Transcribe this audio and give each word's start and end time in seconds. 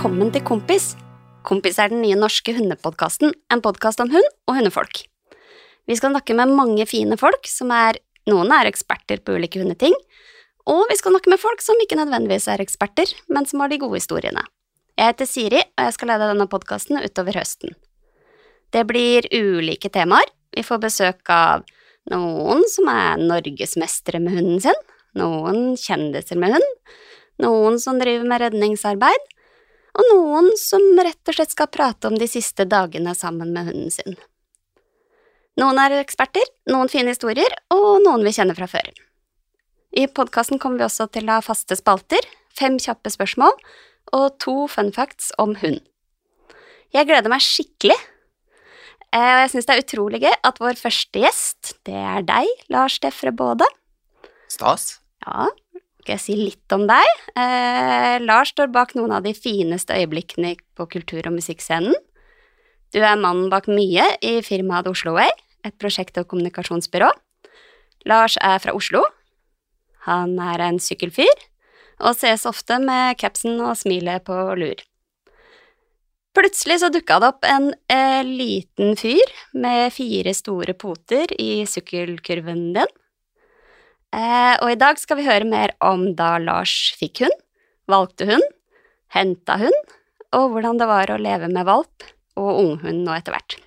velkommen 0.00 0.30
til 0.32 0.40
Kompis. 0.48 0.84
Kompis 1.44 1.76
er 1.76 1.90
den 1.92 2.00
nye 2.00 2.16
norske 2.16 2.54
hundepodkasten, 2.56 3.34
en 3.52 3.60
podkast 3.60 4.00
om 4.00 4.08
hund 4.08 4.28
og 4.48 4.54
hundefolk. 4.56 5.02
Vi 5.84 5.96
skal 5.98 6.14
snakke 6.14 6.32
med 6.38 6.54
mange 6.56 6.86
fine 6.88 7.18
folk 7.20 7.44
som 7.44 7.68
er 7.68 7.98
Noen 8.24 8.48
er 8.56 8.70
eksperter 8.70 9.20
på 9.20 9.34
ulike 9.36 9.60
hundeting, 9.60 9.92
og 10.64 10.86
vi 10.88 10.96
skal 10.96 11.12
snakke 11.12 11.28
med 11.28 11.40
folk 11.42 11.60
som 11.60 11.76
ikke 11.84 11.98
nødvendigvis 12.00 12.46
er 12.48 12.62
eksperter, 12.64 13.12
men 13.28 13.44
som 13.44 13.60
har 13.60 13.68
de 13.68 13.76
gode 13.82 13.98
historiene. 14.00 14.40
Jeg 14.96 15.10
heter 15.10 15.28
Siri, 15.28 15.60
og 15.60 15.84
jeg 15.84 15.96
skal 15.98 16.10
lede 16.14 16.28
denne 16.30 16.46
podkasten 16.48 16.96
utover 17.04 17.36
høsten. 17.36 17.74
Det 18.72 18.86
blir 18.88 19.28
ulike 19.36 19.90
temaer. 19.92 20.32
Vi 20.56 20.64
får 20.64 20.80
besøk 20.80 21.34
av 21.34 21.66
noen 22.08 22.64
som 22.72 22.88
er 22.88 23.20
norgesmestere 23.20 24.22
med 24.24 24.38
hunden 24.38 24.64
sin, 24.64 24.80
noen 25.20 25.76
kjendiser 25.76 26.40
med 26.40 26.56
hund, 26.56 26.72
noen 27.44 27.76
som 27.84 28.00
driver 28.00 28.24
med 28.32 28.46
redningsarbeid, 28.46 29.28
og 29.96 30.10
noen 30.12 30.50
som 30.60 30.82
rett 31.00 31.30
og 31.30 31.36
slett 31.36 31.54
skal 31.54 31.70
prate 31.72 32.10
om 32.10 32.18
de 32.18 32.28
siste 32.30 32.66
dagene 32.68 33.14
sammen 33.18 33.52
med 33.54 33.70
hunden 33.70 33.94
sin. 33.94 34.18
Noen 35.60 35.80
er 35.82 35.98
eksperter, 35.98 36.46
noen 36.70 36.88
fine 36.88 37.12
historier, 37.12 37.52
og 37.74 38.02
noen 38.04 38.24
vi 38.24 38.32
kjenner 38.36 38.56
fra 38.56 38.68
før. 38.70 38.90
I 39.90 40.06
podkasten 40.06 40.60
kommer 40.62 40.78
vi 40.78 40.86
også 40.86 41.08
til 41.10 41.26
å 41.26 41.40
ha 41.40 41.44
faste 41.44 41.76
spalter, 41.78 42.22
fem 42.54 42.78
kjappe 42.80 43.10
spørsmål 43.10 43.56
og 44.16 44.38
to 44.42 44.54
fun 44.70 44.92
facts 44.94 45.30
om 45.42 45.56
hund. 45.60 45.82
Jeg 46.94 47.06
gleder 47.06 47.30
meg 47.30 47.42
skikkelig, 47.44 47.98
eh, 49.14 49.32
og 49.34 49.42
jeg 49.44 49.52
syns 49.52 49.68
det 49.68 49.76
er 49.76 49.84
utrolig 49.84 50.22
gøy 50.24 50.32
at 50.34 50.62
vår 50.62 50.78
første 50.78 51.22
gjest, 51.22 51.74
det 51.86 51.98
er 51.98 52.26
deg, 52.26 52.50
Lars 52.72 52.98
Defre 53.02 53.34
Baade. 53.34 53.66
Stas. 54.50 54.96
Ja, 55.26 55.50
skal 56.10 56.18
jeg 56.18 56.24
si 56.24 56.34
litt 56.50 56.74
om 56.74 56.88
deg? 56.90 57.06
Eh, 57.38 58.18
Lars 58.24 58.50
står 58.50 58.72
bak 58.74 58.96
noen 58.98 59.12
av 59.14 59.22
de 59.22 59.30
fineste 59.30 59.94
øyeblikkene 59.94 60.56
på 60.74 60.86
kultur- 60.90 61.28
og 61.28 61.36
musikkscenen. 61.36 61.94
Du 62.90 62.98
er 62.98 63.14
mannen 63.14 63.50
bak 63.50 63.68
mye 63.70 64.02
i 64.18 64.40
firmaet 64.42 64.88
Oslo 64.90 65.14
Way, 65.14 65.30
et 65.62 65.76
prosjekt- 65.78 66.18
og 66.18 66.26
kommunikasjonsbyrå. 66.26 67.12
Lars 68.06 68.36
er 68.42 68.58
fra 68.58 68.74
Oslo. 68.74 69.04
Han 70.08 70.38
er 70.40 70.58
en 70.60 70.80
sykkelfyr, 70.82 71.46
og 72.00 72.16
ses 72.16 72.44
ofte 72.44 72.80
med 72.82 73.16
capsen 73.16 73.60
og 73.60 73.76
smilet 73.76 74.24
på 74.24 74.34
lur. 74.58 74.82
Plutselig 76.34 76.80
så 76.80 76.90
dukka 76.90 77.20
det 77.20 77.28
opp 77.28 77.46
en 77.46 77.70
eh, 77.86 78.24
liten 78.24 78.96
fyr 78.96 79.30
med 79.54 79.92
fire 79.92 80.34
store 80.34 80.74
poter 80.74 81.30
i 81.38 81.62
sykkelkurven 81.66 82.72
din. 82.74 82.96
Eh, 84.10 84.54
og 84.58 84.72
i 84.72 84.78
dag 84.78 84.98
skal 84.98 85.20
vi 85.20 85.26
høre 85.28 85.46
mer 85.46 85.72
om 85.86 86.08
da 86.18 86.34
Lars 86.42 86.74
fikk 86.98 87.22
hund, 87.24 87.36
valgte 87.90 88.26
hund, 88.30 88.46
henta 89.14 89.58
hund, 89.60 89.92
og 90.34 90.54
hvordan 90.54 90.80
det 90.80 90.88
var 90.90 91.10
å 91.10 91.18
leve 91.20 91.50
med 91.50 91.66
valp 91.66 92.06
og 92.38 92.50
unghund 92.50 93.04
nå 93.06 93.14
etter 93.16 93.34
hvert. 93.34 93.58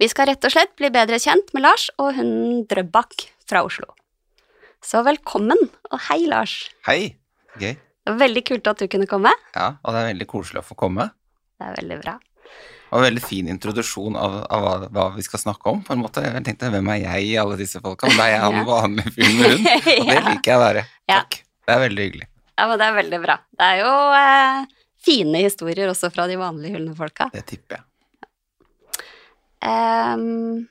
Vi 0.00 0.08
skal 0.10 0.32
rett 0.32 0.44
og 0.48 0.54
slett 0.54 0.72
bli 0.80 0.90
bedre 0.92 1.20
kjent 1.22 1.52
med 1.54 1.66
Lars 1.66 1.90
og 2.00 2.16
hunden 2.16 2.64
Drøbak 2.68 3.28
fra 3.48 3.62
Oslo. 3.66 3.92
Så 4.82 5.04
velkommen, 5.06 5.60
og 5.92 6.00
hei, 6.08 6.24
Lars. 6.26 6.56
Hei. 6.88 7.14
Gøy. 7.60 7.76
Det 7.76 8.10
var 8.10 8.18
veldig 8.24 8.42
kult 8.48 8.66
at 8.72 8.80
du 8.82 8.88
kunne 8.90 9.06
komme. 9.06 9.30
Ja, 9.54 9.76
og 9.84 9.94
det 9.94 10.00
er 10.00 10.08
veldig 10.10 10.26
koselig 10.32 10.64
å 10.64 10.66
få 10.72 10.74
komme. 10.80 11.12
Det 11.60 11.68
er 11.68 11.76
veldig 11.76 11.98
bra. 12.00 12.16
Og 12.92 12.98
en 13.00 13.06
veldig 13.06 13.22
fin 13.24 13.46
introduksjon 13.48 14.16
av, 14.20 14.34
av 14.52 14.64
hva, 14.66 14.72
hva 14.92 15.04
vi 15.16 15.22
skal 15.24 15.40
snakke 15.40 15.70
om. 15.72 15.78
på 15.86 15.94
en 15.94 16.02
måte. 16.04 16.20
Jeg 16.26 16.44
tenkte, 16.44 16.68
Hvem 16.74 16.90
er 16.92 16.98
jeg 17.06 17.30
i 17.30 17.38
alle 17.40 17.56
disse 17.56 17.80
folka? 17.80 18.10
Men 18.10 18.18
da 18.20 18.26
er 18.28 18.34
jeg 18.34 18.42
han 18.46 18.58
Ja. 18.58 18.64
vanlige 18.68 19.12
fyren 19.16 19.38
med 19.38 19.54
hund, 19.54 19.70
og 20.02 20.10
det 20.12 20.18
liker 20.26 20.50
jeg 20.52 20.58
å 20.58 20.62
være. 20.66 20.82
Takk. 21.08 21.38
Det 21.66 21.72
er 21.76 21.80
veldig 21.86 22.04
hyggelig. 22.08 22.28
Ja, 22.60 22.66
men 22.68 22.78
det 22.82 22.86
er 22.90 22.98
veldig 23.00 23.20
bra. 23.22 23.36
Det 23.58 23.70
er 23.72 23.80
jo 23.80 23.94
eh, 24.18 24.58
fine 25.08 25.40
historier 25.46 25.88
også 25.94 26.12
fra 26.12 26.26
de 26.28 26.36
vanlige 26.36 26.76
hundefolka. 26.76 27.30
Det 27.32 27.46
tipper 27.48 27.78
jeg. 27.80 27.86
Um, 29.62 30.66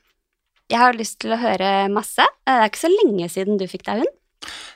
jeg 0.70 0.78
har 0.80 0.96
lyst 0.96 1.18
til 1.24 1.32
å 1.34 1.40
høre 1.40 1.72
masse. 1.92 2.24
Det 2.46 2.54
er 2.54 2.68
ikke 2.70 2.82
så 2.84 2.90
lenge 2.92 3.28
siden 3.32 3.58
du 3.60 3.66
fikk 3.70 3.86
deg 3.88 4.02
hund. 4.04 4.14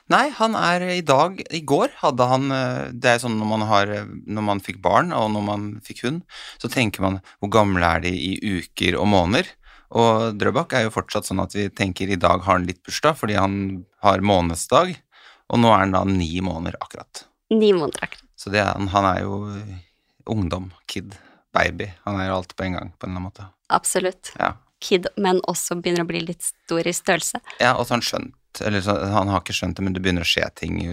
Nei, 0.09 0.29
han 0.37 0.53
er 0.55 0.83
i 0.95 1.01
dag 1.03 1.41
I 1.51 1.59
går 1.67 1.89
hadde 1.99 2.27
han 2.29 2.45
eh, 2.55 2.91
Det 2.95 3.09
er 3.11 3.19
sånn 3.19 3.33
når 3.41 3.49
man 3.49 3.63
har 3.67 3.89
eh, 3.91 4.05
Når 4.23 4.45
man 4.49 4.61
fikk 4.63 4.77
barn, 4.81 5.09
og 5.11 5.29
når 5.33 5.43
man 5.43 5.65
fikk 5.83 6.05
hund, 6.05 6.21
så 6.61 6.69
tenker 6.71 7.03
man 7.03 7.17
hvor 7.41 7.51
gamle 7.51 7.83
er 7.97 8.05
de 8.05 8.13
i 8.15 8.31
uker 8.61 8.95
og 9.01 9.09
måneder? 9.11 9.49
Og 9.97 10.37
Drøbak 10.39 10.73
er 10.79 10.85
jo 10.87 10.93
fortsatt 10.95 11.27
sånn 11.27 11.39
at 11.43 11.53
vi 11.55 11.67
tenker 11.71 12.09
i 12.11 12.19
dag 12.19 12.41
har 12.43 12.57
han 12.57 12.65
litt 12.67 12.79
bursdag, 12.87 13.15
fordi 13.19 13.35
han 13.39 13.53
har 14.03 14.19
månedsdag, 14.23 14.95
og 15.47 15.59
nå 15.63 15.69
er 15.71 15.83
han 15.85 15.93
da 15.95 16.01
ni 16.07 16.41
måneder 16.43 16.75
akkurat. 16.83 17.21
Ni 17.55 17.69
måneder 17.71 18.03
akkurat. 18.03 18.25
Så 18.35 18.51
det 18.51 18.59
er, 18.59 18.73
han- 18.75 18.89
han 18.91 19.05
er 19.13 19.21
jo 19.23 19.37
ungdom, 20.27 20.71
kid, 20.91 21.15
baby. 21.55 21.87
Han 22.05 22.19
er 22.19 22.27
jo 22.29 22.35
alt 22.41 22.51
på 22.59 22.65
en 22.67 22.75
gang, 22.75 22.91
på 22.99 23.07
en 23.07 23.13
eller 23.15 23.21
annen 23.21 23.29
måte. 23.31 23.47
Absolutt. 23.71 24.33
Ja. 24.39 24.53
Kid, 24.83 25.07
men 25.17 25.39
også 25.47 25.79
begynner 25.81 26.03
å 26.03 26.09
bli 26.11 26.19
litt 26.25 26.43
stor 26.45 26.83
i 26.85 26.93
størrelse. 26.93 27.39
Ja, 27.63 27.71
og 27.79 27.87
så 27.87 27.95
har 27.95 28.01
han 28.01 28.05
skjønt, 28.09 28.35
eller 28.61 28.83
så, 28.83 28.95
han 29.13 29.31
har 29.31 29.43
ikke 29.43 29.55
skjønt 29.55 29.77
det, 29.77 29.85
men 29.85 29.95
det 29.95 30.03
begynner 30.03 30.25
å 30.25 30.29
skje 30.29 30.47
ting 30.57 30.79
i, 30.83 30.91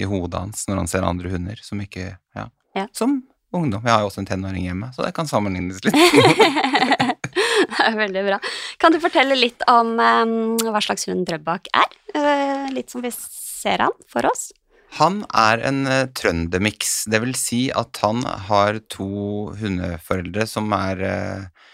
i 0.00 0.08
hodet 0.08 0.40
hans 0.44 0.66
når 0.68 0.82
han 0.82 0.90
ser 0.90 1.06
andre 1.06 1.32
hunder 1.32 1.60
som 1.64 1.82
ikke 1.82 2.14
Ja. 2.36 2.48
Ja. 2.76 2.86
Som 2.94 3.22
ungdom. 3.50 3.82
Jeg 3.82 3.92
har 3.92 4.04
jo 4.04 4.10
også 4.10 4.22
en 4.22 4.28
tenåring 4.28 4.68
hjemme, 4.68 4.92
så 4.94 5.02
det 5.02 5.14
kan 5.16 5.26
sammenlignes 5.26 5.82
litt. 5.82 5.96
det 7.72 7.82
er 7.82 7.98
veldig 7.98 8.22
bra. 8.28 8.38
Kan 8.78 8.94
du 8.94 9.00
fortelle 9.02 9.38
litt 9.38 9.64
om 9.70 9.96
um, 9.98 10.36
hva 10.62 10.82
slags 10.84 11.08
hund 11.10 11.26
Drøbak 11.28 11.70
er? 11.74 11.90
Uh, 12.14 12.70
litt 12.74 12.92
som 12.92 13.02
vi 13.04 13.12
ser 13.14 13.82
han 13.82 13.96
for 14.10 14.28
oss. 14.30 14.50
Han 14.98 15.22
er 15.36 15.62
en 15.66 15.84
uh, 15.86 16.06
trøndermiks, 16.18 17.04
det 17.10 17.22
vil 17.22 17.36
si 17.38 17.64
at 17.74 18.00
han 18.02 18.24
har 18.50 18.80
to 18.90 19.50
hundeforeldre 19.60 20.46
som 20.50 20.70
er 20.74 21.04
uh, 21.06 21.70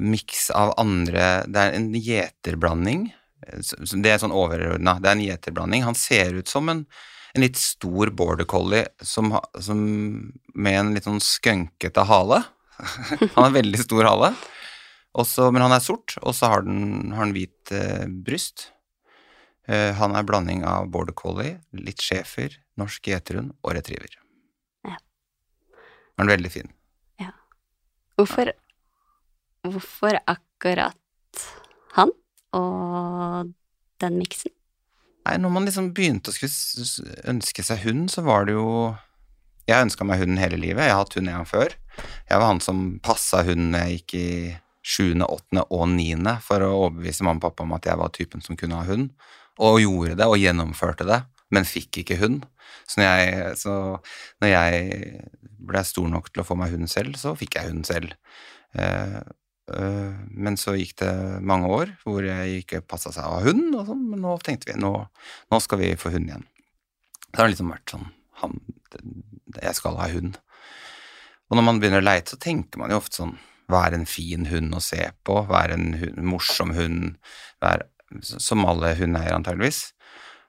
miks 0.00 0.48
av 0.56 0.72
andre 0.80 1.44
Det 1.52 1.62
er 1.62 1.74
en 1.76 1.90
gjeterblanding. 1.92 3.10
Det 3.44 4.10
er 4.10 4.20
sånn 4.22 4.34
overordna. 4.34 4.96
Det 5.00 5.10
er 5.10 5.16
en 5.16 5.24
gjeterblanding. 5.26 5.84
Han 5.86 5.98
ser 5.98 6.38
ut 6.38 6.48
som 6.48 6.68
en, 6.72 6.84
en 7.34 7.44
litt 7.44 7.58
stor 7.60 8.12
border 8.16 8.48
collie 8.48 8.86
som, 9.04 9.34
som, 9.60 9.80
med 10.54 10.78
en 10.80 10.94
litt 10.96 11.08
sånn 11.08 11.22
skønkete 11.22 12.06
hale. 12.08 12.42
han 13.34 13.42
har 13.42 13.56
veldig 13.56 13.82
stor 13.82 14.08
hale, 14.08 14.34
Også, 15.16 15.48
men 15.48 15.64
han 15.64 15.72
er 15.72 15.80
sort, 15.80 16.18
og 16.20 16.34
så 16.36 16.50
har 16.52 16.64
han, 16.66 17.12
har 17.14 17.24
han 17.24 17.32
hvit 17.32 17.72
eh, 17.72 18.04
bryst. 18.04 18.70
Eh, 19.64 19.94
han 19.96 20.16
er 20.16 20.26
blanding 20.28 20.64
av 20.68 20.90
border 20.92 21.16
collie, 21.16 21.56
litt 21.72 22.04
schæfer, 22.04 22.58
norsk 22.76 23.08
gjeterhund 23.08 23.54
og 23.62 23.78
retriever. 23.78 24.18
Ja. 24.84 24.98
Han 26.20 26.28
er 26.28 26.36
veldig 26.36 26.52
fin. 26.52 26.76
Hvorfor, 28.16 28.48
hvorfor 29.60 30.16
akkurat 30.24 31.42
han 31.92 32.12
og 32.56 33.05
den 34.02 34.18
miksen? 34.20 34.52
Nei, 35.26 35.36
når 35.42 35.52
man 35.56 35.66
liksom 35.66 35.90
begynte 35.96 36.30
å 36.30 36.36
skulle 36.36 37.10
ønske 37.32 37.64
seg 37.66 37.82
hund, 37.82 38.10
så 38.12 38.22
var 38.26 38.46
det 38.46 38.54
jo 38.54 38.94
Jeg 39.66 39.82
ønska 39.82 40.06
meg 40.06 40.20
hunden 40.20 40.38
hele 40.38 40.60
livet. 40.62 40.84
Jeg 40.86 40.94
har 40.94 41.00
hatt 41.00 41.16
hund 41.18 41.26
en 41.26 41.40
gang 41.40 41.48
før. 41.50 41.72
Jeg 42.28 42.38
var 42.38 42.52
han 42.52 42.60
som 42.62 42.84
passa 43.02 43.40
hunden 43.42 43.74
jeg 43.74 43.96
gikk 43.96 44.14
i 44.14 44.28
sjuende, 44.86 45.26
åttende 45.26 45.64
og 45.74 45.88
niende 45.90 46.36
for 46.44 46.62
å 46.62 46.68
overbevise 46.84 47.26
mamma 47.26 47.40
og 47.40 47.48
pappa 47.48 47.64
om 47.64 47.74
at 47.74 47.88
jeg 47.88 47.98
var 47.98 48.12
typen 48.14 48.44
som 48.44 48.58
kunne 48.58 48.78
ha 48.78 48.86
hund, 48.86 49.08
og 49.58 49.80
gjorde 49.82 50.14
det 50.20 50.28
og 50.30 50.38
gjennomførte 50.38 51.08
det, 51.08 51.18
men 51.50 51.66
fikk 51.66 52.04
ikke 52.04 52.20
hund. 52.20 52.44
Så 52.86 53.00
når 53.00 53.08
jeg, 53.08 53.56
så 53.58 53.74
når 54.44 54.52
jeg 54.52 55.24
ble 55.66 55.82
stor 55.90 56.06
nok 56.12 56.30
til 56.30 56.44
å 56.44 56.46
få 56.46 56.58
meg 56.60 56.76
hund 56.76 56.90
selv, 56.92 57.18
så 57.18 57.34
fikk 57.38 57.58
jeg 57.58 57.72
hund 57.72 57.88
selv. 57.90 58.14
Eh, 59.74 60.12
men 60.30 60.58
så 60.60 60.76
gikk 60.76 60.94
det 61.02 61.12
mange 61.42 61.70
år 61.72 61.94
hvor 62.04 62.22
jeg 62.22 62.62
ikke 62.62 62.84
passa 62.86 63.10
seg 63.14 63.26
å 63.26 63.38
ha 63.38 63.46
hund, 63.48 63.72
og 63.74 63.88
sånn, 63.88 64.04
men 64.12 64.22
nå 64.22 64.36
tenkte 64.46 64.70
vi 64.70 64.78
nå, 64.78 64.92
nå 65.50 65.62
skal 65.62 65.82
vi 65.82 65.94
få 65.98 66.14
hund 66.14 66.30
igjen. 66.30 66.46
Så 67.26 67.40
har 67.40 67.48
det 67.48 67.56
liksom 67.56 67.72
vært 67.74 67.92
sånn 67.96 68.06
han, 68.40 68.54
Jeg 69.56 69.76
skal 69.76 69.98
ha 69.98 70.06
hund. 70.12 70.38
Og 71.48 71.58
når 71.58 71.64
man 71.64 71.78
begynner 71.80 72.02
å 72.02 72.06
leite, 72.06 72.34
så 72.34 72.40
tenker 72.40 72.80
man 72.80 72.92
jo 72.92 73.00
ofte 73.00 73.22
sånn 73.22 73.36
er 73.74 73.96
en 73.96 74.06
fin 74.06 74.46
hund 74.46 74.74
å 74.76 74.82
se 74.82 75.08
på? 75.26 75.40
Er 75.50 75.74
en 75.74 75.94
hund, 75.98 76.18
morsom 76.22 76.72
hund? 76.76 77.16
Er, 77.64 77.86
som 78.22 78.66
alle 78.68 78.94
hundeeiere, 78.98 79.34
antageligvis. 79.34 79.88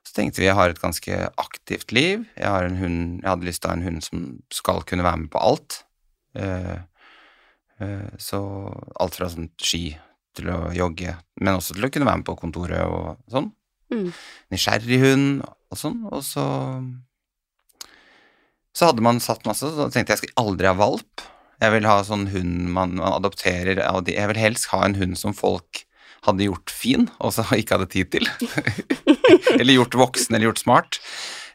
Så 0.05 0.13
tenkte 0.15 0.43
vi 0.43 0.47
jeg 0.47 0.55
har 0.55 0.71
et 0.71 0.81
ganske 0.81 1.17
aktivt 1.41 1.91
liv. 1.95 2.27
Jeg, 2.37 2.75
hund, 2.79 3.23
jeg 3.23 3.29
hadde 3.29 3.47
lyst 3.47 3.63
til 3.63 3.71
å 3.71 3.73
ha 3.73 3.79
en 3.79 3.87
hund 3.87 4.05
som 4.05 4.27
skal 4.53 4.85
kunne 4.87 5.05
være 5.07 5.23
med 5.23 5.31
på 5.33 5.41
alt. 5.41 5.81
Eh, 6.37 6.77
så 8.17 8.39
alt 8.97 9.17
fra 9.19 9.27
sånn 9.29 9.51
ski 9.61 9.91
til 10.37 10.49
å 10.53 10.71
jogge, 10.75 11.15
men 11.41 11.57
også 11.57 11.75
til 11.75 11.87
å 11.87 11.91
kunne 11.93 12.07
være 12.07 12.21
med 12.21 12.27
på 12.27 12.37
kontoret 12.39 12.85
og 12.89 13.17
sånn. 13.31 13.51
Mm. 13.93 14.07
Nysgjerrig 14.53 14.99
hund 15.03 15.43
og 15.45 15.79
sånn. 15.79 15.99
Og 16.11 16.23
så 16.25 16.45
Så 18.77 18.91
hadde 18.91 19.01
man 19.01 19.17
satt 19.23 19.47
masse, 19.47 19.65
så 19.65 19.87
tenkte 19.89 20.13
jeg 20.13 20.19
jeg 20.19 20.23
skal 20.27 20.43
aldri 20.43 20.69
ha 20.69 20.75
valp. 20.77 21.23
Jeg 21.57 21.73
vil 21.73 21.87
ha 21.89 22.03
sånn 22.05 22.27
hund 22.29 22.67
man, 22.69 22.99
man 22.99 23.15
adopterer 23.15 23.79
Jeg 24.05 24.29
vil 24.29 24.37
helst 24.37 24.67
ha 24.69 24.83
en 24.85 24.97
hund 24.99 25.17
som 25.17 25.33
folk 25.33 25.81
hadde 26.27 26.45
gjort 26.45 26.69
fin, 26.73 27.07
og 27.23 27.33
så 27.33 27.45
ikke 27.57 27.77
hadde 27.77 27.89
tid 27.93 28.11
til. 28.13 28.27
eller 29.59 29.73
gjort 29.73 29.97
voksen, 29.97 30.35
eller 30.35 30.49
gjort 30.49 30.61
smart. 30.61 30.99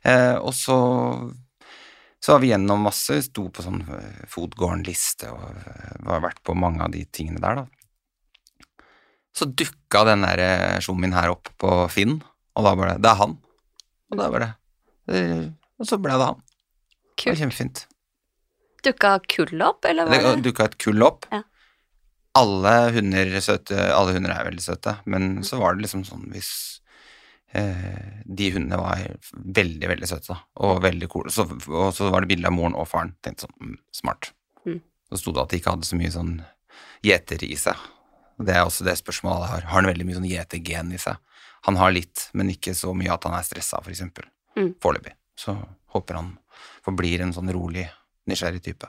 Eh, 0.03 0.35
og 0.39 0.55
så 0.57 0.77
Så 2.23 2.33
var 2.33 2.43
vi 2.43 2.53
gjennom 2.53 2.85
masse, 2.87 3.17
sto 3.27 3.49
på 3.51 3.65
sånn 3.65 3.81
eh, 3.83 4.27
Fotgården-liste 4.31 5.31
og 5.33 5.43
var 5.43 6.13
har 6.15 6.27
vært 6.29 6.43
på 6.47 6.55
mange 6.55 6.85
av 6.85 6.93
de 6.95 7.03
tingene 7.11 7.43
der, 7.43 7.63
da. 7.63 8.77
Så 9.35 9.49
dukka 9.49 10.05
den 10.07 10.23
der 10.23 10.39
eh, 10.45 11.15
her 11.17 11.33
opp 11.33 11.51
på 11.59 11.71
Finn, 11.91 12.21
og 12.55 12.67
da 12.69 12.75
var 12.79 12.93
det 12.93 13.03
Det 13.03 13.11
er 13.11 13.19
han. 13.19 13.39
Og 14.13 14.21
da 14.21 14.29
var 14.31 14.45
det 14.45 14.51
eh, 15.17 15.49
Og 15.81 15.89
så 15.89 15.99
ble 15.99 16.19
det 16.21 16.29
han. 16.29 16.43
Det 17.17 17.31
var 17.31 17.41
kjempefint. 17.41 17.87
Dukka 18.83 19.17
kullet 19.31 19.67
opp, 19.67 19.85
eller 19.89 20.07
var 20.07 20.13
Det 20.13 20.37
det 20.37 20.47
dukka 20.47 20.65
et 20.71 20.79
kull 20.79 21.03
opp. 21.07 21.27
Ja. 21.33 21.43
Alle 22.39 22.75
hunder 22.95 23.41
søte, 23.45 23.77
alle 23.93 24.15
hunder 24.17 24.33
er 24.33 24.47
veldig 24.49 24.63
søte, 24.65 24.97
men 25.05 25.43
så 25.45 25.59
var 25.61 25.75
det 25.75 25.85
liksom 25.85 26.05
sånn 26.09 26.31
hvis 26.33 26.53
eh, 26.81 26.82
de 27.53 28.47
hundene 28.55 28.79
var 28.81 29.01
veldig, 29.33 29.89
veldig 29.91 30.09
søte, 30.09 30.37
og 30.65 30.79
veldig 30.85 31.09
cool. 31.13 31.27
Så, 31.33 31.45
og 31.69 31.91
så 31.93 32.09
var 32.13 32.25
det 32.25 32.31
bilde 32.31 32.49
av 32.49 32.55
moren 32.57 32.77
og 32.79 32.89
faren. 32.89 33.13
Tenkte 33.25 33.45
sånn, 33.45 33.57
mm, 33.61 33.75
smart. 33.99 34.31
Mm. 34.65 34.79
Så 35.11 35.21
sto 35.21 35.35
det 35.37 35.43
at 35.43 35.53
de 35.53 35.61
ikke 35.61 35.75
hadde 35.75 35.89
så 35.89 35.99
mye 36.01 36.15
sånn 36.15 36.33
gjeter 37.05 37.45
i 37.45 37.53
seg. 37.61 37.83
Det 38.43 38.55
er 38.57 38.65
også 38.65 38.87
det 38.87 38.97
spørsmålet 38.99 39.45
jeg 39.45 39.53
har. 39.53 39.67
Har 39.69 39.83
han 39.83 39.91
veldig 39.91 40.07
mye 40.09 40.19
sånn 40.19 40.31
gjetergen 40.31 40.95
i 40.97 41.01
seg? 41.03 41.21
Han 41.69 41.79
har 41.79 41.93
litt, 41.95 42.29
men 42.35 42.51
ikke 42.51 42.75
så 42.75 42.95
mye 42.97 43.13
at 43.15 43.29
han 43.29 43.37
er 43.37 43.45
stressa, 43.47 43.83
for 43.85 43.93
eksempel. 43.93 44.27
Mm. 44.57 44.73
Foreløpig. 44.83 45.15
Så 45.39 45.55
håper 45.95 46.19
han 46.19 46.33
forblir 46.83 47.23
en 47.23 47.35
sånn 47.37 47.53
rolig, 47.55 47.87
nysgjerrig 48.31 48.63
type. 48.65 48.89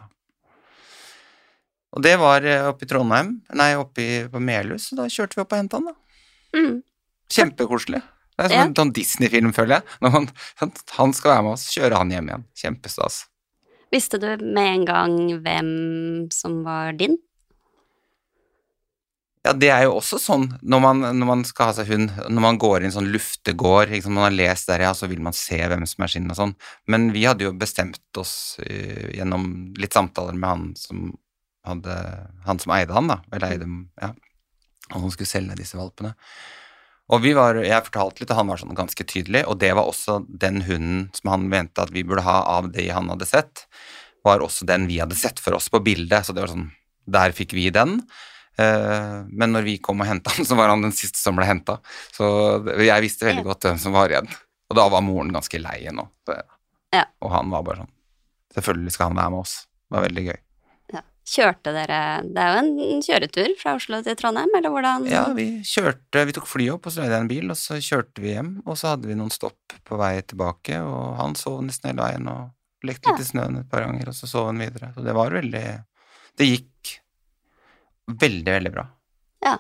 Og 1.93 2.01
det 2.01 2.15
var 2.17 2.45
eh, 2.47 2.65
oppe 2.65 2.87
i 2.87 2.89
Trondheim, 2.89 3.35
nei, 3.53 3.73
oppe 3.77 4.25
på 4.31 4.41
Melhus, 4.41 4.89
så 4.89 4.97
da 4.97 5.05
kjørte 5.11 5.37
vi 5.37 5.43
opp 5.43 5.53
og 5.53 5.61
henta 5.61 5.79
han, 5.79 5.91
da. 5.91 6.57
mm. 6.57 6.79
Kjempekoselig. 7.33 8.01
Det 8.33 8.45
er 8.47 8.53
som 8.53 8.63
en 8.63 8.77
sånn 8.79 8.93
Disney-film, 8.95 9.51
føler 9.55 9.79
jeg. 9.79 9.99
Man, 10.05 10.31
sant, 10.59 10.81
han 10.97 11.13
skal 11.13 11.35
være 11.35 11.45
med 11.45 11.57
oss, 11.57 11.67
kjøre 11.75 11.99
han 12.01 12.13
hjem 12.13 12.31
igjen. 12.31 12.47
Kjempestas. 12.63 13.19
Visste 13.93 14.17
du 14.17 14.29
med 14.41 14.69
en 14.71 14.87
gang 14.89 15.15
hvem 15.43 15.69
som 16.33 16.63
var 16.65 16.95
din? 16.97 17.19
Ja, 19.43 19.51
det 19.59 19.69
er 19.75 19.81
jo 19.83 19.97
også 19.97 20.17
sånn 20.23 20.45
når 20.63 20.79
man, 20.79 21.01
når 21.19 21.27
man 21.27 21.41
skal 21.43 21.69
ha 21.69 21.75
seg 21.75 21.89
hund, 21.91 22.13
når 22.31 22.43
man 22.45 22.57
går 22.61 22.85
inn 22.85 22.93
sånn 22.95 23.09
luftegård, 23.11 23.91
liksom, 23.91 24.15
man 24.15 24.29
har 24.29 24.35
lest 24.37 24.71
der, 24.71 24.85
ja, 24.87 24.93
så 24.95 25.09
vil 25.11 25.19
man 25.25 25.35
se 25.35 25.59
hvem 25.59 25.83
som 25.89 26.05
er 26.05 26.13
sin 26.13 26.31
og 26.31 26.39
sånn. 26.39 26.53
Men 26.87 27.09
vi 27.11 27.25
hadde 27.27 27.49
jo 27.49 27.51
bestemt 27.59 28.21
oss 28.21 28.55
uh, 28.63 29.09
gjennom 29.11 29.73
litt 29.77 29.93
samtaler 29.93 30.37
med 30.39 30.47
han 30.47 30.65
som 30.79 31.09
hadde, 31.67 31.97
han 32.47 32.63
som 32.63 32.73
eide 32.75 32.95
han, 32.95 33.11
da, 33.11 33.19
eller 33.35 33.51
eide, 33.51 33.67
ja, 33.99 34.13
han 34.93 35.03
som 35.03 35.11
skulle 35.11 35.33
selge 35.35 35.59
disse 35.59 35.79
valpene. 35.79 36.15
Og 37.11 37.19
vi 37.21 37.33
var, 37.35 37.55
jeg 37.59 37.83
fortalte 37.89 38.21
litt, 38.23 38.31
og 38.31 38.37
han 38.39 38.47
var 38.47 38.57
sånn 38.61 38.75
ganske 38.77 39.03
tydelig, 39.03 39.43
og 39.49 39.57
det 39.59 39.73
var 39.75 39.89
også 39.89 40.21
den 40.29 40.61
hunden 40.63 41.09
som 41.13 41.33
han 41.33 41.49
mente 41.51 41.83
at 41.83 41.91
vi 41.91 42.03
burde 42.07 42.23
ha 42.23 42.37
av 42.55 42.69
det 42.71 42.87
han 42.95 43.09
hadde 43.11 43.27
sett, 43.27 43.65
var 44.23 44.39
også 44.39 44.65
den 44.65 44.87
vi 44.87 45.01
hadde 45.03 45.17
sett 45.19 45.41
for 45.43 45.53
oss 45.57 45.67
på 45.69 45.81
bildet, 45.83 46.23
så 46.25 46.31
det 46.33 46.45
var 46.45 46.53
sånn, 46.53 46.69
der 47.11 47.35
fikk 47.35 47.51
vi 47.57 47.67
den. 47.75 47.97
Eh, 48.55 49.17
men 49.27 49.51
når 49.51 49.65
vi 49.67 49.77
kom 49.83 49.99
og 49.99 50.07
henta 50.07 50.31
han, 50.37 50.45
så 50.49 50.55
var 50.55 50.71
han 50.71 50.85
den 50.85 50.95
siste 50.95 51.19
som 51.19 51.35
ble 51.35 51.45
henta. 51.49 51.79
Så 52.15 52.25
jeg 52.79 53.03
visste 53.03 53.27
veldig 53.27 53.43
godt 53.49 53.67
hvem 53.67 53.81
som 53.81 53.95
var 53.97 54.13
igjen. 54.13 54.29
Og 54.71 54.77
da 54.79 54.87
var 54.89 55.03
moren 55.05 55.33
ganske 55.35 55.59
lei 55.61 55.81
nå. 55.91 56.07
Så- 56.27 56.39
Ja. 56.93 57.07
Og 57.25 57.31
han 57.33 57.49
var 57.49 57.63
bare 57.65 57.81
sånn 57.83 57.89
Selvfølgelig 58.53 58.91
skal 58.93 59.07
han 59.09 59.15
være 59.17 59.31
med 59.33 59.39
oss. 59.39 59.53
Det 59.89 59.95
var 59.97 60.03
veldig 60.05 60.23
gøy. 60.27 60.35
Ja. 61.23 61.29
Kjørte 61.33 61.71
dere 61.71 61.97
Det 62.27 62.41
er 62.43 62.49
jo 62.51 62.61
en 62.61 63.01
kjøretur 63.01 63.53
fra 63.55 63.77
Oslo 63.77 64.01
til 64.03 64.15
Trondheim, 64.19 64.51
eller 64.57 64.73
hvordan? 64.73 65.05
Ja, 65.07 65.23
vi 65.31 65.61
kjørte 65.63 66.25
Vi 66.27 66.33
tok 66.35 66.49
flyet 66.51 66.73
opp, 66.75 66.89
og 66.89 66.91
så 66.91 66.99
leide 66.99 67.15
jeg 67.15 67.23
en 67.23 67.29
bil, 67.31 67.53
og 67.53 67.55
så 67.57 67.77
kjørte 67.79 68.19
vi 68.23 68.33
hjem. 68.33 68.49
Og 68.67 68.75
så 68.79 68.91
hadde 68.91 69.07
vi 69.07 69.15
noen 69.15 69.31
stopp 69.31 69.77
på 69.87 69.99
vei 70.01 70.17
tilbake, 70.21 70.81
og 70.83 71.15
han 71.21 71.37
sov 71.39 71.61
nesten 71.63 71.93
hele 71.93 72.03
veien 72.03 72.27
og 72.27 72.51
lekte 72.83 73.13
litt 73.13 73.23
i 73.23 73.27
snøen 73.29 73.61
et 73.61 73.69
par 73.71 73.85
ganger, 73.85 74.11
og 74.11 74.17
så 74.17 74.27
sov 74.27 74.49
han 74.49 74.59
videre. 74.59 74.91
Så 74.95 75.05
det 75.05 75.15
var 75.15 75.31
veldig 75.31 75.63
Det 76.35 76.49
gikk 76.49 76.91
veldig, 78.11 78.51
veldig 78.51 78.73
bra. 78.73 78.83
Ja. 79.45 79.55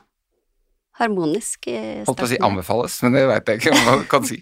Harmonisk 0.99 1.67
i 1.71 1.77
Holdt 2.03 2.19
på 2.19 2.27
å 2.27 2.31
si 2.33 2.41
anbefales, 2.43 2.99
men 3.05 3.15
det 3.15 3.23
veit 3.29 3.47
jeg 3.53 3.61
ikke 3.61 3.71
om 3.77 3.85
man 3.87 4.03
kan 4.11 4.27
si. 4.27 4.41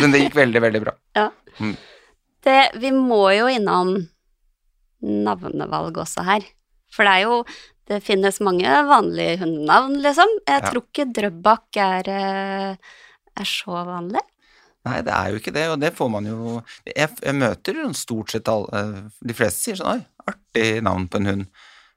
Men 0.00 0.14
det 0.14 0.22
gikk 0.24 0.40
veldig, 0.40 0.64
veldig 0.64 0.82
bra. 0.86 0.96
Det, 2.42 2.58
vi 2.80 2.90
må 2.96 3.26
jo 3.36 3.46
innom 3.52 3.92
navnevalg 5.02 6.00
også 6.00 6.24
her. 6.26 6.48
For 6.92 7.08
det 7.08 7.12
er 7.18 7.26
jo 7.28 7.42
Det 7.92 7.98
finnes 8.06 8.36
mange 8.40 8.68
vanlige 8.86 9.40
hundenavn, 9.40 9.96
liksom. 10.04 10.30
Jeg 10.46 10.60
Ja. 10.62 10.68
tror 10.70 10.84
ikke 10.86 11.12
Drøbak 11.12 11.76
er, 11.82 12.08
eh, 12.08 12.76
er 13.36 13.44
så 13.48 13.74
vanlig. 13.84 14.22
Nei, 14.86 15.00
det 15.02 15.12
er 15.12 15.30
jo 15.30 15.38
ikke 15.40 15.52
det, 15.54 15.66
og 15.70 15.80
det 15.82 15.92
får 15.94 16.08
man 16.10 16.24
jo 16.26 16.62
Jeg, 16.86 17.10
jeg 17.22 17.34
møter 17.34 17.82
stort 17.94 18.30
sett 18.30 18.48
alle 18.48 19.10
De 19.22 19.34
fleste 19.34 19.60
sier 19.66 19.76
sånn 19.78 19.98
Oi, 19.98 20.06
artig 20.32 20.82
navn 20.82 21.08
på 21.08 21.20
en 21.20 21.26
hund. 21.26 21.46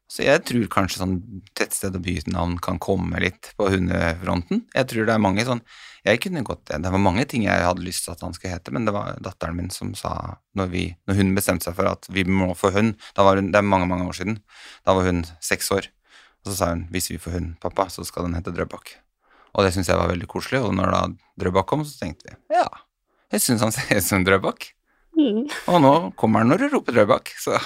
Så 0.06 0.22
jeg 0.22 0.44
tror 0.46 0.68
kanskje 0.70 1.00
sånn 1.02 1.16
tettsted 1.58 1.96
og 1.98 2.04
bynavn 2.06 2.60
kan 2.62 2.78
komme 2.82 3.18
litt 3.24 3.50
på 3.58 3.72
hundefronten. 3.74 4.62
Jeg 4.76 4.90
tror 4.92 5.08
det 5.08 5.16
er 5.16 5.24
mange 5.24 5.46
sånn 5.48 5.64
Jeg 6.06 6.20
kunne 6.22 6.44
godt 6.46 6.70
Det 6.70 6.92
var 6.94 7.02
mange 7.02 7.26
ting 7.26 7.48
jeg 7.48 7.66
hadde 7.66 7.82
lyst 7.82 8.06
til 8.06 8.14
at 8.14 8.22
han 8.22 8.36
skulle 8.36 8.54
hete, 8.54 8.74
men 8.76 8.86
det 8.86 8.94
var 8.94 9.18
datteren 9.26 9.58
min 9.58 9.72
som 9.74 9.96
sa 9.98 10.38
Når, 10.54 10.70
vi, 10.70 10.84
når 11.10 11.18
hun 11.18 11.34
bestemte 11.38 11.66
seg 11.66 11.78
for 11.80 11.90
at 11.90 12.06
vi 12.14 12.24
må 12.30 12.52
få 12.54 12.70
hund 12.76 12.94
da 13.18 13.26
var 13.26 13.42
hun, 13.42 13.50
Det 13.50 13.58
er 13.58 13.66
mange, 13.66 13.90
mange 13.90 14.06
år 14.06 14.20
siden. 14.20 14.38
Da 14.86 14.94
var 14.94 15.10
hun 15.10 15.26
seks 15.42 15.72
år. 15.74 15.90
Og 16.46 16.52
så 16.52 16.60
sa 16.60 16.72
hun 16.76 16.86
hvis 16.94 17.10
vi 17.10 17.18
får 17.22 17.40
hund, 17.40 17.56
pappa, 17.64 17.90
så 17.90 18.06
skal 18.06 18.30
den 18.30 18.38
hete 18.38 18.54
Drøbak. 18.54 18.94
Og 19.56 19.66
det 19.66 19.74
syntes 19.74 19.90
jeg 19.90 19.98
var 19.98 20.12
veldig 20.12 20.28
koselig, 20.30 20.62
og 20.62 20.76
når 20.78 20.94
da 20.94 21.02
Drøbak 21.42 21.66
kom, 21.72 21.82
så 21.88 21.98
tenkte 21.98 22.30
vi 22.30 22.60
ja, 22.60 22.68
jeg 23.34 23.42
syns 23.42 23.64
han 23.66 23.74
ser 23.74 23.98
ut 23.98 24.06
som 24.06 24.26
Drøbak. 24.28 24.70
Mm. 25.18 25.46
Og 25.72 25.78
nå 25.82 25.94
kommer 26.20 26.44
han 26.44 26.52
når 26.54 26.66
du 26.66 26.68
roper 26.76 26.96
Drøbak. 26.96 27.32
Så, 27.42 27.58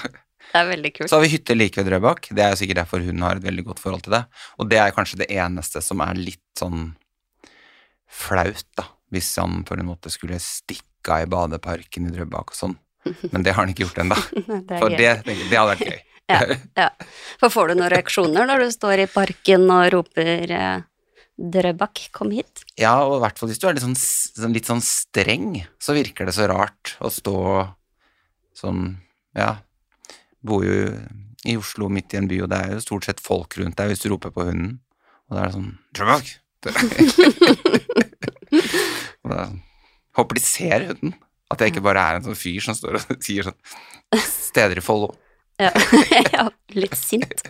Det 0.50 0.58
er 0.60 0.70
veldig 0.72 0.92
kult. 0.96 1.10
så 1.12 1.20
har 1.20 1.24
vi 1.26 1.32
hytte 1.36 1.56
like 1.58 1.78
ved 1.78 1.92
Drøbak. 1.92 2.30
Det 2.34 2.44
er 2.46 2.58
sikkert 2.58 2.82
derfor 2.84 3.04
hun 3.06 3.22
har 3.26 3.38
et 3.38 3.46
veldig 3.46 3.66
godt 3.68 3.82
forhold 3.84 4.06
til 4.08 4.16
det. 4.18 4.24
Og 4.58 4.70
det 4.72 4.80
er 4.82 4.96
kanskje 4.96 5.22
det 5.22 5.30
eneste 5.36 5.82
som 5.86 6.02
er 6.06 6.18
litt 6.18 6.46
sånn 6.58 6.94
flaut, 8.10 8.66
da. 8.78 8.90
Hvis 9.14 9.30
han 9.42 9.64
på 9.66 9.74
en 9.78 9.88
måte 9.88 10.12
skulle 10.14 10.38
stikke 10.42 11.16
av 11.16 11.26
i 11.26 11.30
badeparken 11.32 12.10
i 12.10 12.14
Drøbak 12.14 12.54
og 12.54 12.58
sånn. 12.58 12.76
Men 13.34 13.46
det 13.46 13.54
har 13.56 13.64
han 13.64 13.72
ikke 13.74 13.88
gjort 13.88 14.02
ennå. 14.04 14.18
For 14.82 14.94
det, 14.94 15.14
det 15.26 15.56
hadde 15.56 15.74
vært 15.76 15.90
gøy. 15.90 16.00
Ja, 16.30 16.44
ja. 16.78 16.86
For 17.42 17.50
får 17.50 17.72
du 17.72 17.80
noen 17.80 17.90
reaksjoner 17.90 18.46
når 18.46 18.62
du 18.62 18.74
står 18.76 19.02
i 19.02 19.06
parken 19.10 19.64
og 19.74 19.88
roper 19.96 20.52
eh, 20.54 20.84
'Drøbak, 21.42 22.04
kom 22.14 22.30
hit'? 22.36 22.62
Ja, 22.78 23.00
og 23.02 23.16
i 23.16 23.24
hvert 23.24 23.40
fall 23.42 23.50
hvis 23.50 23.58
du 23.58 23.66
er 23.66 23.74
litt 23.74 23.82
sånn, 23.82 23.96
sånn, 23.98 24.54
litt 24.54 24.70
sånn 24.70 24.84
streng, 24.86 25.56
så 25.82 25.96
virker 25.98 26.30
det 26.30 26.36
så 26.38 26.46
rart 26.52 26.94
å 27.02 27.10
stå 27.10 27.34
sånn 28.62 28.84
Ja, 29.34 29.56
bor 30.46 30.64
jo 30.66 30.76
i 31.48 31.56
Oslo 31.60 31.88
midt 31.92 32.14
i 32.14 32.20
en 32.20 32.28
by, 32.30 32.42
og 32.44 32.50
det 32.52 32.60
er 32.60 32.74
jo 32.76 32.84
stort 32.84 33.08
sett 33.08 33.24
folk 33.24 33.58
rundt 33.60 33.78
deg 33.80 33.92
hvis 33.92 34.04
du 34.04 34.10
roper 34.12 34.32
på 34.36 34.46
hunden. 34.50 34.78
Og 35.30 35.38
da 35.38 35.40
er 35.44 35.48
det 35.50 35.58
sånn 35.58 35.74
Drømmark! 35.96 36.28
Og 39.24 39.32
da 39.32 39.46
håper 40.18 40.40
de 40.40 40.44
ser 40.44 40.88
hunden. 40.90 41.14
At 41.50 41.62
jeg 41.62 41.74
ikke 41.74 41.86
bare 41.86 42.02
er 42.04 42.18
en 42.18 42.26
sånn 42.28 42.38
fyr 42.38 42.62
som 42.62 42.76
står 42.78 43.00
og 43.00 43.04
sier 43.26 43.48
sånn 43.48 43.60
steder 44.30 44.82
i 44.82 44.86
Follo. 44.86 45.10
Ja, 45.60 45.72
ja 46.36 46.48
litt 46.76 46.98
sint. 46.98 47.44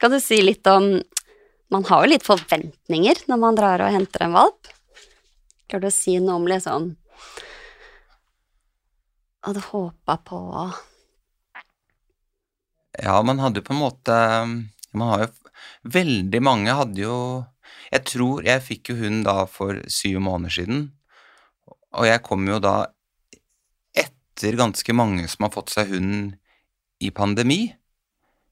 Kan 0.00 0.12
du 0.12 0.20
si 0.22 0.42
litt 0.42 0.66
om 0.68 0.96
Man 1.72 1.82
har 1.88 2.04
jo 2.04 2.12
litt 2.12 2.22
forventninger 2.22 3.24
når 3.26 3.38
man 3.42 3.56
drar 3.58 3.82
og 3.82 3.90
henter 3.90 4.22
en 4.22 4.36
valp. 4.36 4.68
Klarer 5.66 5.88
du 5.88 5.90
å 5.90 5.94
si 5.94 6.14
noe 6.22 6.38
om 6.38 6.46
liksom 6.46 6.92
Hadde 9.46 9.64
håpa 9.66 10.14
på 10.26 10.38
Ja, 13.02 13.20
man 13.22 13.40
hadde 13.42 13.60
jo 13.60 13.66
på 13.66 13.74
en 13.74 13.82
måte 13.82 14.16
Man 14.96 15.08
har 15.12 15.26
jo 15.26 15.32
Veldig 15.96 16.40
mange 16.44 16.74
hadde 16.76 17.02
jo 17.02 17.16
Jeg 17.92 18.04
tror 18.08 18.46
jeg 18.46 18.64
fikk 18.64 18.92
jo 18.92 18.98
hund 19.00 19.24
da 19.26 19.44
for 19.50 19.78
syv 19.92 20.18
måneder 20.26 20.54
siden, 20.56 20.80
og 21.94 22.06
jeg 22.08 22.22
kom 22.26 22.42
jo 22.50 22.58
da 22.62 22.74
etter 23.96 24.58
ganske 24.58 24.96
mange 24.96 25.28
som 25.30 25.46
har 25.46 25.52
fått 25.54 25.70
seg 25.72 25.92
hund 25.94 26.34
i 27.00 27.12
pandemi. 27.14 27.70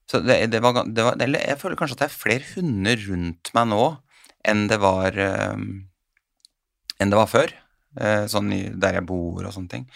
Så 0.07 0.21
det, 0.23 0.39
det, 0.53 0.61
var, 0.63 0.85
det 0.87 1.05
var 1.05 1.19
Eller 1.21 1.43
jeg 1.51 1.59
føler 1.61 1.81
kanskje 1.81 1.99
at 1.99 2.05
det 2.05 2.09
er 2.11 2.15
flere 2.15 2.49
hunder 2.55 3.05
rundt 3.09 3.51
meg 3.57 3.69
nå 3.73 3.83
enn 4.45 4.67
det 4.71 4.79
var 4.81 5.19
eh, 5.19 5.59
enn 7.01 7.13
det 7.13 7.21
var 7.21 7.31
før. 7.31 7.55
eh, 8.01 8.25
sånn 8.31 8.51
der 8.81 9.01
jeg 9.01 9.07
bor 9.09 9.45
og 9.45 9.53
sånne 9.55 9.73
ting. 9.73 9.89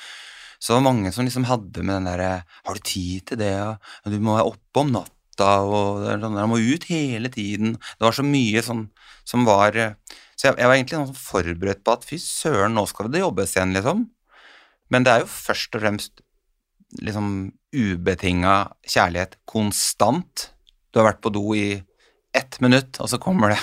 Så 0.58 0.72
det 0.72 0.80
var 0.80 0.88
mange 0.88 1.12
som 1.14 1.26
liksom 1.26 1.46
hadde 1.46 1.84
med 1.84 2.00
den 2.00 2.08
derre 2.10 2.30
Har 2.66 2.74
du 2.74 2.82
tid 2.82 3.28
til 3.30 3.40
det? 3.40 3.54
og 3.62 4.10
Du 4.10 4.18
må 4.18 4.34
være 4.36 4.50
oppe 4.50 4.82
om 4.82 4.90
natta, 4.96 5.50
og 5.62 6.06
er 6.10 6.22
sånn, 6.22 6.38
må 6.50 6.58
ut 6.58 6.88
hele 6.90 7.30
tiden. 7.30 7.76
Det 7.78 8.06
var 8.08 8.16
så 8.16 8.26
mye 8.26 8.62
sånn 8.66 8.88
som 9.28 9.46
var 9.46 9.78
eh, 9.78 9.94
Så 10.34 10.50
jeg, 10.50 10.58
jeg 10.58 10.70
var 10.70 10.76
egentlig 10.76 10.98
sånn 10.98 11.18
forberedt 11.18 11.84
på 11.86 11.94
at 11.94 12.06
fy 12.06 12.18
søren, 12.22 12.74
nå 12.74 12.86
skal 12.90 13.10
det 13.10 13.22
jobbes 13.22 13.54
igjen, 13.56 13.74
liksom. 13.74 14.06
Men 14.88 15.04
det 15.04 15.14
er 15.14 15.24
jo 15.24 15.30
først 15.30 15.74
og 15.76 15.82
fremst 15.82 16.22
liksom 17.04 17.32
ubetinga 17.74 18.54
kjærlighet 18.88 19.36
konstant. 19.50 20.48
Du 20.90 21.00
har 21.00 21.10
vært 21.10 21.20
på 21.24 21.32
do 21.34 21.42
i 21.58 21.82
ett 22.36 22.60
minutt, 22.64 22.96
og 23.02 23.10
så 23.10 23.18
kommer 23.20 23.52
det 23.52 23.58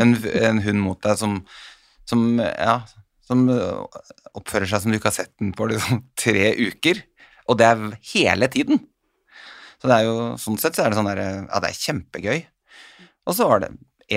en, 0.00 0.14
en 0.14 0.62
hund 0.64 0.82
mot 0.84 1.02
deg 1.04 1.18
som, 1.20 1.40
som 2.08 2.40
ja, 2.40 2.80
som 3.30 3.44
øh, 3.52 4.00
oppfører 4.36 4.68
seg 4.68 4.82
som 4.82 4.92
du 4.92 4.98
ikke 4.98 5.10
har 5.10 5.18
sett 5.20 5.32
den 5.40 5.52
på 5.56 5.68
liksom 5.70 6.02
tre 6.22 6.50
uker. 6.58 7.02
Og 7.50 7.58
det 7.60 7.68
er 7.68 7.84
hele 8.12 8.50
tiden. 8.52 8.82
Så 9.80 9.88
det 9.88 9.96
er 9.96 10.08
jo, 10.08 10.16
sånn 10.38 10.58
sett 10.60 10.76
så 10.76 10.84
er 10.84 10.92
det 10.92 10.98
sånn 10.98 11.08
der, 11.08 11.22
ja, 11.22 11.62
det 11.62 11.70
er 11.70 11.80
kjempegøy. 11.86 12.42
Og 13.30 13.36
så 13.36 13.46
var 13.48 13.64
det 13.64 13.70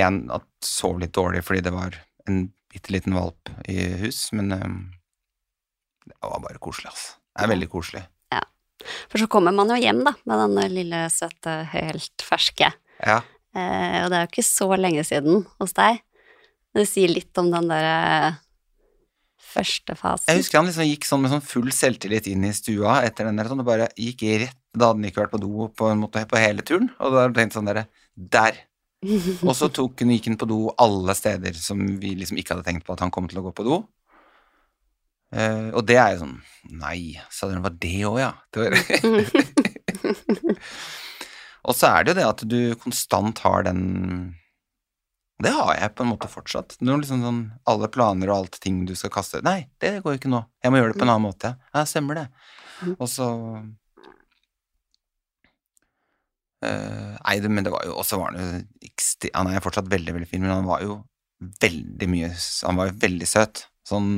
en 0.04 0.26
at 0.34 0.48
sov 0.66 0.98
litt 1.00 1.14
dårlig 1.16 1.44
fordi 1.46 1.64
det 1.64 1.74
var 1.74 1.96
en 2.28 2.48
bitte 2.74 2.92
liten 2.92 3.16
valp 3.16 3.52
i 3.70 3.78
hus, 4.02 4.26
men 4.34 4.50
um, 4.58 4.78
det 6.10 6.18
var 6.20 6.42
bare 6.44 6.62
koselig, 6.64 6.90
altså. 6.90 7.20
Det 7.34 7.46
er 7.46 7.52
veldig 7.54 7.70
koselig. 7.70 8.04
For 9.12 9.22
så 9.22 9.30
kommer 9.32 9.56
man 9.56 9.72
jo 9.72 9.80
hjem, 9.80 10.02
da, 10.06 10.16
med 10.28 10.42
denne 10.46 10.66
lille, 10.72 11.04
søte, 11.14 11.62
helt 11.74 12.26
ferske. 12.26 12.72
Ja. 13.00 13.20
Eh, 13.56 14.00
og 14.04 14.10
det 14.10 14.18
er 14.18 14.26
jo 14.26 14.32
ikke 14.32 14.48
så 14.48 14.70
lenge 14.80 15.06
siden 15.08 15.46
hos 15.62 15.76
deg. 15.78 16.02
Det 16.74 16.88
sier 16.90 17.12
litt 17.12 17.38
om 17.38 17.52
den 17.54 17.70
derre 17.70 18.40
første 19.54 19.96
fasen. 20.00 20.28
Jeg 20.30 20.42
husker 20.42 20.60
han 20.60 20.68
liksom 20.70 20.90
gikk 20.90 21.08
sånn 21.08 21.24
med 21.24 21.34
sånn 21.34 21.46
full 21.46 21.72
selvtillit 21.76 22.28
inn 22.32 22.46
i 22.48 22.54
stua 22.56 23.00
etter 23.08 23.30
den 23.30 23.40
der, 23.40 23.50
sånn, 23.52 23.64
og 23.64 23.70
bare 23.70 23.90
gikk 24.00 24.26
rett 24.44 24.60
Da 24.74 24.90
hadde 24.90 25.04
han 25.04 25.10
ikke 25.10 25.22
vært 25.22 25.34
på 25.36 25.42
do 25.44 25.68
på 25.78 25.90
en 25.92 26.00
måte 26.02 26.24
på 26.30 26.40
hele 26.42 26.66
turen, 26.66 26.88
og 26.98 27.12
da 27.12 27.24
hadde 27.24 27.28
han 27.30 27.36
tenkt 27.38 27.58
sånn 27.58 27.70
derre 27.70 27.88
Der! 28.16 28.62
Og 29.48 29.52
så 29.60 29.68
tok 29.68 30.00
han, 30.00 30.14
gikk 30.16 30.30
han 30.32 30.38
på 30.40 30.48
do 30.48 30.62
alle 30.80 31.12
steder 31.18 31.58
som 31.60 31.82
vi 32.00 32.14
liksom 32.16 32.38
ikke 32.40 32.56
hadde 32.56 32.66
tenkt 32.70 32.86
på 32.88 32.96
at 32.96 33.04
han 33.04 33.12
kom 33.12 33.28
til 33.28 33.42
å 33.42 33.44
gå 33.50 33.52
på 33.58 33.66
do. 33.68 33.82
Uh, 35.34 35.74
og 35.74 35.82
det 35.90 35.98
er 35.98 36.12
jo 36.14 36.20
sånn 36.22 36.36
Nei, 36.78 37.18
sa 37.34 37.48
dere, 37.50 37.64
var 37.66 37.74
det 37.82 37.96
òg, 38.06 38.20
ja? 38.22 38.30
Det 38.54 38.62
var, 38.62 38.76
og 41.68 41.76
så 41.76 41.90
er 41.90 42.06
det 42.06 42.14
jo 42.14 42.18
det 42.20 42.28
at 42.30 42.44
du 42.46 42.60
konstant 42.80 43.42
har 43.42 43.66
den 43.66 43.82
Det 45.44 45.52
har 45.52 45.76
jeg 45.76 45.94
på 45.98 46.06
en 46.06 46.12
måte 46.14 46.30
fortsatt. 46.32 46.78
Noen 46.86 47.04
liksom 47.04 47.24
sånn 47.24 47.40
alle 47.70 47.90
planer 47.92 48.32
og 48.32 48.44
alt 48.44 48.60
ting 48.64 48.84
du 48.88 48.94
skal 48.96 49.12
kaste 49.14 49.42
Nei, 49.46 49.66
det 49.84 49.98
går 50.06 50.18
ikke 50.18 50.32
nå. 50.32 50.44
Jeg 50.64 50.72
må 50.72 50.80
gjøre 50.80 50.94
det 50.94 51.00
på 51.02 51.08
en 51.08 51.14
annen 51.14 51.26
måte. 51.26 51.56
Ja, 51.74 51.84
stemmer 51.90 52.22
det. 52.22 52.28
Mm. 52.84 52.94
Og 52.94 53.10
så 53.12 53.28
eh, 56.64 57.12
Nei, 57.20 57.36
men 57.50 57.68
det 57.68 57.74
var 57.74 57.84
jo 57.88 57.98
også 58.02 58.20
var 58.22 58.34
han 58.34 58.64
jo 58.64 59.30
Han 59.36 59.52
er 59.52 59.64
fortsatt 59.64 59.92
veldig, 59.92 60.16
veldig 60.18 60.30
fin, 60.30 60.44
men 60.44 60.56
han 60.56 60.68
var 60.70 60.84
jo 60.86 61.02
veldig 61.64 62.10
mye 62.12 62.32
Han 62.64 62.80
var 62.80 62.92
jo 62.92 63.00
veldig 63.04 63.30
søt. 63.30 63.66
Sånn, 63.84 64.12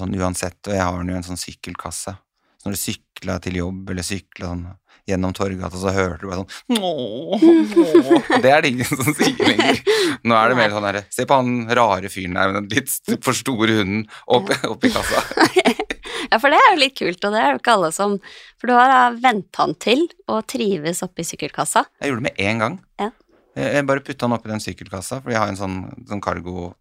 sånn 0.00 0.16
uansett. 0.16 0.60
Og 0.64 0.78
jeg 0.78 0.84
har 0.84 0.96
jo 0.96 1.18
en 1.18 1.28
sånn 1.28 1.40
sykkelkasse. 1.40 2.16
Når 2.64 2.74
du 2.74 2.80
sykla 2.80 3.36
til 3.44 3.60
jobb, 3.60 3.90
eller 3.92 4.06
sykla 4.06 4.50
sånn 4.52 4.64
gjennom 5.08 5.34
Torgata, 5.36 5.76
så 5.76 5.92
hørte 5.92 6.24
du 6.24 6.30
bare 6.30 6.44
sånn 6.44 6.78
«Åh, 6.80 7.34
åh». 7.36 8.12
Og 8.38 8.44
det 8.44 8.52
er 8.52 8.64
det 8.64 8.70
ingen 8.72 8.88
som 8.88 9.10
sier 9.12 9.36
lenger. 9.36 9.80
Nå 10.24 10.36
er 10.38 10.48
det 10.48 10.56
mer 10.56 10.72
sånn 10.72 10.86
herre 10.88 11.02
Se 11.12 11.26
på 11.28 11.36
han 11.36 11.66
rare 11.76 12.08
fyren 12.12 12.38
der 12.38 12.52
med 12.52 12.62
den 12.62 12.70
litt 12.72 13.24
for 13.24 13.36
store 13.36 13.80
hunden 13.82 14.06
oppi, 14.24 14.56
opp 14.68 14.86
kassa. 14.88 15.24
Ja, 16.30 16.38
for 16.40 16.50
det 16.50 16.56
er 16.56 16.72
jo 16.72 16.78
litt 16.80 16.94
kult, 16.98 17.24
og 17.26 17.34
det 17.34 17.40
er 17.42 17.52
jo 17.52 17.58
ikke 17.60 17.74
alle 17.76 17.90
som 17.94 18.14
For 18.58 18.70
du 18.70 18.72
har 18.74 19.18
vent 19.22 19.60
han 19.60 19.74
til 19.82 20.06
å 20.30 20.40
trives 20.48 21.02
oppi 21.04 21.26
sykkelkassa. 21.26 21.84
Jeg 22.00 22.10
gjorde 22.10 22.24
det 22.24 22.26
med 22.30 22.40
én 22.42 22.62
gang. 22.62 22.78
Ja. 22.98 23.10
Jeg 23.54 23.76
jeg 23.76 23.86
bare 23.86 24.02
putta 24.02 24.26
han 24.26 24.34
oppi 24.34 24.50
den 24.50 24.64
sykkelkassa, 24.64 25.20
for 25.22 25.34
jeg 25.34 25.42
har 25.42 25.52
en 25.52 25.60
sånn, 25.60 25.78
sånn 26.08 26.24
cargo 26.24 26.72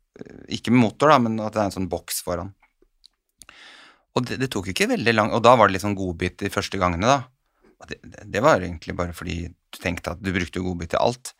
Ikke 0.47 0.73
med 0.73 0.85
motor, 0.87 1.11
da, 1.11 1.19
men 1.21 1.37
at 1.43 1.53
det 1.53 1.61
er 1.61 1.69
en 1.69 1.75
sånn 1.75 1.89
boks 1.91 2.23
foran. 2.25 2.53
Og 4.13 4.25
det, 4.29 4.39
det 4.41 4.49
tok 4.53 4.69
ikke 4.71 4.91
veldig 4.91 5.13
lang 5.15 5.31
Og 5.33 5.41
da 5.41 5.55
var 5.57 5.69
det 5.69 5.77
litt 5.77 5.85
sånn 5.85 5.97
godbit 5.97 6.37
de 6.43 6.53
første 6.53 6.79
gangene, 6.81 7.09
da. 7.09 7.21
Det, 7.89 7.97
det, 8.31 8.39
var 8.39 8.61
egentlig 8.63 8.95
bare 8.95 9.11
fordi 9.15 9.41
du 9.49 9.77
tenkte 9.81 10.13
at 10.13 10.21
du 10.23 10.29
brukte 10.31 10.61
godbit 10.63 10.93
til 10.93 11.01
alt. 11.03 11.33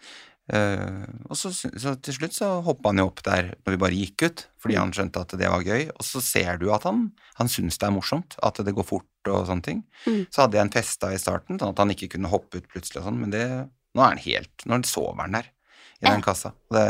Uh, 0.52 1.06
og 1.32 1.38
så, 1.40 1.54
så 1.56 1.94
til 2.04 2.18
slutt 2.18 2.36
så 2.36 2.50
hoppa 2.66 2.92
han 2.92 3.00
jo 3.00 3.06
opp 3.08 3.22
der 3.24 3.54
når 3.54 3.72
vi 3.72 3.80
bare 3.80 3.96
gikk 3.96 4.26
ut, 4.26 4.44
fordi 4.60 4.76
han 4.76 4.92
skjønte 4.92 5.24
at 5.24 5.36
det 5.40 5.52
var 5.54 5.64
gøy. 5.64 5.88
Og 5.94 6.04
så 6.04 6.20
ser 6.26 6.60
du 6.60 6.68
at 6.76 6.84
han, 6.90 7.06
han 7.40 7.52
syns 7.52 7.80
det 7.80 7.88
er 7.88 7.96
morsomt, 7.96 8.36
at 8.44 8.60
det 8.60 8.76
går 8.76 8.90
fort 8.90 9.32
og 9.32 9.48
sånne 9.48 9.64
ting. 9.70 9.80
Mm. 10.04 10.26
Så 10.28 10.44
hadde 10.44 10.60
jeg 10.60 10.68
en 10.68 10.76
festa 10.76 11.14
i 11.16 11.22
starten, 11.22 11.62
sånn 11.62 11.72
at 11.72 11.80
han 11.80 11.96
ikke 11.96 12.12
kunne 12.18 12.32
hoppe 12.34 12.60
ut 12.60 12.68
plutselig 12.68 13.00
og 13.00 13.08
sånn, 13.08 13.24
men 13.24 13.32
det, 13.32 13.46
nå 13.96 14.04
er 14.04 14.16
han 14.18 14.24
helt 14.26 14.68
Nå 14.68 14.82
sover 14.90 15.24
han 15.24 15.40
der, 15.40 15.48
i 16.02 16.10
den 16.10 16.26
kassa. 16.26 16.52
Og 16.68 16.76
Det, 16.76 16.88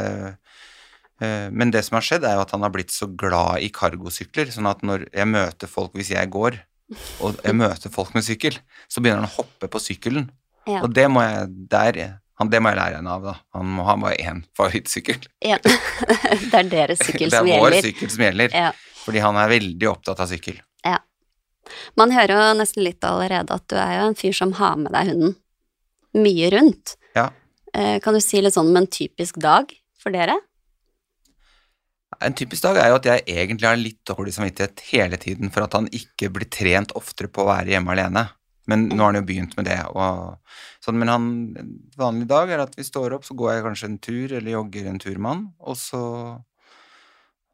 men 1.22 1.72
det 1.72 1.84
som 1.86 1.96
har 1.96 2.04
skjedd, 2.04 2.24
er 2.28 2.34
jo 2.36 2.42
at 2.44 2.52
han 2.52 2.64
har 2.66 2.72
blitt 2.74 2.92
så 2.92 3.08
glad 3.08 3.62
i 3.64 3.70
cargosykler, 3.72 4.50
sånn 4.52 4.68
at 4.68 4.82
når 4.84 5.06
jeg 5.14 5.28
møter 5.30 5.70
folk, 5.72 5.94
hvis 5.96 6.10
jeg 6.12 6.30
går, 6.34 6.58
og 7.24 7.38
jeg 7.46 7.56
møter 7.56 7.90
folk 7.94 8.14
med 8.18 8.26
sykkel, 8.26 8.58
så 8.92 9.00
begynner 9.02 9.24
han 9.24 9.30
å 9.32 9.38
hoppe 9.38 9.70
på 9.72 9.80
sykkelen. 9.80 10.26
Ja. 10.68 10.82
Og 10.84 10.92
det 10.96 11.06
må 11.12 11.24
jeg 11.24 11.48
der, 11.72 12.00
han, 12.40 12.50
det 12.52 12.60
må 12.64 12.74
jeg 12.74 12.80
lære 12.82 13.00
henne 13.00 13.14
av, 13.14 13.24
da. 13.30 13.36
Han 13.56 13.72
må 13.78 13.86
ha 13.88 13.96
bare 14.00 14.18
én 14.20 14.44
favorittsykkel. 14.58 15.22
Ja. 15.46 15.58
det 16.52 16.60
er 16.60 16.70
deres 16.72 17.02
sykkel 17.06 17.32
som 17.32 17.48
gjelder. 17.48 17.54
det 17.54 17.56
er 17.56 17.64
vår 17.64 17.88
sykkel 17.88 18.12
som 18.14 18.26
gjelder, 18.28 18.58
Ja. 18.58 18.72
fordi 19.06 19.24
han 19.24 19.40
er 19.40 19.54
veldig 19.54 19.90
opptatt 19.94 20.24
av 20.26 20.32
sykkel. 20.34 20.60
Ja. 20.84 20.98
Man 22.00 22.12
hører 22.12 22.36
jo 22.36 22.58
nesten 22.60 22.84
litt 22.84 23.06
allerede 23.08 23.56
at 23.56 23.68
du 23.72 23.78
er 23.80 23.94
jo 24.02 24.08
en 24.12 24.20
fyr 24.20 24.36
som 24.36 24.52
har 24.60 24.76
med 24.82 24.92
deg 24.96 25.14
hunden 25.14 25.38
mye 26.20 26.50
rundt. 26.54 26.98
Ja. 27.16 27.30
Eh, 27.74 28.00
Kan 28.04 28.14
du 28.18 28.22
si 28.22 28.42
litt 28.44 28.54
sånn 28.58 28.70
om 28.74 28.82
en 28.84 28.90
typisk 28.92 29.40
dag 29.42 29.72
for 30.02 30.14
dere? 30.14 30.36
En 32.22 32.36
typisk 32.38 32.66
dag 32.66 32.78
er 32.82 32.92
jo 32.92 33.00
at 33.00 33.08
jeg 33.10 33.26
egentlig 33.26 33.68
har 33.70 33.80
litt 33.80 34.02
dårlig 34.10 34.36
samvittighet 34.36 34.84
hele 34.92 35.20
tiden 35.22 35.52
for 35.54 35.66
at 35.66 35.76
han 35.78 35.90
ikke 35.96 36.30
blir 36.34 36.50
trent 36.52 36.94
oftere 37.00 37.32
på 37.32 37.44
å 37.44 37.52
være 37.52 37.76
hjemme 37.76 37.94
alene. 37.96 38.28
Men 38.70 38.86
nå 38.88 39.00
har 39.02 39.12
han 39.12 39.20
jo 39.20 39.28
begynt 39.28 39.58
med 39.58 39.68
det. 39.68 39.80
Sånn, 40.84 41.00
men 41.00 41.12
han, 41.12 41.26
en 41.60 41.72
vanlig 42.00 42.30
dag 42.32 42.52
er 42.54 42.64
at 42.64 42.78
vi 42.80 42.86
står 42.88 43.18
opp, 43.18 43.26
så 43.28 43.36
går 43.40 43.58
jeg 43.58 43.66
kanskje 43.66 43.90
en 43.90 43.98
tur, 44.04 44.36
eller 44.38 44.56
jogger 44.56 44.88
en 44.88 45.02
tur 45.04 45.18
med 45.18 45.32
han, 45.34 45.46
og 45.60 45.80
så 45.80 46.04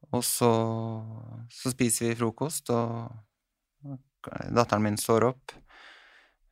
Og 0.09 0.23
så, 0.25 0.49
så 1.53 1.69
spiser 1.69 2.07
vi 2.07 2.15
frokost, 2.17 2.71
og 2.73 3.11
datteren 4.49 4.81
min 4.81 4.97
står 4.97 5.27
opp. 5.27 5.53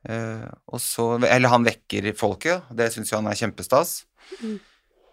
Eh, 0.07 0.45
og 0.67 0.81
så 0.81 1.17
Eller 1.25 1.49
han 1.49 1.65
vekker 1.65 2.11
folket, 2.13 2.67
det 2.69 2.91
syns 2.93 3.11
jo 3.11 3.17
han 3.17 3.31
er 3.31 3.39
kjempestas. 3.39 4.03
Mm. 4.43 4.59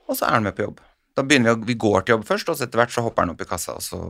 Og 0.09 0.19
så 0.19 0.27
er 0.27 0.37
han 0.37 0.45
med 0.45 0.57
på 0.59 0.67
jobb. 0.67 0.83
Da 1.15 1.23
begynner 1.23 1.53
vi 1.53 1.55
å, 1.55 1.67
vi 1.69 1.77
går 1.79 2.03
til 2.03 2.17
jobb 2.17 2.25
først, 2.27 2.49
og 2.51 2.59
så 2.59 2.67
etter 2.67 2.81
hvert 2.81 2.95
så 2.95 3.05
hopper 3.07 3.23
han 3.23 3.35
opp 3.35 3.45
i 3.45 3.47
kassa, 3.47 3.77
og 3.79 3.85
så, 3.87 4.01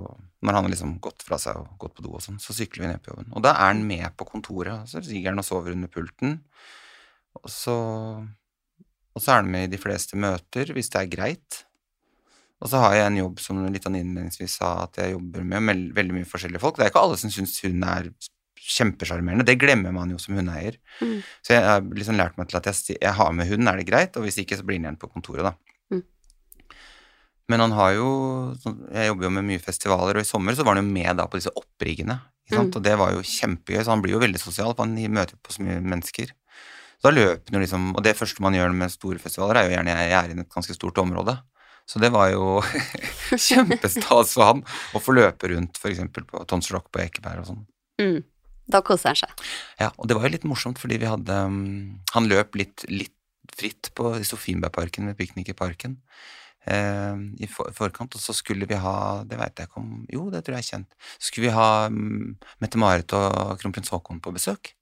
når 0.41 0.57
han 0.57 0.67
har 0.67 0.73
liksom 0.73 0.95
gått 1.05 1.25
fra 1.27 1.37
seg 1.41 1.59
og 1.61 1.75
gått 1.83 1.99
på 1.99 2.07
do 2.07 2.15
og 2.17 2.25
sånn, 2.25 2.41
så 2.41 2.57
sykler 2.57 2.87
vi 2.87 2.93
ned 2.93 3.03
på 3.05 3.13
jobben. 3.13 3.29
Og 3.37 3.45
da 3.45 3.53
er 3.53 3.75
han 3.75 3.85
med 3.85 4.07
på 4.17 4.27
kontoret, 4.31 4.89
så 4.89 5.03
ligger 5.05 5.35
han 5.35 5.43
og 5.43 5.47
sover 5.47 5.77
under 5.77 5.93
pulten. 5.93 6.39
Og 7.43 7.53
så, 7.53 7.77
og 8.25 9.21
så 9.21 9.35
er 9.35 9.43
han 9.43 9.53
med 9.53 9.69
i 9.69 9.75
de 9.75 9.81
fleste 9.83 10.17
møter, 10.17 10.73
hvis 10.73 10.89
det 10.95 11.03
er 11.03 11.13
greit. 11.13 11.65
Og 12.65 12.71
så 12.73 12.81
har 12.81 12.97
jeg 12.97 13.11
en 13.11 13.21
jobb 13.21 13.43
som 13.45 13.61
litt 13.69 13.85
sånn 13.85 13.99
innledningsvis 14.01 14.57
sa, 14.63 14.71
at 14.87 15.03
jeg 15.03 15.13
jobber 15.13 15.45
med 15.45 15.93
veldig 15.99 16.17
mye 16.17 16.31
forskjellige 16.31 16.63
folk. 16.63 16.79
Det 16.79 16.87
er 16.87 16.95
ikke 16.95 17.05
alle 17.05 17.21
som 17.21 17.33
syns 17.35 17.59
hun 17.67 17.85
er 17.85 18.09
kjempesjarmerende, 18.65 19.45
det 19.45 19.59
glemmer 19.61 19.93
man 19.93 20.09
jo 20.15 20.17
som 20.23 20.39
hundeeier. 20.39 20.79
Mm. 21.05 21.19
Så 21.45 21.53
jeg 21.53 21.69
har 21.69 21.85
liksom 21.85 22.17
lært 22.17 22.39
meg 22.41 22.49
til 22.49 22.63
at 22.63 22.71
jeg, 22.71 22.97
jeg 22.97 23.13
har 23.19 23.35
med 23.37 23.51
hunden, 23.51 23.69
er 23.69 23.77
det 23.77 23.89
greit, 23.91 24.17
og 24.17 24.25
hvis 24.25 24.41
ikke, 24.41 24.57
så 24.57 24.65
blir 24.65 24.81
han 24.81 24.89
igjen 24.89 25.01
på 25.03 25.11
kontoret, 25.13 25.45
da. 25.45 25.74
Men 27.49 27.61
han 27.61 27.75
har 27.77 27.93
jo 27.93 28.09
sånn- 28.63 28.93
Jeg 28.93 29.09
jobber 29.09 29.25
jo 29.25 29.31
med 29.31 29.45
mye 29.45 29.61
festivaler, 29.61 30.17
og 30.17 30.23
i 30.23 30.29
sommer 30.29 30.55
så 30.55 30.65
var 30.65 30.77
han 30.77 30.85
jo 30.85 30.93
med 30.93 31.17
da 31.17 31.27
på 31.27 31.39
disse 31.39 31.53
oppriggene. 31.55 32.21
Mm. 32.51 32.75
Og 32.77 32.83
det 32.83 32.97
var 32.99 33.13
jo 33.13 33.25
kjempegøy, 33.25 33.85
så 33.85 33.93
han 33.93 34.03
blir 34.03 34.13
jo 34.17 34.21
veldig 34.21 34.41
sosial, 34.41 34.75
for 34.75 34.85
han 34.85 34.95
møter 34.95 35.37
på 35.41 35.53
så 35.53 35.65
mye 35.65 35.81
mennesker. 35.81 36.33
Så 37.01 37.09
da 37.09 37.11
løper 37.11 37.53
han 37.53 37.61
jo 37.61 37.65
liksom 37.65 37.97
Og 37.97 38.03
det 38.03 38.17
første 38.17 38.41
man 38.41 38.55
gjør 38.55 38.75
med 38.75 38.93
store 38.93 39.19
festivaler, 39.19 39.57
er 39.57 39.69
jo 39.69 39.77
gjerne 39.77 39.97
jeg 39.97 40.13
er 40.13 40.29
i 40.29 40.41
et 40.41 40.49
ganske 40.49 40.75
stort 40.75 40.97
område. 40.97 41.39
Så 41.87 42.01
det 42.01 42.11
var 42.13 42.31
jo 42.33 42.63
kjempestas 43.49 44.33
for 44.33 44.45
han 44.45 44.63
å 44.97 45.01
få 45.03 45.13
løpe 45.13 45.51
rundt 45.53 45.77
f.eks. 45.77 46.01
på 46.15 46.47
Tons 46.49 46.71
Rock 46.73 46.91
på 46.91 47.03
Ekeberg 47.05 47.43
og 47.43 47.51
sånn. 47.51 47.67
Mm. 48.01 48.23
Da 48.73 48.81
koser 48.81 49.13
han 49.13 49.21
seg. 49.21 49.45
Ja, 49.81 49.91
og 49.99 50.09
det 50.09 50.17
var 50.17 50.25
jo 50.25 50.33
litt 50.33 50.47
morsomt, 50.49 50.81
fordi 50.81 50.97
vi 51.03 51.11
hadde 51.11 51.37
um, 51.45 52.01
Han 52.15 52.31
løp 52.31 52.57
litt, 52.57 52.87
litt 52.89 53.13
fritt 53.55 53.91
på 53.95 54.15
Sofienbergparken 54.25 55.11
ved 55.11 55.19
piknik 55.19 55.51
i 55.53 55.57
parken 55.57 55.99
i 56.67 57.47
for, 57.51 57.69
forkant, 57.77 58.15
og 58.17 58.21
så 58.23 58.33
skulle 58.33 58.65
vi 58.65 58.75
ha 58.81 59.23
Det 59.29 59.37
veit 59.37 59.59
jeg 59.61 59.69
ikke 59.69 59.81
om 59.83 60.07
Jo, 60.09 60.31
det 60.33 60.41
tror 60.47 60.57
jeg 60.57 60.65
er 60.65 60.71
kjent. 60.71 60.89
Så 61.19 61.29
skulle 61.29 61.51
vi 61.51 61.57
ha 61.57 61.87
um, 61.93 62.37
Mette-Marit 62.65 63.13
og 63.19 63.59
kronprins 63.61 63.93
Haakon 63.93 64.23
på 64.25 64.33
besøk 64.33 64.73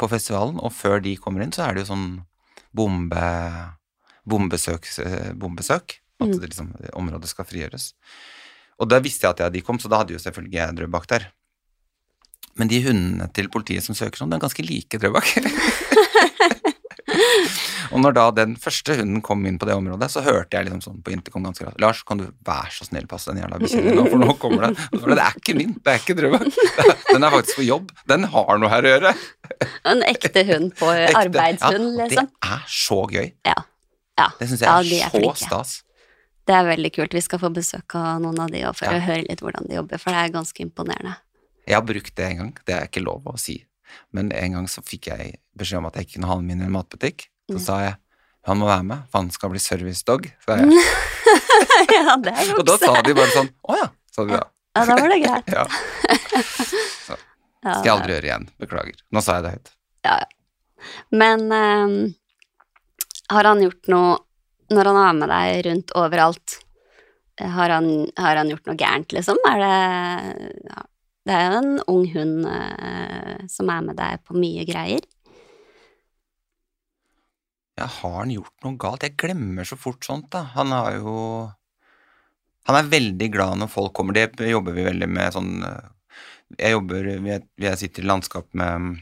på 0.00 0.08
festivalen, 0.08 0.56
og 0.58 0.72
før 0.72 0.98
de 1.04 1.12
kommer 1.20 1.44
inn, 1.44 1.52
så 1.52 1.66
er 1.66 1.74
det 1.76 1.82
jo 1.84 1.90
sånn 1.92 2.06
bombe 2.74 3.20
bombesøk, 4.30 4.86
eh, 5.04 5.32
bombesøk 5.36 5.98
at 6.20 6.26
Mm. 6.28 6.40
det 6.40 6.48
liksom, 6.50 6.72
området 6.94 7.28
skal 7.28 7.44
frigjøres. 7.48 7.92
Og 8.80 8.88
da 8.88 8.98
visste 9.00 9.26
jeg 9.26 9.30
at 9.30 9.38
jeg, 9.40 9.52
de 9.52 9.60
kom, 9.64 9.78
så 9.78 9.88
da 9.88 9.98
hadde 10.02 10.12
jo 10.12 10.18
selvfølgelig 10.20 10.52
jeg 10.58 10.76
Drøbak 10.76 11.06
der. 11.08 11.26
Men 12.56 12.68
de 12.68 12.82
hundene 12.84 13.28
til 13.32 13.48
politiet 13.48 13.82
som 13.84 13.94
søker 13.94 14.18
sånn, 14.20 14.30
de 14.30 14.36
er 14.36 14.44
ganske 14.44 14.64
like 14.64 14.98
Drøbak. 15.00 15.30
og 17.92 18.00
når 18.02 18.14
da 18.16 18.24
den 18.30 18.54
første 18.60 18.94
hunden 18.98 19.20
kom 19.26 19.44
inn 19.48 19.58
på 19.58 19.66
det 19.68 19.74
området, 19.74 20.08
så 20.12 20.22
hørte 20.22 20.56
jeg 20.56 20.66
liksom 20.68 20.80
sånn 20.84 21.00
på 21.02 21.12
intercom 21.14 21.42
ganske 21.46 21.64
raskt 21.66 21.80
Lars, 21.82 22.02
kan 22.06 22.18
du 22.22 22.26
være 22.46 22.70
så 22.74 22.86
snill 22.86 23.06
passe 23.10 23.30
den 23.32 23.42
jævla 23.42 23.58
bikkja 23.62 23.94
nå, 23.96 24.04
for 24.10 24.22
nå 24.22 24.34
kommer 24.42 24.68
det. 24.68 24.86
For 24.94 25.10
det. 25.14 25.18
Er 25.24 25.36
ikke 25.40 25.56
min, 25.58 25.74
det 25.84 25.94
er 25.94 25.98
ikke 26.02 26.16
Drøbak. 26.20 26.46
Den 27.10 27.26
er 27.26 27.34
faktisk 27.34 27.58
på 27.58 27.66
jobb. 27.66 27.90
Den 28.08 28.24
har 28.30 28.58
noe 28.62 28.70
her 28.70 28.86
å 28.86 28.92
gjøre. 28.94 29.12
En 29.90 30.02
ekte 30.06 30.44
hund 30.46 30.74
på 30.78 30.90
Ekte. 30.94 31.18
arbeidshund, 31.24 31.88
ja, 31.98 32.06
liksom. 32.06 32.28
Det 32.30 32.50
er 32.56 32.66
så 32.80 32.98
gøy. 33.10 33.30
Ja. 33.50 33.56
ja. 34.22 34.28
Det 34.38 34.48
syns 34.50 34.60
jeg 34.62 34.68
Ja, 34.70 34.76
er, 34.78 34.90
de 34.90 35.00
er 35.00 35.08
så 35.10 35.16
flinke. 35.18 35.40
stas. 35.46 35.72
Det 36.48 36.54
er 36.56 36.64
veldig 36.70 36.90
kult. 36.96 37.14
Vi 37.18 37.20
skal 37.26 37.38
få 37.42 37.50
besøk 37.54 37.94
av 37.98 38.20
noen 38.22 38.38
av 38.42 38.50
de 38.54 38.62
for 38.74 38.86
Ja. 38.88 38.98
å 38.98 39.02
høre 39.04 39.26
litt 39.26 39.42
hvordan 39.44 39.66
de 39.68 39.76
jobber, 39.80 39.98
for 40.02 40.14
det 40.14 40.22
er 40.22 40.32
ganske 40.38 40.62
imponerende. 40.64 41.16
Jeg 41.68 41.76
har 41.76 41.84
brukt 41.86 42.14
det 42.16 42.24
en 42.30 42.38
gang, 42.44 42.54
det 42.66 42.74
er 42.78 42.86
ikke 42.88 43.02
lov 43.04 43.26
å 43.30 43.36
si. 43.38 43.58
Men 44.14 44.30
en 44.34 44.52
gang 44.56 44.66
så 44.70 44.82
fikk 44.86 45.10
jeg 45.10 45.36
beskjed 45.58 45.78
om 45.82 45.86
at 45.90 45.98
jeg 45.98 46.06
ikke 46.06 46.16
kunne 46.20 46.30
ha 46.30 46.36
den 46.38 46.46
min 46.46 46.62
i 46.62 46.66
en 46.66 46.72
matbutikk. 46.74 47.26
Så 47.50 47.56
Mm. 47.58 47.64
sa 47.66 47.80
jeg 47.82 47.96
han 48.48 48.56
må 48.56 48.66
være 48.70 48.84
med, 48.88 49.02
for 49.10 49.20
han 49.20 49.30
skal 49.34 49.50
bli 49.52 49.60
servicedog. 49.60 50.24
sa 50.46 50.56
jeg. 50.56 50.70
ja, 51.96 52.14
det 52.24 52.32
er 52.32 52.52
Og 52.56 52.64
da 52.64 52.76
sa 52.80 52.94
de 53.04 53.12
bare 53.18 53.32
sånn 53.34 53.50
Å 53.68 53.76
ja, 53.76 53.88
sa 54.14 54.24
de 54.24 54.32
da. 54.38 54.44
Ja, 54.78 54.84
da 54.88 54.96
var 54.96 55.08
det 55.12 55.18
greit. 55.26 55.50
Ja, 55.58 55.64
Så 57.04 57.16
skal 57.82 57.84
jeg 57.84 57.92
aldri 57.92 58.14
gjøre 58.14 58.28
igjen. 58.30 58.46
Beklager. 58.62 59.02
Nå 59.12 59.20
sa 59.24 59.36
jeg 59.36 59.44
det 59.44 59.52
høyt. 59.58 59.72
Men 61.12 61.42
um, 61.52 61.96
har 63.30 63.44
han 63.50 63.60
gjort 63.60 63.90
noe 63.92 64.14
Når 64.72 64.88
han 64.88 65.00
er 65.02 65.18
med 65.18 65.28
deg 65.34 65.60
rundt 65.66 65.92
overalt, 65.98 66.56
har 67.40 67.72
han, 67.76 67.90
har 68.16 68.36
han 68.38 68.48
gjort 68.52 68.66
noe 68.70 68.78
gærent, 68.78 69.12
liksom? 69.16 69.36
Er 69.50 69.58
det 69.60 69.76
ja, 70.70 70.82
Det 71.26 71.34
er 71.36 71.44
jo 71.50 71.58
en 71.60 71.72
ung 71.90 72.04
hund 72.14 72.46
uh, 72.46 73.36
som 73.50 73.68
er 73.74 73.82
med 73.90 73.96
deg 74.00 74.22
på 74.24 74.36
mye 74.38 74.64
greier. 74.68 75.02
Ja, 77.80 77.86
har 77.88 78.18
han 78.18 78.32
gjort 78.34 78.66
noe 78.66 78.76
galt? 78.76 79.04
Jeg 79.06 79.16
glemmer 79.16 79.64
så 79.64 79.78
fort 79.80 80.04
sånt, 80.04 80.28
da. 80.34 80.44
Han 80.56 80.72
har 80.74 80.98
jo 80.98 81.14
Han 82.68 82.76
er 82.76 82.90
veldig 82.92 83.28
glad 83.32 83.56
når 83.58 83.70
folk 83.72 83.94
kommer. 83.96 84.12
Det 84.12 84.50
jobber 84.50 84.76
vi 84.76 84.84
veldig 84.84 85.08
med 85.08 85.32
sånn 85.32 85.64
eh, 85.64 85.86
Jeg 86.60 86.74
jobber 86.76 87.08
Jeg, 87.08 87.78
sitter 87.80 88.04
i 88.04 88.10
landskap 88.10 88.52
med 88.52 89.00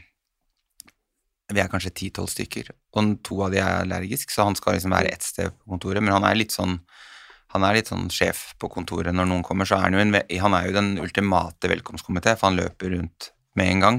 Vi 1.51 1.59
er 1.59 1.67
kanskje 1.67 1.91
ti-tolv 1.91 2.31
stykker, 2.31 2.71
og 2.95 3.11
to 3.25 3.41
av 3.43 3.51
de 3.51 3.59
er 3.59 3.81
allergiske, 3.81 4.31
så 4.31 4.45
han 4.47 4.55
skal 4.55 4.77
liksom 4.77 4.93
være 4.93 5.11
ett 5.11 5.25
sted 5.25 5.51
på 5.51 5.73
kontoret, 5.73 6.03
men 6.03 6.13
han 6.13 6.27
er 6.29 6.37
litt 6.37 6.55
sånn 6.55 6.77
han 7.49 7.63
er 7.65 7.79
litt 7.79 7.89
sånn 7.89 8.11
sjef 8.13 8.51
på 8.61 8.69
kontoret 8.69 9.09
når 9.09 9.25
noen 9.25 9.41
kommer, 9.41 9.65
så 9.65 9.79
er 9.79 9.87
han 9.87 9.95
jo, 9.97 10.01
en, 10.03 10.13
han 10.13 10.53
er 10.53 10.67
jo 10.67 10.75
den 10.75 10.91
ultimate 11.01 11.71
velkomstkomité, 11.71 12.35
for 12.37 12.51
han 12.51 12.59
løper 12.59 12.93
rundt 12.93 13.31
med 13.57 13.71
en 13.71 13.81
gang. 13.81 13.97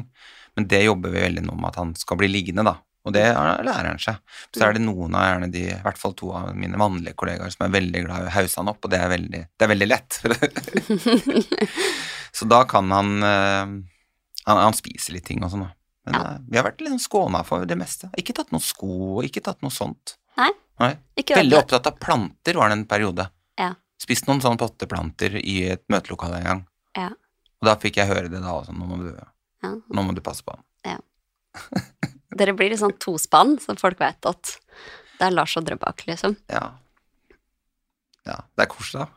Men 0.54 0.68
det 0.70 0.84
jobber 0.84 1.10
vi 1.10 1.24
veldig 1.24 1.42
nå 1.48 1.56
med 1.58 1.72
at 1.72 1.80
han 1.80 1.90
skal 1.98 2.20
bli 2.20 2.28
liggende, 2.30 2.62
da. 2.68 2.76
Og 3.08 3.12
det 3.14 3.22
er- 3.24 3.62
lærer 3.64 3.86
han 3.88 3.98
seg. 3.98 4.18
Så 4.52 4.60
er 4.66 4.72
det 4.76 4.82
noen 4.82 5.14
av 5.16 5.22
gjerne 5.24 5.48
de, 5.50 5.62
i 5.70 5.80
hvert 5.82 5.96
fall 5.98 6.12
to 6.12 6.32
av 6.36 6.50
mine 6.54 6.76
mannlige 6.76 7.14
kollegaer 7.16 7.48
som 7.50 7.64
er 7.66 7.72
veldig 7.80 8.02
glad 8.04 8.22
i 8.22 8.26
å 8.28 8.34
hause 8.34 8.56
han 8.60 8.68
opp, 8.68 8.84
og 8.84 8.90
det 8.92 9.00
er 9.00 9.08
veldig, 9.08 9.40
det 9.56 9.64
er 9.64 9.72
veldig 9.72 9.88
lett. 9.88 10.20
så 12.36 12.44
da 12.48 12.62
kan 12.68 12.90
han, 12.92 13.22
eh, 13.22 13.66
han 14.46 14.60
Han 14.66 14.76
spiser 14.76 15.14
litt 15.16 15.26
ting 15.30 15.42
og 15.44 15.50
sånn, 15.52 15.64
da. 15.64 15.70
Men 16.06 16.14
Ja. 16.14 16.20
eh, 16.32 16.38
vi 16.50 16.56
har 16.58 16.64
vært 16.70 16.80
litt 16.80 17.00
skåna 17.00 17.44
for 17.44 17.64
det 17.64 17.76
meste. 17.78 18.10
Ikke 18.18 18.34
tatt 18.34 18.50
noen 18.52 18.62
sko, 18.64 19.18
og 19.18 19.24
ikke 19.24 19.42
tatt 19.42 19.62
noe 19.62 19.70
sånt. 19.70 20.16
Nei. 20.36 20.50
Nei. 20.80 20.96
Veldig 21.16 21.58
opptatt 21.58 21.86
av 21.86 21.98
planter 22.00 22.54
var 22.54 22.68
det 22.68 22.78
en 22.78 22.86
periode. 22.86 23.30
Ja. 23.58 23.74
Spist 24.00 24.26
noen 24.26 24.40
sånne 24.40 24.58
potteplanter 24.58 25.36
i 25.42 25.70
et 25.70 25.84
møtelokale 25.88 26.36
en 26.40 26.44
gang. 26.44 26.66
Ja. 26.96 27.08
Og 27.60 27.66
da 27.68 27.76
fikk 27.76 27.96
jeg 28.00 28.08
høre 28.08 28.30
det 28.30 28.40
da 28.40 28.52
også, 28.60 28.72
nå 28.76 28.86
må 28.88 28.96
du, 28.98 29.12
Ja. 29.62 29.74
nå 29.92 30.02
må 30.06 30.14
du 30.14 30.20
passe 30.20 30.42
på 30.42 30.54
han. 30.56 30.64
Dere 32.36 32.54
blir 32.54 32.70
litt 32.70 32.78
sånn 32.82 32.94
tospann, 33.02 33.56
så 33.58 33.74
folk 33.78 33.98
vet 34.00 34.26
at 34.28 34.52
det 35.18 35.26
er 35.26 35.34
Lars 35.34 35.56
og 35.58 35.64
Drøbak, 35.66 36.04
liksom. 36.06 36.36
Ja. 36.52 36.76
Ja, 38.26 38.36
det 38.56 38.64
er 38.66 38.70
koselig, 38.70 39.02
da. 39.06 39.08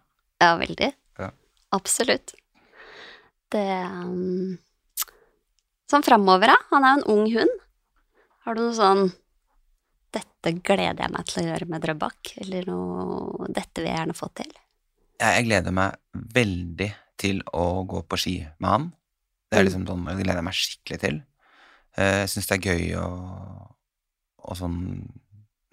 Ja, 0.44 0.54
veldig. 0.60 0.90
Ja. 1.22 1.30
Absolutt. 1.76 2.34
Det 3.54 3.66
um, 3.86 4.58
Sånn 5.92 6.06
framover, 6.06 6.50
da. 6.50 6.56
Han 6.72 6.86
er 6.88 6.96
jo 6.96 7.02
en 7.04 7.12
ung 7.14 7.28
hund. 7.36 7.60
Har 8.48 8.58
du 8.58 8.64
noe 8.66 8.74
sånn 8.76 9.04
Dette 10.14 10.52
gleder 10.66 11.00
jeg 11.06 11.12
meg 11.14 11.26
til 11.30 11.40
å 11.42 11.46
gjøre 11.48 11.68
med 11.70 11.82
Drøbak, 11.86 12.34
eller 12.44 12.66
noe 12.70 13.48
Dette 13.50 13.82
vil 13.82 13.90
jeg 13.90 13.98
gjerne 14.00 14.18
få 14.18 14.28
til. 14.38 14.50
Jeg, 15.22 15.46
gleder 15.48 15.74
meg 15.74 15.96
veldig 16.36 16.90
til 17.22 17.40
å 17.56 17.64
gå 17.88 18.02
på 18.10 18.18
ski 18.20 18.34
med 18.60 18.70
han. 18.70 18.90
Det 19.50 19.58
er 19.60 19.64
Mm. 19.64 19.68
liksom 19.70 19.86
sånn, 19.88 20.04
jeg 20.10 20.26
gleder 20.26 20.44
meg 20.46 20.54
skikkelig 20.58 21.00
til. 21.00 21.22
Eh, 21.98 22.24
Jeg 22.24 22.30
syns 22.34 22.48
det 22.50 22.58
er 22.60 22.72
gøy 22.72 22.96
å 23.02 23.08
og 24.44 24.58
sånn 24.60 24.80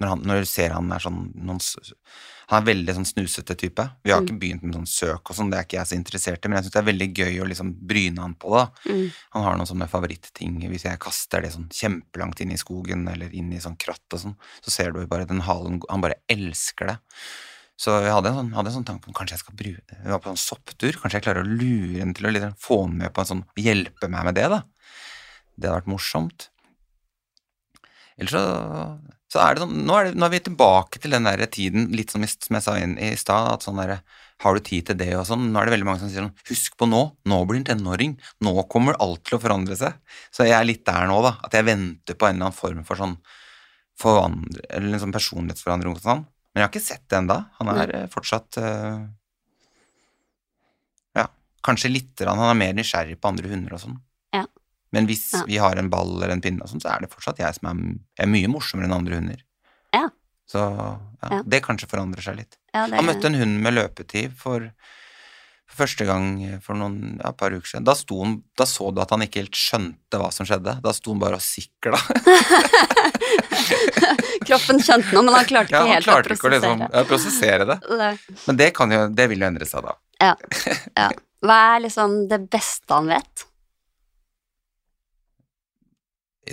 når, 0.00 0.08
han, 0.14 0.20
når 0.24 0.38
du 0.40 0.48
ser 0.48 0.72
han 0.72 0.86
er 0.94 1.02
sånn 1.02 1.32
noen, 1.44 1.58
Han 2.48 2.62
er 2.62 2.66
veldig 2.70 2.94
sånn 2.96 3.04
snusete 3.06 3.54
type. 3.58 3.84
Vi 4.02 4.10
har 4.10 4.22
Mm. 4.22 4.26
ikke 4.26 4.38
begynt 4.40 4.62
med 4.64 4.74
sånn 4.74 4.86
søk 4.88 5.28
og 5.30 5.36
sånn, 5.36 5.50
det 5.52 5.58
er 5.58 5.64
ikke 5.66 5.76
jeg 5.78 5.86
så 5.90 5.96
interessert 5.98 6.44
i, 6.44 6.48
men 6.48 6.56
jeg 6.56 6.64
syns 6.64 6.72
det 6.72 6.80
er 6.80 6.88
veldig 6.92 7.08
gøy 7.14 7.36
å 7.42 7.46
liksom 7.50 7.68
bryne 7.86 8.18
han 8.24 8.34
på 8.34 8.48
det. 8.56 8.64
Mm. 8.90 9.12
Han 9.36 9.42
har 9.44 9.56
noen 9.58 9.68
sånne 9.68 9.88
favoritting. 9.90 10.56
Hvis 10.70 10.82
jeg 10.88 10.98
kaster 10.98 11.42
det 11.42 11.52
sånn 11.52 11.68
kjempelangt 11.68 12.40
inn 12.40 12.50
i 12.50 12.56
skogen 12.56 13.06
eller 13.12 13.28
inn 13.34 13.52
i 13.52 13.60
sånn 13.60 13.76
kratt 13.78 14.00
og 14.16 14.18
sånn, 14.24 14.36
så 14.64 14.70
ser 14.70 14.90
du 14.92 15.06
bare 15.06 15.26
den 15.28 15.42
halen 15.42 15.82
Han 15.90 16.00
bare 16.00 16.16
elsker 16.28 16.86
det. 16.86 16.98
Så 17.78 17.94
jeg 18.02 18.12
hadde 18.12 18.28
en 18.32 18.34
sånn, 18.40 18.52
hadde 18.54 18.66
en 18.72 18.78
sånn 18.82 18.88
tanke 18.88 19.06
om 19.08 19.14
kanskje 19.14 19.36
jeg 19.36 19.44
skal 19.44 19.54
bruke 19.56 20.02
Vi 20.04 20.10
var 20.10 20.18
på 20.20 20.30
en 20.30 20.36
sopptur. 20.36 20.92
Kanskje 20.96 21.20
jeg 21.20 21.22
klarer 21.28 21.44
å 21.44 21.54
lure 21.60 22.00
henne 22.00 22.14
til 22.14 22.26
å 22.26 22.32
liksom 22.32 22.56
få 22.58 22.82
henne 22.86 22.98
med 23.04 23.12
på 23.14 23.20
en 23.20 23.30
sånn 23.30 23.44
Hjelpe 23.56 24.08
meg 24.10 24.24
med 24.24 24.34
det, 24.34 24.48
da. 24.48 24.62
Det 25.60 25.68
hadde 25.68 25.82
vært 25.82 25.92
morsomt. 25.92 26.48
Ellers 28.20 28.34
så, 28.36 28.44
så 29.32 29.40
er 29.42 29.56
det 29.56 29.62
sånn 29.64 29.84
nå 29.86 29.96
er, 29.96 30.08
det, 30.08 30.18
nå 30.18 30.26
er 30.26 30.34
vi 30.34 30.42
tilbake 30.44 31.00
til 31.00 31.14
den 31.14 31.28
der 31.28 31.42
tiden, 31.52 31.88
litt 31.96 32.12
som, 32.12 32.24
jeg 32.24 32.64
sa 32.64 32.76
inn 32.80 32.96
i 33.00 33.12
stad, 33.20 33.48
at 33.54 33.66
sånn 33.66 33.80
derre 33.80 34.00
Har 34.40 34.56
du 34.56 34.64
tid 34.64 34.88
til 34.88 34.96
det 35.00 35.10
og 35.18 35.26
sånn? 35.28 35.50
Nå 35.52 35.60
er 35.60 35.68
det 35.68 35.74
veldig 35.76 35.86
mange 35.88 36.02
som 36.02 36.10
sier 36.10 36.24
sånn 36.24 36.48
Husk 36.48 36.76
på 36.80 36.88
nå, 36.88 37.02
nå 37.28 37.40
blir 37.44 37.60
du 37.60 37.62
en 37.62 37.68
tenåring. 37.76 38.16
Nå 38.40 38.54
kommer 38.72 38.98
alt 39.04 39.22
til 39.28 39.36
å 39.36 39.42
forandre 39.42 39.76
seg. 39.76 40.00
Så 40.32 40.48
jeg 40.48 40.56
er 40.56 40.64
litt 40.64 40.84
der 40.88 41.08
nå, 41.10 41.20
da. 41.24 41.34
At 41.44 41.56
jeg 41.56 41.68
venter 41.68 42.16
på 42.16 42.28
en 42.28 42.38
eller 42.38 42.48
annen 42.48 42.56
form 42.56 42.82
for 42.88 43.00
sånn 43.00 43.18
forandre, 44.00 44.64
eller 44.72 44.96
en 44.96 45.02
sånn 45.02 45.12
personlighetsforandring 45.12 45.96
hos 45.96 46.08
han. 46.08 46.24
Men 46.50 46.62
jeg 46.62 46.66
har 46.66 46.72
ikke 46.72 46.86
sett 46.88 47.04
det 47.12 47.18
ennå. 47.20 47.36
Han 47.60 47.72
er 47.74 47.92
mm. 47.94 48.12
fortsatt 48.14 48.58
uh, 48.64 49.04
Ja, 51.20 51.28
kanskje 51.66 51.92
lite 51.92 52.24
grann. 52.24 52.40
Han 52.40 52.54
er 52.54 52.62
mer 52.64 52.78
nysgjerrig 52.78 53.20
på 53.20 53.30
andre 53.30 53.52
hunder 53.52 53.76
og 53.76 53.84
sånn. 53.84 54.00
Men 54.92 55.06
hvis 55.06 55.32
Ja. 55.34 55.44
vi 55.46 55.56
har 55.62 55.76
en 55.78 55.90
ball 55.90 56.16
eller 56.16 56.30
en 56.34 56.40
pinne, 56.42 56.66
sånn, 56.66 56.80
så 56.82 56.90
er 56.96 57.00
det 57.04 57.10
fortsatt 57.12 57.38
jeg 57.38 57.54
som 57.54 57.68
er, 57.70 58.24
er 58.24 58.26
mye 58.30 58.48
morsommere 58.50 58.88
enn 58.90 58.96
andre 58.96 59.14
hunder. 59.20 59.42
Ja. 59.94 60.08
Så 60.50 60.58
ja, 61.22 61.42
det 61.46 61.62
kanskje 61.62 61.86
forandrer 61.90 62.22
seg 62.26 62.36
litt. 62.40 62.56
Det, 62.72 62.88
Han 62.94 63.06
møtte 63.06 63.26
en 63.30 63.38
hund 63.38 63.60
med 63.62 63.74
løpetid 63.76 64.32
for, 64.36 64.72
for 65.70 65.84
første 65.84 66.06
gang 66.08 66.58
for 66.64 66.74
noen 66.74 67.20
ja, 67.22 67.30
par 67.30 67.54
uker 67.54 67.66
siden. 67.70 67.84
Da, 67.86 67.94
han, 67.94 68.40
da 68.58 68.66
så 68.66 68.90
du 68.94 69.00
at 69.00 69.10
han 69.14 69.22
ikke 69.22 69.44
helt 69.44 69.54
skjønte 69.58 70.18
hva 70.18 70.32
som 70.34 70.46
skjedde. 70.48 70.80
Da 70.82 70.92
sto 70.96 71.14
han 71.14 71.22
bare 71.22 71.38
og 71.38 71.44
sikla. 71.46 71.98
Kroppen 74.50 74.80
skjønte 74.82 75.12
noe, 75.14 75.22
men 75.26 75.34
han 75.36 75.46
klarte 75.46 75.70
ikke 75.70 75.82
han 75.84 75.92
helt 75.94 76.06
klarte 76.08 76.32
å 76.32 76.36
ikke 76.36 76.48
å 76.48 76.52
liksom, 76.54 76.80
prosessere. 76.82 77.06
prosessere 77.10 77.66
det. 77.70 77.78
Det- 77.86 78.38
Men 78.48 78.56
det, 78.56 78.70
kan 78.74 78.90
jo, 78.90 79.00
det 79.08 79.28
vil 79.30 79.38
jo 79.44 79.46
endre 79.46 79.66
seg 79.68 79.86
da. 79.86 79.94
Ja. 80.20 80.34
Hva 81.46 81.56
er 81.76 81.80
liksom 81.86 82.28
det 82.28 82.40
beste 82.52 82.92
han 82.92 83.06
vet? 83.08 83.46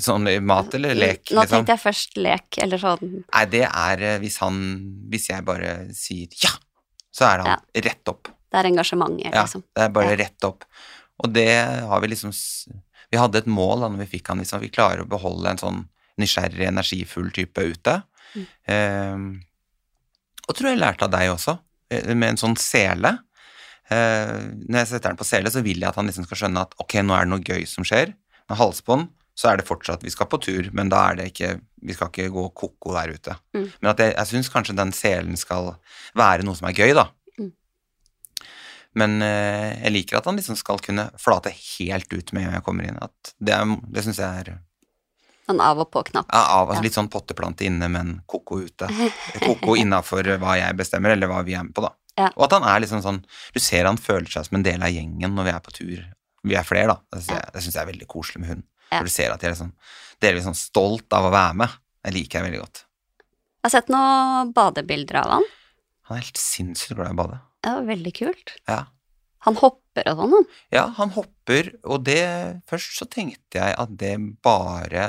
Sånn 0.04 0.28
mat 0.46 0.74
eller 0.78 0.96
lek, 0.98 1.32
Nå 1.32 1.42
liksom. 1.42 1.52
tenkte 1.52 1.76
jeg 1.76 1.82
først 1.82 2.18
lek, 2.22 2.58
eller 2.64 2.82
sånn 2.82 3.14
Nei, 3.24 3.44
det 3.52 3.64
er 3.68 4.04
eh, 4.04 4.18
hvis 4.22 4.38
han 4.44 4.58
Hvis 5.12 5.30
jeg 5.32 5.46
bare 5.48 5.76
sier 5.98 6.34
ja, 6.44 6.52
så 7.18 7.26
er 7.32 7.44
han 7.46 7.64
rett 7.74 8.12
opp. 8.12 8.30
Det 8.52 8.60
er 8.60 8.70
engasjementet, 8.70 9.32
Ja, 9.34 9.44
liksom. 9.44 9.64
det 9.76 9.84
er 9.88 9.90
bare 9.96 10.14
Ja. 10.14 10.20
rett 10.24 10.48
opp. 10.48 10.66
Og 11.24 11.34
det 11.34 11.50
har 11.90 12.02
vi 12.04 12.08
liksom 12.14 12.32
Vi 12.32 13.18
hadde 13.18 13.38
et 13.42 13.48
mål 13.50 13.82
da 13.82 13.90
når 13.90 14.06
vi 14.06 14.18
fikk 14.18 14.28
han, 14.30 14.40
liksom, 14.44 14.62
vi 14.62 14.70
klarer 14.70 15.02
å 15.02 15.10
beholde 15.10 15.50
en 15.50 15.58
sånn 15.62 15.86
nysgjerrig, 16.20 16.68
energifull 16.68 17.32
type 17.32 17.62
ute. 17.62 18.04
Mm. 18.36 18.48
Eh, 18.74 19.18
og 20.48 20.56
tror 20.56 20.72
jeg 20.72 20.80
lærte 20.82 21.06
av 21.06 21.12
deg 21.12 21.30
også, 21.32 21.60
eh, 21.92 22.14
med 22.14 22.30
en 22.30 22.38
sånn 22.38 22.58
sele. 22.58 23.20
Uh, 23.88 24.52
når 24.68 24.82
jeg 24.82 24.88
setter 24.90 25.14
den 25.14 25.20
på 25.20 25.24
sele, 25.28 25.48
så 25.48 25.62
vil 25.64 25.80
jeg 25.80 25.88
at 25.88 25.96
han 25.96 26.10
liksom 26.10 26.26
skal 26.28 26.42
skjønne 26.42 26.64
at 26.66 26.74
ok, 26.84 26.98
nå 27.08 27.16
er 27.16 27.24
det 27.24 27.32
noe 27.32 27.40
gøy 27.40 27.64
som 27.70 27.86
skjer. 27.88 28.12
Med 28.50 28.60
halsbånd 28.60 29.08
så 29.38 29.52
er 29.52 29.60
det 29.60 29.68
fortsatt 29.68 30.02
Vi 30.06 30.10
skal 30.14 30.26
på 30.32 30.40
tur, 30.42 30.70
men 30.74 30.90
da 30.90 31.04
er 31.12 31.20
det 31.20 31.28
ikke 31.32 31.52
Vi 31.86 31.94
skal 31.94 32.10
ikke 32.10 32.32
gå 32.34 32.48
ko-ko 32.58 32.96
der 32.96 33.14
ute. 33.14 33.36
Mm. 33.54 33.68
Men 33.82 33.92
at 33.92 34.00
jeg, 34.02 34.16
jeg 34.16 34.30
syns 34.32 34.50
kanskje 34.54 34.76
den 34.80 34.94
selen 34.98 35.38
skal 35.38 35.76
være 36.18 36.46
noe 36.48 36.58
som 36.58 36.66
er 36.72 36.74
gøy, 36.78 36.96
da. 36.98 37.08
Mm. 37.38 37.52
Men 38.98 39.18
eh, 39.22 39.76
jeg 39.84 39.94
liker 39.94 40.18
at 40.20 40.26
han 40.30 40.40
liksom 40.40 40.58
skal 40.58 40.82
kunne 40.84 41.10
flate 41.22 41.52
helt 41.54 42.10
ut 42.14 42.34
med 42.34 42.48
en 42.48 42.56
jeg 42.58 42.66
kommer 42.66 42.88
inn. 42.90 42.98
At 43.04 43.36
det 43.38 43.54
er, 43.54 43.76
det 43.94 44.06
syns 44.08 44.22
jeg 44.24 44.42
er 44.48 44.56
Sånn 45.48 45.62
av 45.64 45.80
og 45.80 45.88
på-knapp. 45.94 46.26
ja, 46.34 46.42
av, 46.58 46.68
altså 46.74 46.82
Ja. 46.82 46.86
litt 46.90 46.98
sånn 46.98 47.08
potteplante 47.08 47.64
inne, 47.64 47.88
men 47.88 48.18
ko-ko 48.28 48.58
ute. 48.66 48.90
Ko-ko 49.46 49.78
innafor 49.80 50.28
hva 50.42 50.58
jeg 50.60 50.76
bestemmer, 50.76 51.14
eller 51.16 51.30
hva 51.32 51.40
vi 51.48 51.54
er 51.56 51.64
med 51.64 51.72
på, 51.78 51.86
da. 51.86 51.94
Ja. 52.18 52.32
Og 52.36 52.48
at 52.50 52.56
han 52.58 52.66
er 52.66 52.82
liksom 52.82 53.04
sånn 53.06 53.20
Du 53.54 53.60
ser 53.62 53.86
han 53.86 54.00
føler 54.02 54.26
seg 54.34 54.48
som 54.48 54.58
en 54.58 54.66
del 54.66 54.82
av 54.82 54.90
gjengen 54.90 55.36
når 55.38 55.46
vi 55.48 55.54
er 55.54 55.62
på 55.64 55.72
tur. 55.78 56.02
Vi 56.44 56.56
er 56.58 56.66
flere, 56.68 56.88
da. 56.98 56.98
Det 57.14 57.22
syns 57.24 57.38
jeg, 57.64 57.74
jeg 57.78 57.84
er 57.86 57.92
veldig 57.94 58.08
koselig 58.10 58.42
med 58.42 58.50
hund. 58.50 58.64
Ja. 58.92 59.00
For 59.00 59.08
du 59.10 59.14
ser 59.14 59.34
at 59.34 59.44
de 59.44 59.50
er 59.50 59.56
liksom 59.56 59.74
delvis 60.24 60.48
sånn 60.48 60.58
stolt 60.58 61.14
av 61.14 61.28
å 61.28 61.34
være 61.34 61.58
med. 61.64 61.80
Jeg 62.08 62.16
liker 62.16 62.40
det 62.40 62.50
veldig 62.50 62.62
godt. 62.64 62.84
Jeg 63.58 63.68
har 63.68 63.74
sett 63.74 63.90
noen 63.92 64.52
badebilder 64.56 65.22
av 65.24 65.32
han. 65.38 65.48
Han 66.08 66.20
er 66.20 66.28
helt 66.30 66.40
sinnssykt 66.40 66.96
glad 66.96 67.12
i 67.12 67.16
å 67.16 67.20
bade. 67.20 67.40
Ja, 67.68 67.74
veldig 67.84 68.14
kult. 68.16 68.54
Ja. 68.70 68.86
Han 69.48 69.58
hopper 69.60 70.08
og 70.12 70.22
sånn, 70.22 70.36
han. 70.38 70.46
Ja, 70.74 70.86
han 70.98 71.12
hopper, 71.16 71.72
og 71.88 72.06
det 72.08 72.22
Først 72.70 72.98
så 73.00 73.08
tenkte 73.12 73.60
jeg 73.60 73.76
at 73.80 73.92
det 74.00 74.16
bare 74.44 75.08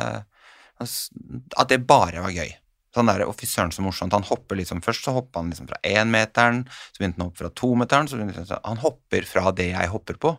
At 0.79 1.71
det 1.71 1.81
bare 1.89 2.23
var 2.25 2.35
gøy. 2.35 2.51
Sånn 2.95 3.11
der, 3.11 3.25
Å, 3.29 3.35
fy 3.37 3.47
søren, 3.47 3.73
så 3.75 3.85
morsomt. 3.85 4.15
Han 4.17 4.27
hopper 4.27 4.59
liksom 4.59 4.83
Først 4.85 5.07
så 5.07 5.15
hoppa 5.17 5.43
han 5.43 5.53
liksom 5.53 5.69
fra 5.71 5.81
énmeteren, 5.87 6.65
så 6.67 7.01
begynte 7.01 7.21
han 7.21 7.27
å 7.27 7.31
hoppe 7.31 7.45
fra 7.45 7.55
tometeren, 7.63 8.09
så 8.11 8.19
begynte 8.19 8.47
han 8.49 8.65
Han 8.65 8.83
hopper 8.83 9.29
fra 9.29 9.53
det 9.55 9.71
jeg 9.73 9.93
hopper 9.93 10.19
på. 10.21 10.35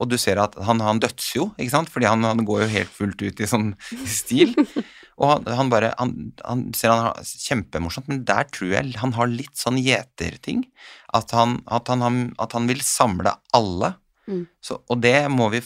Og 0.00 0.08
du 0.08 0.16
ser 0.20 0.40
at 0.40 0.56
han, 0.64 0.80
han 0.80 1.00
dødser 1.02 1.36
jo, 1.36 1.46
ikke 1.60 1.74
sant, 1.74 1.90
fordi 1.92 2.08
han, 2.08 2.24
han 2.24 2.40
går 2.48 2.64
jo 2.64 2.72
helt 2.72 2.92
fullt 2.94 3.20
ut 3.20 3.42
i 3.42 3.48
sånn 3.48 3.74
stil. 4.18 4.54
Og 5.20 5.28
han, 5.28 5.48
han 5.58 5.72
bare 5.72 5.92
han, 5.98 6.14
han 6.40 6.62
ser 6.76 6.94
han 6.94 7.10
har 7.10 7.24
kjempemorsomt, 7.28 8.08
men 8.08 8.22
der 8.28 8.48
tror 8.48 8.72
jeg 8.78 8.94
han 9.02 9.12
har 9.18 9.28
litt 9.28 9.52
sånn 9.60 9.80
gjeterting. 9.80 10.64
At 11.16 11.34
at 11.36 11.90
at 11.92 12.56
han 12.56 12.70
vil 12.70 12.80
samle 12.84 13.34
alle. 13.56 13.94
Mm. 14.30 14.44
Så, 14.62 14.78
og 14.88 15.00
det 15.02 15.16
må 15.32 15.48
vi 15.52 15.62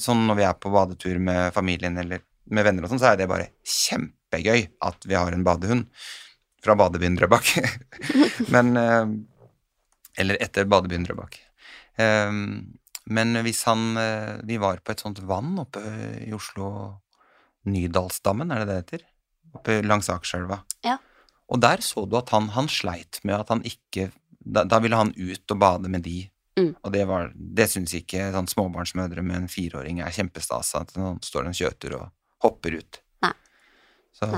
Sånn 0.00 0.24
når 0.26 0.38
vi 0.38 0.44
er 0.46 0.54
på 0.58 0.70
badetur 0.72 1.18
med 1.22 1.52
familien 1.54 1.98
eller 2.00 2.22
med 2.50 2.64
venner 2.66 2.86
og 2.86 2.90
sånn, 2.90 3.00
så 3.02 3.10
er 3.12 3.18
det 3.20 3.28
bare 3.30 3.50
kjempegøy 3.66 4.64
at 4.86 5.06
vi 5.06 5.14
har 5.14 5.34
en 5.34 5.44
badehund. 5.46 5.86
Fra 6.64 6.74
badebyen 6.78 7.14
Drøbak. 7.18 7.52
men 8.54 8.72
eh, 8.80 9.12
Eller 10.18 10.40
etter 10.42 10.66
badebyen 10.66 11.04
Drøbak. 11.06 11.38
Eh, 12.02 12.32
men 13.06 13.38
hvis 13.46 13.62
han 13.68 13.96
eh, 14.00 14.36
Vi 14.46 14.58
var 14.58 14.80
på 14.82 14.92
et 14.92 15.02
sånt 15.02 15.20
vann 15.22 15.54
oppe 15.62 15.82
i 16.26 16.32
Oslo 16.34 16.68
Nydalsdammen, 17.66 18.50
er 18.50 18.62
det 18.62 18.68
det 18.68 18.78
heter? 18.80 19.04
Oppe 19.56 19.80
langs 19.82 20.10
Akerselva. 20.12 20.60
Ja. 20.86 20.98
Og 21.50 21.60
der 21.62 21.82
så 21.84 22.04
du 22.06 22.16
at 22.18 22.30
han, 22.34 22.50
han 22.54 22.68
sleit 22.70 23.20
med 23.24 23.38
at 23.38 23.52
han 23.54 23.62
ikke 23.66 24.10
Da, 24.46 24.62
da 24.62 24.78
ville 24.78 24.98
han 24.98 25.10
ut 25.16 25.50
og 25.50 25.58
bade 25.58 25.90
med 25.90 26.04
de. 26.06 26.28
Mm. 26.56 26.76
Og 26.86 26.92
det, 26.94 27.02
var, 27.10 27.32
det 27.34 27.66
syns 27.66 27.94
ikke 27.98 28.28
sånn 28.30 28.46
småbarnsmødre 28.46 29.24
med 29.26 29.40
en 29.40 29.48
fireåring 29.50 29.98
er 30.00 30.14
kjempestas. 30.14 30.70
At 30.78 30.94
han 30.94 31.18
står 31.24 31.48
en 31.48 31.56
kjøter 31.56 31.96
og 31.98 32.04
hopper 32.44 32.76
ut. 32.78 33.00
Nei. 33.26 33.32
Så 34.14 34.28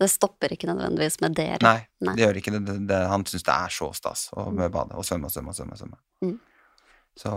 Det 0.00 0.08
stopper 0.10 0.56
ikke 0.56 0.66
nødvendigvis 0.72 1.20
med 1.22 1.38
dere. 1.38 1.62
Nei, 1.62 1.86
Nei. 2.02 2.16
det 2.18 2.26
gjør 2.26 2.40
ikke 2.42 2.56
det. 2.56 2.64
det, 2.66 2.76
det 2.90 2.98
han 3.12 3.22
syns 3.30 3.46
det 3.46 3.54
er 3.54 3.76
så 3.78 3.92
stas 3.94 4.26
å 4.34 4.48
mm. 4.50 4.64
bade 4.74 4.98
og 4.98 5.06
svømme 5.06 5.30
og 5.30 5.36
svømme 5.36 5.54
og 5.54 5.60
svømme. 5.60 5.78
og 5.78 5.82
svømme. 5.84 6.02
Mm. 6.26 6.36
Så 7.22 7.32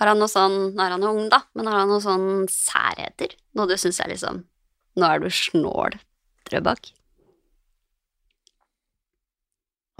Har 0.00 0.10
han 0.10 0.18
noe 0.18 0.30
sånn, 0.30 0.72
nå 0.74 0.84
er 0.84 0.94
han 0.96 1.04
jo 1.04 1.12
ung 1.14 1.28
da, 1.32 1.42
men 1.54 1.68
har 1.68 1.82
han 1.82 1.92
noe 1.92 2.02
sånn 2.04 2.46
særheter? 2.50 3.36
Noe 3.58 3.68
du 3.70 3.76
syns 3.78 4.00
er 4.00 4.10
liksom, 4.12 4.44
nå 4.96 5.10
er 5.10 5.22
du 5.22 5.28
snål, 5.30 5.98
Drøbak? 6.48 6.94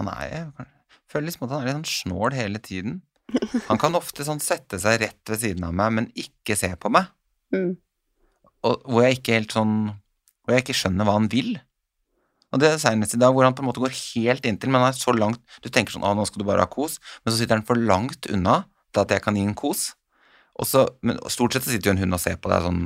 han 0.01 0.11
er 0.17 0.29
jeg 0.31 0.67
føler 1.11 1.27
liksom 1.29 1.47
at 1.47 1.53
han 1.53 1.61
er 1.61 1.67
litt 1.67 1.79
sånn 1.79 1.91
snål 1.91 2.35
hele 2.37 2.61
tiden. 2.63 2.99
Han 3.69 3.79
kan 3.79 3.95
ofte 3.99 4.25
sånn 4.27 4.41
sette 4.43 4.79
seg 4.81 4.99
rett 5.03 5.31
ved 5.31 5.41
siden 5.43 5.65
av 5.67 5.75
meg, 5.75 5.93
men 5.97 6.07
ikke 6.19 6.57
se 6.59 6.73
på 6.77 6.93
meg. 6.93 7.11
Mm. 7.51 7.73
Og 8.63 8.85
hvor 8.87 9.03
jeg 9.03 9.17
ikke 9.17 9.33
helt 9.35 9.51
sånn 9.51 9.71
Hvor 10.45 10.53
jeg 10.55 10.63
ikke 10.63 10.75
skjønner 10.79 11.03
hva 11.03 11.17
han 11.17 11.25
vil. 11.27 11.49
Og 12.55 12.61
det 12.63 12.69
er 12.69 12.77
senest 12.79 13.17
i 13.17 13.19
dag, 13.19 13.33
hvor 13.35 13.43
han 13.43 13.57
på 13.57 13.59
en 13.59 13.67
måte 13.67 13.81
går 13.83 13.91
helt 13.91 14.47
inntil, 14.47 14.71
men 14.71 14.79
han 14.79 14.93
er 14.93 14.95
så 14.95 15.11
langt 15.11 15.41
Du 15.59 15.67
tenker 15.67 15.91
sånn 15.91 16.05
'Å, 16.07 16.13
nå 16.15 16.23
skal 16.29 16.39
du 16.39 16.47
bare 16.47 16.63
ha 16.63 16.69
kos', 16.71 16.95
men 17.25 17.33
så 17.33 17.41
sitter 17.41 17.59
han 17.59 17.67
for 17.67 17.75
langt 17.75 18.29
unna 18.31 18.61
til 18.91 19.01
at 19.05 19.11
jeg 19.15 19.23
kan 19.25 19.35
gi 19.39 19.43
en 19.47 19.55
kos. 19.57 19.91
Og 20.61 20.67
så, 20.67 20.83
men 21.07 21.17
stort 21.31 21.55
sett 21.55 21.63
så 21.65 21.71
sitter 21.71 21.89
jo 21.89 21.95
en 21.95 22.01
hund 22.03 22.13
og 22.17 22.19
ser 22.21 22.35
på 22.37 22.49
deg 22.51 22.65
sånn 22.65 22.81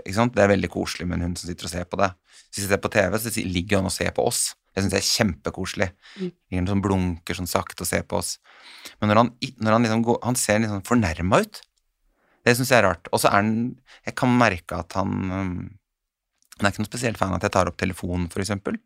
ikke 0.00 0.16
sant? 0.16 0.32
Det 0.34 0.42
er 0.42 0.48
veldig 0.54 0.70
koselig 0.72 1.06
med 1.06 1.18
en 1.20 1.26
hund 1.28 1.38
som 1.38 1.50
sitter 1.50 1.68
og 1.68 1.72
ser 1.74 1.84
på 1.92 1.98
deg. 2.00 2.14
Hvis 2.48 2.64
jeg 2.64 2.70
ser 2.72 2.80
på 2.82 2.90
TV, 2.92 3.18
så 3.20 3.32
ligger 3.44 3.78
han 3.82 3.88
og 3.90 3.94
ser 3.94 4.10
på 4.16 4.24
oss. 4.26 4.40
Jeg 4.72 4.82
syns 4.86 4.94
det 4.94 5.00
er 5.02 5.10
kjempekoselig. 5.10 5.88
Ingen 6.24 6.64
som 6.66 6.72
sånn 6.78 6.82
blunker 6.86 7.36
sånn 7.36 7.50
sakte 7.50 7.84
og 7.84 7.90
ser 7.90 8.06
på 8.08 8.16
oss. 8.22 8.38
Men 8.98 9.12
når 9.12 9.20
han, 9.20 9.30
når 9.60 9.76
han 9.76 9.84
liksom 9.86 10.02
går 10.08 10.18
Han 10.24 10.38
ser 10.40 10.58
litt 10.62 10.72
sånn 10.72 10.86
fornærma 10.88 11.42
ut. 11.44 11.60
Det 12.42 12.56
syns 12.56 12.72
jeg 12.72 12.80
er 12.80 12.88
rart. 12.88 13.10
Og 13.12 13.20
så 13.22 13.28
er 13.28 13.36
han 13.42 13.52
Jeg 14.08 14.16
kan 14.18 14.32
merke 14.40 14.80
at 14.80 14.96
han 14.98 15.12
Han 15.28 16.64
er 16.64 16.72
ikke 16.72 16.82
noen 16.82 16.88
spesielt 16.90 17.20
fan 17.20 17.30
av 17.36 17.38
at 17.42 17.46
jeg 17.46 17.54
tar 17.54 17.68
opp 17.70 17.76
telefonen, 17.80 18.26
for 18.32 18.40
eksempel. 18.42 18.80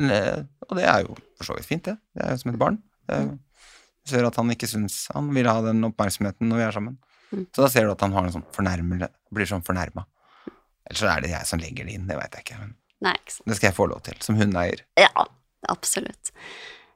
Og 0.00 0.74
det 0.80 0.84
er 0.88 1.04
jo 1.04 1.14
for 1.36 1.46
så 1.52 1.54
vidt 1.56 1.68
fint, 1.68 1.84
det. 1.86 1.96
Det 2.16 2.24
er 2.24 2.32
jo 2.34 2.40
som 2.42 2.50
et 2.52 2.58
barn. 2.60 2.80
Det 3.06 3.14
er, 3.20 3.22
jo- 3.28 3.38
ser 4.08 4.26
at 4.28 4.36
han 4.40 4.52
ikke 4.54 4.68
syns 4.70 5.06
Han 5.14 5.32
vil 5.34 5.48
ha 5.50 5.56
den 5.64 5.84
oppmerksomheten 5.88 6.48
når 6.50 6.60
vi 6.60 6.66
er 6.66 6.76
sammen. 6.76 6.98
Mm. 7.32 7.46
Så 7.50 7.64
da 7.64 7.70
ser 7.72 7.86
du 7.86 7.92
at 7.94 8.04
han 8.04 8.14
har 8.14 8.26
en 8.28 8.34
sånn 8.36 8.46
fornærmelse 8.54 9.08
Blir 9.34 9.50
sånn 9.50 9.64
fornærma. 9.66 10.06
Eller 10.86 11.00
så 11.00 11.08
er 11.10 11.24
det 11.24 11.32
jeg 11.32 11.48
som 11.48 11.62
legger 11.62 11.88
det 11.88 11.96
inn, 11.98 12.06
det 12.06 12.18
veit 12.18 12.36
jeg 12.38 12.46
ikke. 12.46 12.60
Men 12.62 12.76
Nei, 13.06 13.16
ikke 13.18 13.34
sant. 13.34 13.48
det 13.50 13.56
skal 13.58 13.68
jeg 13.68 13.76
få 13.76 13.88
lov 13.90 14.04
til, 14.06 14.20
som 14.24 14.38
hundeeier. 14.38 14.84
Ja, 15.00 15.26
absolutt. 15.72 16.30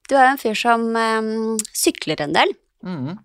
Du 0.08 0.14
er 0.14 0.28
jo 0.28 0.34
en 0.36 0.40
fyr 0.40 0.56
som 0.58 0.86
um, 0.94 1.58
sykler 1.74 2.22
en 2.22 2.36
del. 2.36 2.54
Mm. 2.86 3.18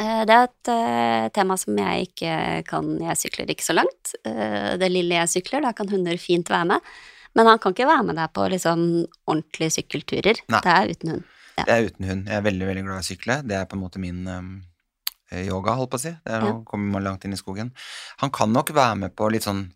Eh, 0.00 0.20
Det 0.28 0.36
er 0.36 0.46
et 0.50 0.70
uh, 0.72 1.30
tema 1.34 1.56
som 1.60 1.76
jeg 1.76 2.06
ikke 2.10 2.36
kan 2.68 2.92
Jeg 3.02 3.18
sykler 3.24 3.50
ikke 3.52 3.66
så 3.66 3.76
langt. 3.76 4.14
Uh, 4.24 4.76
det 4.80 4.92
lille 4.92 5.16
jeg 5.18 5.32
sykler, 5.38 5.64
da 5.64 5.72
kan 5.76 5.90
hunder 5.90 6.20
fint 6.20 6.52
være 6.52 6.68
med. 6.74 6.92
Men 7.36 7.48
han 7.48 7.60
kan 7.60 7.72
ikke 7.72 7.88
være 7.88 8.04
med 8.10 8.20
deg 8.20 8.32
på 8.36 8.46
liksom 8.52 8.80
ordentlige 9.24 9.78
sykkelturer. 9.78 10.44
Nei. 10.52 10.60
Det 10.60 10.72
er 10.76 10.92
uten 10.92 11.14
hund. 11.14 11.28
Ja. 11.58 11.64
Det 11.68 11.72
er 11.74 11.88
uten 11.90 12.08
hund. 12.08 12.28
Jeg 12.30 12.38
er 12.38 12.44
veldig 12.46 12.68
veldig 12.68 12.84
glad 12.86 13.00
i 13.00 13.04
å 13.04 13.08
sykle. 13.10 13.38
Det 13.46 13.56
er 13.58 13.66
på 13.68 13.76
en 13.76 13.82
måte 13.82 14.00
min 14.02 14.22
um, 14.28 14.52
yoga, 15.32 15.74
holdt 15.78 15.92
på 15.92 16.00
å 16.00 16.04
si. 16.04 16.14
Det 16.24 16.32
er 16.36 16.46
å 16.48 16.54
komme 16.68 16.92
man 16.94 17.04
langt 17.04 17.24
inn 17.28 17.36
i 17.36 17.40
skogen. 17.40 17.72
Han 18.22 18.32
kan 18.34 18.52
nok 18.52 18.72
være 18.76 18.96
med 19.04 19.16
på 19.16 19.28
litt 19.32 19.44
sånn, 19.44 19.66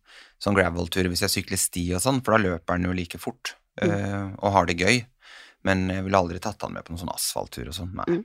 sånn 0.42 0.56
gravel-tur 0.56 1.08
hvis 1.12 1.24
jeg 1.26 1.34
sykler 1.38 1.60
sti 1.60 1.84
og 1.98 2.02
sånn, 2.04 2.22
for 2.24 2.36
da 2.36 2.42
løper 2.46 2.76
han 2.76 2.88
jo 2.88 2.96
like 2.96 3.20
fort 3.22 3.56
Mm. 3.76 3.90
uh, 3.92 4.30
og 4.40 4.52
har 4.54 4.66
det 4.70 4.78
gøy. 4.80 5.02
Men 5.68 5.82
jeg 5.92 6.04
ville 6.06 6.16
aldri 6.16 6.38
tatt 6.40 6.62
han 6.64 6.72
med 6.72 6.86
på 6.86 6.94
noen 6.94 7.02
sånn 7.02 7.10
asfalttur 7.12 7.66
og 7.68 7.74
sånn. 7.76 7.90
Nei. 7.98 8.06
Mm. 8.08 8.22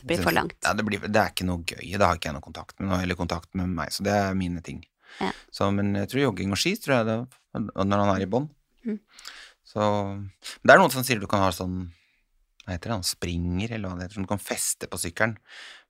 Det 0.00 0.08
blir 0.08 0.22
for 0.24 0.34
langt. 0.34 0.56
Ja, 0.64 0.72
det, 0.74 0.82
blir, 0.88 1.04
det 1.06 1.20
er 1.20 1.30
ikke 1.30 1.46
noe 1.46 1.62
gøy. 1.62 1.92
Da 2.00 2.08
har 2.10 2.18
ikke 2.18 2.32
jeg 2.32 2.34
noe 2.34 2.42
kontakt 2.42 2.74
med 2.80 2.88
noe, 2.88 2.98
eller 3.04 3.14
kontakt 3.14 3.52
med 3.54 3.70
meg, 3.70 3.92
så 3.94 4.02
det 4.02 4.16
er 4.16 4.34
mine 4.34 4.58
ting. 4.66 4.80
Ja. 5.20 5.30
Så, 5.54 5.68
men 5.70 5.92
jeg 6.00 6.10
tror 6.10 6.24
jogging 6.24 6.50
og 6.56 6.58
ski, 6.58 6.72
tror 6.82 6.96
jeg 6.96 7.06
det, 7.12 7.16
når 7.60 8.02
han 8.02 8.10
er 8.16 8.24
i 8.24 8.30
bånn. 8.32 8.48
Mm. 8.88 8.98
Så 9.70 9.86
Det 10.64 10.74
er 10.74 10.80
noen 10.82 10.90
som 10.90 11.06
sier 11.06 11.22
du 11.22 11.28
kan 11.30 11.44
ha 11.44 11.52
sånn 11.54 11.92
hva 12.62 12.76
heter 12.76 12.92
det, 12.92 12.98
han 13.00 13.06
springer, 13.06 13.72
eller 13.74 13.88
hva 13.88 13.98
det 13.98 14.06
heter, 14.06 14.18
som 14.18 14.26
du 14.26 14.30
kan 14.30 14.42
feste 14.42 14.88
på 14.90 15.00
sykkelen. 15.02 15.34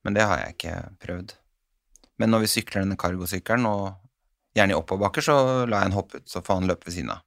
Men 0.03 0.17
det 0.17 0.25
har 0.27 0.41
jeg 0.41 0.55
ikke 0.55 0.77
prøvd. 1.03 1.35
Men 2.21 2.33
når 2.33 2.45
vi 2.45 2.53
sykler 2.55 2.83
denne 2.83 2.97
cargosykkelen, 2.99 3.67
og 3.69 4.57
gjerne 4.57 4.75
i 4.75 4.77
oppoverbakker, 4.77 5.25
så 5.25 5.37
lar 5.65 5.79
jeg 5.81 5.89
han 5.89 5.97
hoppe 5.97 6.21
ut, 6.21 6.27
så 6.29 6.41
får 6.45 6.59
han 6.61 6.69
løpe 6.69 6.89
ved 6.89 6.97
siden 6.97 7.13
av. 7.15 7.23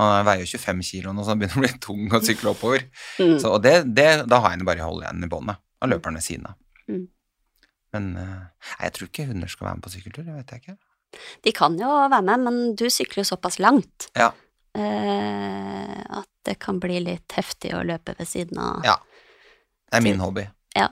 Han 0.00 0.26
veier 0.26 0.42
jo 0.42 0.58
25 0.58 0.82
kilo 0.88 1.12
nå, 1.14 1.22
så 1.22 1.34
han 1.34 1.42
begynner 1.42 1.60
å 1.60 1.64
bli 1.64 1.72
tung 1.86 2.06
å 2.10 2.22
sykle 2.24 2.54
oppover. 2.54 2.86
Mm. 3.20 3.36
Så, 3.38 3.52
og 3.52 3.60
det, 3.64 3.76
det, 3.94 4.08
da 4.30 4.40
har 4.42 4.54
jeg 4.54 4.62
den 4.62 4.68
bare 4.68 4.86
holdt 4.86 5.06
igjen 5.06 5.26
i 5.26 5.30
båndet. 5.30 5.62
Da 5.80 5.90
løper 5.90 6.10
han 6.10 6.18
ved 6.18 6.26
siden 6.26 6.48
av. 6.50 6.58
Mm. 6.90 7.04
Men 7.94 8.08
eh, 8.18 8.40
nei, 8.42 8.80
jeg 8.88 8.96
tror 8.96 9.10
ikke 9.10 9.28
hunder 9.28 9.52
skal 9.52 9.68
være 9.68 9.78
med 9.78 9.86
på 9.86 9.94
sykkeltur, 9.94 10.26
det 10.26 10.34
vet 10.40 10.54
jeg 10.54 10.64
ikke. 10.64 10.76
De 11.46 11.52
kan 11.54 11.76
jo 11.78 11.90
være 12.10 12.24
med, 12.26 12.42
men 12.42 12.56
du 12.78 12.88
sykler 12.90 13.22
jo 13.22 13.28
såpass 13.28 13.60
langt 13.62 14.08
Ja. 14.18 14.32
Eh, 14.74 16.00
at 16.18 16.30
det 16.46 16.58
kan 16.62 16.80
bli 16.82 17.00
litt 17.04 17.36
heftig 17.36 17.72
å 17.76 17.84
løpe 17.86 18.16
ved 18.18 18.28
siden 18.28 18.60
av. 18.60 18.84
Ja. 18.86 18.98
Det 19.88 20.00
er 20.00 20.04
min 20.04 20.22
hobby. 20.22 20.48
Ja 20.74 20.90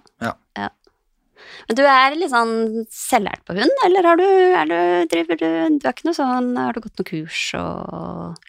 Men 1.67 1.79
du 1.79 1.83
er 1.87 2.15
litt 2.15 2.31
sånn 2.33 2.85
selvlært 2.93 3.43
på 3.49 3.57
hund, 3.57 3.73
eller 3.87 4.07
har 4.07 4.21
du, 4.21 4.27
er 4.29 4.69
du, 4.71 4.79
driver 5.11 5.39
du 5.41 5.47
Du 5.79 5.87
er 5.89 5.95
ikke 5.95 6.07
noe 6.09 6.17
sånn 6.17 6.53
Har 6.59 6.77
du 6.77 6.83
gått 6.85 7.01
noe 7.01 7.09
kurs 7.09 7.41
og 7.59 8.45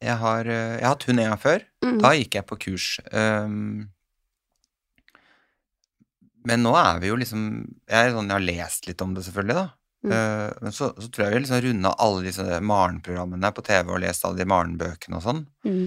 Jeg 0.00 0.16
har, 0.22 0.46
eh, 0.46 0.76
jeg 0.78 0.84
har 0.86 0.94
hatt 0.94 1.08
hund 1.08 1.20
en 1.20 1.32
gang 1.32 1.40
før. 1.42 1.64
mm. 1.84 1.98
Da 2.00 2.12
gikk 2.16 2.38
jeg 2.38 2.46
på 2.48 2.56
kurs. 2.68 2.86
Um, 3.12 3.90
men 6.48 6.62
nå 6.64 6.72
er 6.78 7.02
vi 7.02 7.10
jo 7.10 7.18
liksom 7.20 7.42
Jeg, 7.84 8.14
sånn, 8.14 8.30
jeg 8.30 8.36
har 8.38 8.46
lest 8.46 8.88
litt 8.88 9.04
om 9.04 9.12
det, 9.16 9.26
selvfølgelig, 9.26 9.58
da. 9.58 9.66
Mm. 10.00 10.12
Eh, 10.16 10.50
men 10.64 10.72
så, 10.72 10.90
så 10.96 11.08
tror 11.12 11.26
jeg 11.26 11.34
vi 11.34 11.40
liksom 11.44 11.62
runda 11.66 11.92
alle 12.00 12.24
disse 12.24 12.60
Maren-programmene 12.64 13.50
på 13.52 13.64
TV 13.66 13.92
og 13.92 14.00
lest 14.04 14.24
alle 14.24 14.40
de 14.40 14.48
Maren-bøkene 14.48 15.18
og 15.18 15.24
sånn. 15.26 15.42
Mm. 15.66 15.86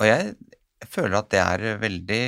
Og 0.00 0.08
jeg, 0.08 0.34
jeg 0.82 0.92
føler 0.92 1.18
at 1.18 1.30
det 1.32 1.40
er 1.42 1.80
veldig 1.80 2.24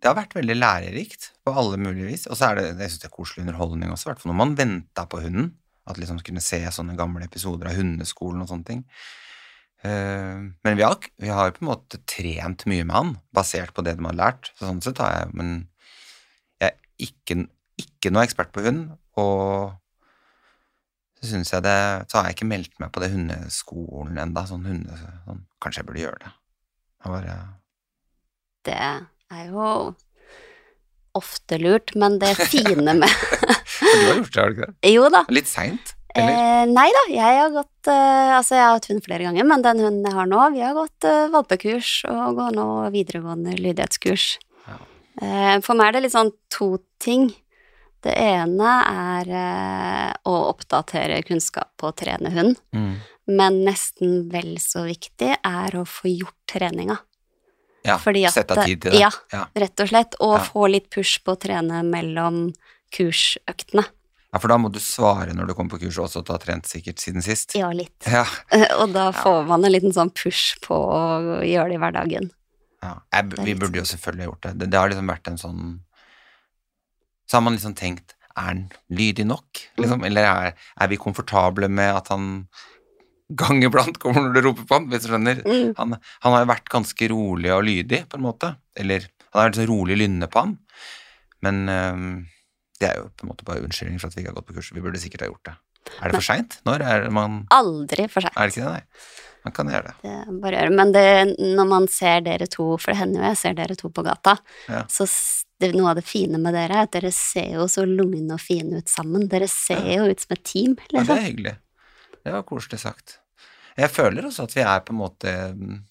Det 0.00 0.08
har 0.08 0.16
vært 0.16 0.36
veldig 0.36 0.56
lærerikt 0.56 1.30
på 1.44 1.52
alle 1.52 1.80
mulige 1.80 2.10
vis. 2.10 2.28
Og 2.28 2.38
så 2.38 2.50
er 2.50 2.60
det 2.60 2.66
jeg 2.68 2.94
synes 2.94 3.02
det 3.04 3.10
er 3.10 3.18
koselig 3.18 3.44
underholdning 3.46 3.92
også, 3.92 4.08
i 4.08 4.12
hvert 4.12 4.22
fall 4.22 4.34
når 4.34 4.40
man 4.42 4.56
venta 4.60 5.06
på 5.08 5.20
hunden. 5.24 5.52
At 5.84 6.00
liksom 6.00 6.20
kunne 6.24 6.40
se 6.44 6.62
sånne 6.72 6.96
gamle 6.96 7.26
episoder 7.26 7.68
av 7.68 7.76
Hundeskolen 7.76 8.40
og 8.40 8.48
sånne 8.48 8.68
ting. 8.68 8.84
Eh, 9.84 10.40
men 10.64 10.78
vi 10.78 10.84
har, 10.84 10.96
vi 11.20 11.28
har 11.28 11.52
på 11.52 11.64
en 11.64 11.70
måte 11.74 12.00
trent 12.08 12.64
mye 12.70 12.86
med 12.88 12.96
han, 12.96 13.10
basert 13.36 13.74
på 13.76 13.84
det 13.84 13.98
de 13.98 14.06
har 14.08 14.16
lært. 14.16 14.48
Så 14.56 14.68
sånn 14.68 14.80
sett 14.84 15.00
har 15.04 15.12
jeg 15.18 15.34
Men 15.36 15.50
jeg 16.62 16.70
er 16.70 17.08
ikke, 17.08 17.36
ikke 17.80 18.12
noe 18.14 18.24
ekspert 18.24 18.52
på 18.54 18.64
hund, 18.64 18.94
og 19.20 19.74
så 21.24 21.30
syns 21.30 21.52
jeg 21.54 21.64
det 21.64 21.78
Så 22.10 22.18
har 22.18 22.28
jeg 22.28 22.36
ikke 22.36 22.48
meldt 22.50 22.74
meg 22.82 22.90
på 22.92 23.00
det 23.00 23.12
hundeskolen 23.14 24.18
enda, 24.20 24.44
sånn 24.48 24.66
hunde... 24.68 24.96
Sånn, 25.24 25.44
kanskje 25.62 25.80
jeg 25.80 25.88
burde 25.88 26.02
gjøre 26.02 26.20
det. 26.24 26.32
Jeg 27.04 27.14
bare 27.14 27.36
Det 28.68 28.80
er 28.84 29.46
jo 29.48 29.68
ofte 31.14 31.58
lurt, 31.62 31.94
men 31.96 32.18
det 32.20 32.34
fine 32.50 32.96
med 32.98 33.06
Du 33.80 34.06
har 34.08 34.16
gjort 34.18 34.32
det, 34.34 34.40
har 34.40 34.50
du 34.50 34.56
ikke 34.56 34.68
det? 34.68 34.92
Jo 34.92 35.10
da. 35.12 35.22
Litt 35.32 35.48
seint? 35.50 35.94
Eh, 36.14 36.64
nei 36.70 36.86
da, 36.94 37.00
jeg 37.10 37.38
har 37.40 37.50
gått 37.50 37.88
eh, 37.90 38.32
Altså, 38.36 38.54
jeg 38.54 38.62
har 38.62 38.76
hatt 38.76 38.86
hund 38.86 39.02
flere 39.02 39.26
ganger, 39.26 39.46
men 39.50 39.64
den 39.64 39.80
hunden 39.82 40.04
jeg 40.06 40.14
har 40.14 40.28
nå, 40.30 40.42
vi 40.54 40.62
har 40.62 40.76
gått 40.76 41.06
eh, 41.10 41.24
valpekurs 41.32 41.94
og 42.10 42.38
går 42.38 42.54
nå 42.54 42.66
videregående 42.94 43.56
lydighetskurs. 43.58 44.26
Ja. 44.68 44.78
Eh, 45.18 45.56
for 45.64 45.74
meg 45.78 45.90
er 45.90 45.96
det 45.96 46.04
litt 46.04 46.14
sånn 46.14 46.30
to 46.54 46.76
ting. 47.02 47.32
Det 48.04 48.12
ene 48.20 48.70
er 48.90 49.30
eh, 49.32 50.12
å 50.28 50.34
oppdatere 50.50 51.22
kunnskap 51.24 51.70
på 51.80 51.88
å 51.90 51.96
trene 51.96 52.30
hund, 52.34 52.58
Mm. 52.76 52.98
men 53.32 53.62
nesten 53.64 54.28
vel 54.30 54.56
så 54.60 54.82
viktig 54.84 55.30
er 55.40 55.76
å 55.80 55.86
få 55.88 56.10
gjort 56.12 56.36
treninga. 56.50 56.98
Ja, 57.84 57.96
Fordi 58.00 58.26
at- 58.28 58.32
sette 58.36 58.56
av 58.56 58.64
tid 58.64 58.80
til 58.82 58.92
det. 58.92 59.00
ja. 59.00 59.10
ja. 59.32 59.46
Rett 59.56 59.80
og 59.80 59.88
slett. 59.88 60.14
Og 60.20 60.38
Ja. 60.38 60.44
få 60.44 60.68
litt 60.70 60.90
push 60.90 61.18
på 61.24 61.32
å 61.34 61.40
trene 61.40 61.82
mellom 61.84 62.52
kursøktene. 62.92 63.84
Ja, 64.32 64.38
for 64.42 64.48
da 64.50 64.56
må 64.58 64.70
du 64.72 64.80
svare 64.82 65.32
når 65.36 65.46
du 65.46 65.54
kommer 65.54 65.76
på 65.76 65.80
kurs 65.84 65.96
også, 66.02 66.20
at 66.24 66.26
du 66.26 66.32
har 66.34 66.40
trent 66.42 66.66
sikkert 66.66 66.98
siden 67.02 67.22
sist. 67.22 67.54
Ja, 67.54 67.68
litt. 67.70 67.94
Ja. 68.10 68.24
Og 68.82 68.92
da 68.92 69.10
får 69.12 69.46
man 69.46 69.64
en 69.64 69.72
liten 69.72 69.92
sånn 69.94 70.10
push 70.14 70.56
på 70.64 70.74
å 70.74 71.38
gjøre 71.46 71.68
det 71.70 71.78
i 71.78 71.82
hverdagen. 71.84 72.30
ja. 72.82 72.96
Jeg, 73.14 73.30
vi 73.44 73.54
burde 73.54 73.78
jo 73.80 73.86
selvfølgelig 73.88 74.26
gjort 74.30 74.40
det. 74.48 74.54
det. 74.58 74.70
Det 74.70 74.78
har 74.80 74.88
liksom 74.90 75.08
vært 75.08 75.28
en 75.30 75.38
sånn 75.40 75.62
Så 77.34 77.40
har 77.40 77.42
man 77.48 77.56
liksom 77.56 77.74
tenkt 77.74 78.12
Er 78.38 78.44
han 78.46 78.58
lydig 78.94 79.24
nok? 79.26 79.58
Liksom? 79.78 79.98
Mm. 79.98 80.06
Eller 80.06 80.26
er, 80.28 80.52
er 80.78 80.90
vi 80.90 80.98
komfortable 81.02 81.66
med 81.66 81.90
at 81.98 82.12
han 82.14 82.28
gang 83.34 83.58
iblant 83.66 83.98
kommer 83.98 84.22
når 84.22 84.34
du 84.36 84.40
roper 84.44 84.66
på 84.68 84.76
ham, 84.76 84.86
hvis 84.92 85.02
du 85.02 85.08
skjønner? 85.10 85.40
Mm. 85.42 85.72
Han, 85.78 85.96
han 86.22 86.34
har 86.36 86.44
jo 86.44 86.48
vært 86.50 86.70
ganske 86.70 87.08
rolig 87.10 87.50
og 87.54 87.64
lydig, 87.66 88.04
på 88.10 88.18
en 88.18 88.24
måte. 88.26 88.52
Eller 88.78 89.06
han 89.32 89.38
har 89.40 89.48
vært 89.48 89.58
så 89.58 89.66
rolig 89.70 89.96
lynne 89.98 90.28
på 90.30 90.42
ham. 90.44 90.52
Men 91.46 91.62
øhm, 91.70 92.08
det 92.82 92.90
er 92.90 92.98
jo 93.00 93.08
på 93.14 93.26
en 93.26 93.32
måte 93.32 93.46
bare 93.48 93.62
unnskyldning 93.66 94.02
for 94.02 94.10
at 94.10 94.18
vi 94.18 94.22
ikke 94.24 94.34
har 94.34 94.38
gått 94.38 94.50
på 94.50 94.58
kurs. 94.58 94.70
Vi 94.76 94.82
burde 94.84 95.02
sikkert 95.02 95.26
ha 95.26 95.30
gjort 95.32 95.50
det. 95.50 95.56
Er 95.98 96.10
det 96.10 96.18
for 96.20 96.26
seint? 96.26 96.58
Når 96.68 96.86
er 96.86 97.08
man 97.14 97.42
Aldri 97.54 98.06
for 98.12 98.24
seint. 98.26 98.34
Er 98.38 98.50
det 98.50 98.54
ikke 98.54 98.66
det, 98.66 98.74
nei? 98.78 99.24
Man 99.44 99.52
kan 99.56 99.68
gjøre 99.74 99.90
det. 99.90 99.96
Det 100.04 100.36
bare 100.42 100.60
gjør. 100.60 100.76
Men 100.82 100.92
det, 100.94 101.08
når 101.58 101.66
man 101.68 101.88
ser 101.92 102.22
dere 102.24 102.46
to, 102.50 102.70
for 102.80 102.92
det 102.92 103.00
hender 103.02 103.20
jo 103.20 103.26
jeg 103.30 103.40
ser 103.42 103.58
dere 103.58 103.76
to 103.78 103.90
på 103.92 104.04
gata, 104.06 104.38
Ja. 104.72 104.84
så 104.88 105.04
det, 105.60 105.72
noe 105.76 105.90
av 105.92 105.98
det 106.00 106.06
fine 106.06 106.38
med 106.42 106.54
dere 106.56 106.80
er 106.80 106.88
at 106.88 106.94
dere 106.96 107.10
ser 107.14 107.52
jo 107.58 107.66
så 107.70 107.84
lugne 107.86 108.34
og 108.36 108.42
fine 108.42 108.80
ut 108.82 108.90
sammen. 108.90 109.28
Dere 109.30 109.46
ser 109.50 109.84
jo 109.96 110.08
ut 110.10 110.24
som 110.24 110.34
et 110.36 110.42
team, 110.44 110.74
Ja, 110.78 110.86
det 110.88 110.96
liksom. 110.98 111.16
er 111.16 111.28
hyggelig. 111.28 111.54
Det 112.24 112.32
var 112.34 112.42
koselig 112.48 112.80
sagt. 112.82 113.18
Jeg 113.74 113.90
føler 113.90 114.26
også 114.28 114.44
at 114.46 114.52
vi 114.54 114.62
er 114.62 114.82
på 114.86 114.92
en 114.94 115.00
måte 115.00 115.30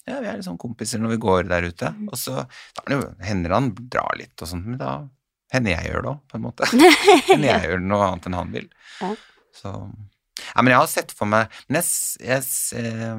Ja, 0.08 0.16
vi 0.24 0.28
er 0.30 0.40
sånn 0.44 0.56
kompiser 0.60 1.02
når 1.02 1.14
vi 1.14 1.20
går 1.24 1.48
der 1.50 1.66
ute. 1.68 1.90
Mm. 1.92 2.08
Og 2.08 2.16
så 2.20 2.44
da 2.46 2.84
er 2.88 3.04
hender 3.28 3.52
han 3.58 3.70
drar 3.92 4.16
litt 4.18 4.40
og 4.40 4.48
sånt, 4.50 4.66
men 4.66 4.80
da 4.80 4.94
hender 5.52 5.76
jeg 5.76 5.90
gjør 5.92 6.02
det 6.06 6.10
òg, 6.14 6.22
på 6.32 6.38
en 6.38 6.44
måte. 6.46 6.68
Hender 7.28 7.48
jeg 7.50 7.68
gjør 7.68 7.82
noe 7.84 8.06
annet 8.08 8.24
enn 8.30 8.38
han 8.40 8.54
vil. 8.56 8.68
Ja. 9.00 9.12
Så 9.54 9.74
Ja, 10.44 10.62
men 10.64 10.72
jeg 10.72 10.80
har 10.80 10.88
sett 10.90 11.12
for 11.14 11.30
meg 11.30 11.46
Men 11.68 11.76
jeg, 11.78 11.84
jeg, 12.26 12.42
jeg 12.74 13.18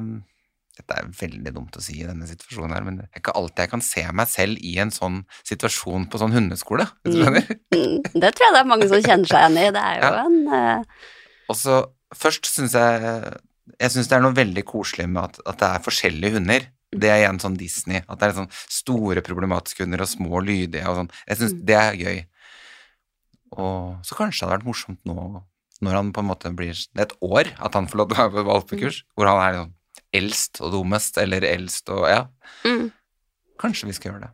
Dette 0.76 0.92
er 0.98 1.06
veldig 1.08 1.52
dumt 1.56 1.76
å 1.78 1.80
si 1.80 1.94
i 2.02 2.06
denne 2.06 2.26
situasjonen 2.28 2.74
her, 2.76 2.84
men 2.84 2.98
det 3.00 3.06
er 3.08 3.20
ikke 3.22 3.32
alltid 3.38 3.62
jeg 3.64 3.70
kan 3.72 3.80
se 3.86 4.02
meg 4.12 4.28
selv 4.28 4.58
i 4.60 4.74
en 4.82 4.90
sånn 4.92 5.22
situasjon 5.48 6.04
på 6.12 6.20
sånn 6.20 6.34
hundeskole. 6.36 6.84
Mm. 7.08 7.38
Mm, 7.72 7.94
Det 8.12 8.30
tror 8.36 8.44
jeg 8.46 8.54
det 8.56 8.60
er 8.60 8.68
mange 8.68 8.88
som 8.90 9.00
kjenner 9.02 9.30
seg 9.30 9.40
igjen 9.40 9.56
i. 9.62 9.66
Det 9.72 9.82
er 9.82 9.96
jo 9.96 10.10
Ja. 10.10 10.24
en 10.26 10.38
uh... 10.52 11.02
Og 11.48 11.56
så 11.56 11.78
først 12.14 12.44
syns 12.50 12.74
jeg 12.76 13.34
Jeg 13.80 13.90
syns 13.90 14.06
det 14.08 14.14
er 14.18 14.22
noe 14.22 14.36
veldig 14.36 14.62
koselig 14.68 15.08
med 15.10 15.24
at, 15.24 15.40
at 15.48 15.58
det 15.58 15.68
er 15.72 15.82
forskjellige 15.82 16.36
hunder. 16.36 16.68
Det 16.94 17.08
er 17.10 17.18
igjen 17.24 17.40
sånn 17.42 17.56
Disney. 17.58 17.98
At 18.08 18.20
det 18.20 18.28
er 18.28 18.36
sånn 18.36 18.52
store 18.70 19.20
problematiske 19.26 19.82
hunder 19.82 20.04
og 20.04 20.08
små 20.12 20.38
lydige 20.44 20.84
og 20.86 21.00
sånn. 21.00 21.10
Jeg 21.26 21.40
syns 21.40 21.54
Mm. 21.56 21.64
det 21.66 21.76
er 21.80 21.98
gøy. 21.98 22.18
Og 23.56 24.04
så 24.06 24.14
kanskje 24.18 24.44
det 24.44 24.46
hadde 24.46 24.58
vært 24.58 24.68
morsomt 24.68 25.00
nå 25.08 25.42
når 25.84 25.92
han 25.98 26.12
på 26.16 26.22
en 26.22 26.28
måte 26.30 26.50
blir 26.56 26.72
et 26.72 27.12
år 27.20 27.50
at 27.60 27.74
han 27.76 27.86
får 27.90 27.98
lov 28.00 28.08
til 28.08 28.16
å 28.16 28.20
være 28.22 28.32
på 28.38 28.44
valpekurs, 28.48 29.02
hvor 29.16 29.28
han 29.28 29.42
er 29.44 29.58
sånn 29.60 29.72
eldst 30.14 30.60
og 30.60 30.72
dummest, 30.72 31.18
eller 31.18 31.42
eldst 31.44 31.88
og 31.90 32.06
Ja, 32.08 32.26
mm, 32.64 32.90
kanskje 33.58 33.86
vi 33.90 33.92
skal 33.96 34.12
gjøre 34.12 34.26
det. 34.26 34.32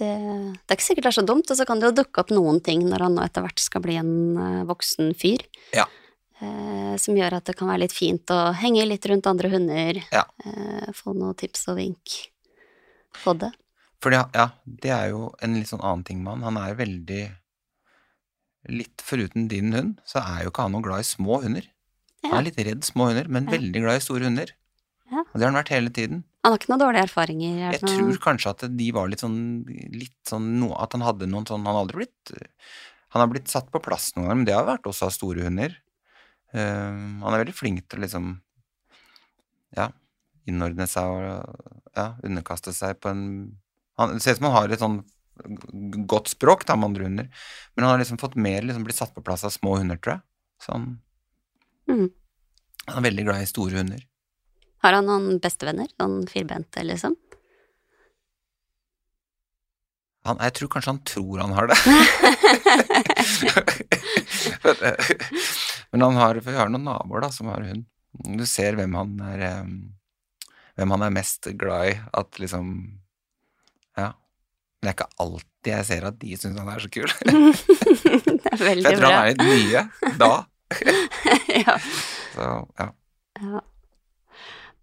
det, 0.00 0.12
det 0.66 0.70
er 0.74 0.76
ikke 0.78 0.86
sikkert 0.88 1.04
det 1.04 1.12
er 1.12 1.18
så 1.22 1.26
dumt, 1.26 1.50
og 1.50 1.56
så 1.56 1.64
kan 1.66 1.80
det 1.80 1.90
jo 1.90 1.98
dukke 2.02 2.20
opp 2.24 2.30
noen 2.34 2.60
ting 2.64 2.82
når 2.88 3.04
han 3.06 3.14
nå 3.14 3.22
etter 3.24 3.44
hvert 3.44 3.60
skal 3.62 3.80
bli 3.84 3.96
en 4.00 4.12
eh, 4.36 4.64
voksen 4.68 5.14
fyr. 5.14 5.44
Ja. 5.72 5.86
Eh, 6.42 6.96
som 6.98 7.14
gjør 7.16 7.36
at 7.38 7.44
det 7.46 7.54
kan 7.56 7.68
være 7.70 7.84
litt 7.86 7.94
fint 7.94 8.26
å 8.34 8.52
henge 8.58 8.84
litt 8.88 9.06
rundt 9.06 9.26
andre 9.30 9.48
hunder. 9.52 10.02
Ja. 10.12 10.24
Eh, 10.44 10.90
få 10.92 11.14
noen 11.14 11.36
tips 11.38 11.68
og 11.70 11.78
vink 11.78 12.16
på 13.22 13.36
det. 13.38 13.52
For 14.02 14.12
ja, 14.12 14.26
det 14.66 14.90
er 14.92 15.12
jo 15.14 15.30
en 15.40 15.54
litt 15.56 15.70
sånn 15.70 15.80
annen 15.80 16.02
ting 16.04 16.18
med 16.24 16.34
han. 16.34 16.42
Han 16.50 16.58
er 16.66 16.74
veldig 16.76 17.22
Litt 18.64 19.02
foruten 19.04 19.46
din 19.48 19.74
hund, 19.76 19.98
så 20.08 20.22
er 20.24 20.44
jo 20.46 20.50
ikke 20.50 20.62
han 20.64 20.72
noe 20.72 20.80
glad 20.86 21.02
i 21.02 21.04
små 21.04 21.42
hunder. 21.42 21.66
Han 22.24 22.38
er 22.38 22.46
litt 22.46 22.60
redd 22.64 22.86
små 22.86 23.10
hunder, 23.10 23.26
men 23.28 23.44
Ja. 23.44 23.58
veldig 23.58 23.80
glad 23.84 23.96
i 24.00 24.04
store 24.04 24.24
hunder. 24.24 24.52
Og 25.34 25.40
det 25.40 25.44
har 25.44 25.50
han 25.52 25.58
vært 25.64 25.72
hele 25.74 25.90
tiden. 25.90 26.22
Han 26.44 26.52
har 26.54 26.58
ikke 26.60 26.70
noen 26.70 26.82
dårlige 26.84 27.04
erfaringer? 27.08 27.54
er 27.58 27.72
Jeg 27.74 27.82
noe- 27.82 27.96
tror 27.98 28.18
kanskje 28.22 28.50
at 28.54 28.76
de 28.76 28.90
var 28.94 29.08
litt 29.10 29.20
sånn, 29.24 29.64
litt 29.92 30.14
sånn 30.30 30.46
no, 30.60 30.68
At 30.78 30.92
han 30.94 31.00
hadde 31.02 31.26
noen 31.26 31.46
sånn 31.48 31.64
Han 31.64 31.74
har 31.74 31.82
aldri 31.84 32.04
blitt 32.04 32.32
Han 33.10 33.20
har 33.24 33.26
blitt 33.32 33.48
satt 33.48 33.70
på 33.72 33.80
plass 33.82 34.12
noen 34.14 34.26
ganger, 34.28 34.36
men 34.36 34.44
det 34.44 34.54
har 34.54 34.64
vært 34.68 34.86
også 34.86 35.06
av 35.08 35.12
store 35.16 35.42
hunder. 35.42 35.74
Uh, 36.54 37.18
han 37.24 37.32
er 37.34 37.42
veldig 37.44 37.54
flink 37.54 37.88
til 37.88 37.98
å 37.98 38.02
liksom 38.04 38.40
Ja, 39.76 39.88
innordne 40.46 40.86
seg 40.86 41.02
og 41.02 41.74
ja, 41.96 42.14
underkaste 42.22 42.72
seg 42.74 43.00
på 43.00 43.10
en 43.10 43.24
han, 43.98 44.14
Det 44.14 44.22
ser 44.22 44.32
ut 44.36 44.38
som 44.38 44.46
han 44.50 44.56
har 44.58 44.68
et 44.74 44.78
sånn 44.82 45.04
godt 46.06 46.28
språk 46.30 46.64
da, 46.66 46.76
med 46.76 46.90
andre 46.92 47.04
hunder, 47.08 47.28
men 47.74 47.82
han 47.84 47.92
har 47.96 47.98
liksom 48.04 48.18
fått 48.20 48.36
mer 48.38 48.62
liksom 48.62 48.84
blitt 48.86 48.98
satt 49.00 49.14
på 49.16 49.22
plass 49.24 49.42
av 49.42 49.50
små 49.50 49.78
hunder, 49.80 49.96
tror 49.98 50.12
jeg. 50.14 50.22
Så 50.62 50.72
han, 50.72 51.00
Mhm. 51.88 52.10
han 52.86 52.98
er 53.04 53.10
veldig 53.10 53.24
glad 53.24 53.42
i 53.42 53.46
store 53.50 53.78
hunder. 53.80 54.04
Har 54.84 54.92
han 54.98 55.06
noen 55.08 55.38
bestevenner? 55.40 55.88
Sånn 55.96 56.26
firbente, 56.28 56.82
liksom? 56.84 57.14
Han, 60.28 60.38
jeg 60.40 60.54
tror 60.56 60.68
kanskje 60.72 60.92
han 60.92 61.02
tror 61.08 61.40
han 61.40 61.52
har 61.56 61.68
det. 61.68 61.76
Men 65.92 66.04
han 66.04 66.16
har, 66.20 66.40
vi 66.44 66.56
har 66.56 66.68
noen 66.72 66.84
naboer 66.88 67.24
da, 67.24 67.30
som 67.32 67.48
har 67.52 67.64
hund. 67.64 67.84
Du 68.38 68.44
ser 68.48 68.76
hvem 68.78 68.94
han 68.94 69.16
er 69.26 69.42
Hvem 70.74 70.90
han 70.94 71.02
er 71.06 71.12
mest 71.14 71.48
glad 71.58 71.90
i. 71.92 71.94
At 72.20 72.38
liksom 72.42 72.70
Ja. 73.98 74.12
Men 74.14 74.88
det 74.88 74.90
er 74.92 74.96
ikke 74.98 75.22
alltid 75.24 75.70
jeg 75.72 75.86
ser 75.88 76.04
at 76.08 76.16
de 76.20 76.36
syns 76.36 76.58
han 76.60 76.72
er 76.72 76.80
så 76.84 76.90
kul. 76.92 77.08
det 77.24 78.48
er 78.52 78.56
For 78.56 78.64
bra. 78.64 78.72
jeg 78.74 78.82
tror 78.84 79.06
han 79.08 79.20
er 79.20 79.28
litt 79.32 79.44
mye 79.48 79.80
da. 80.20 80.32
ja. 81.64 81.78
Så 82.34 82.48
ja. 82.80 82.88
Ja. 83.40 83.62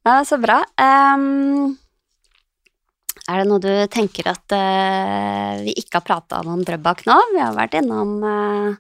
Ja, 0.08 0.16
så 0.26 0.40
bra. 0.42 0.62
Um, 0.82 1.76
er 3.28 3.42
det 3.42 3.50
noe 3.50 3.62
du 3.64 3.72
tenker 3.92 4.32
at 4.32 4.56
uh, 4.56 5.62
vi 5.62 5.76
ikke 5.78 6.00
har 6.00 6.08
prata 6.08 6.42
om 6.42 6.56
om 6.56 6.64
Drøbak 6.66 7.06
nå? 7.10 7.18
Vi 7.36 7.44
har 7.44 7.58
vært 7.58 7.78
innom 7.82 8.18
uh... 8.26 8.72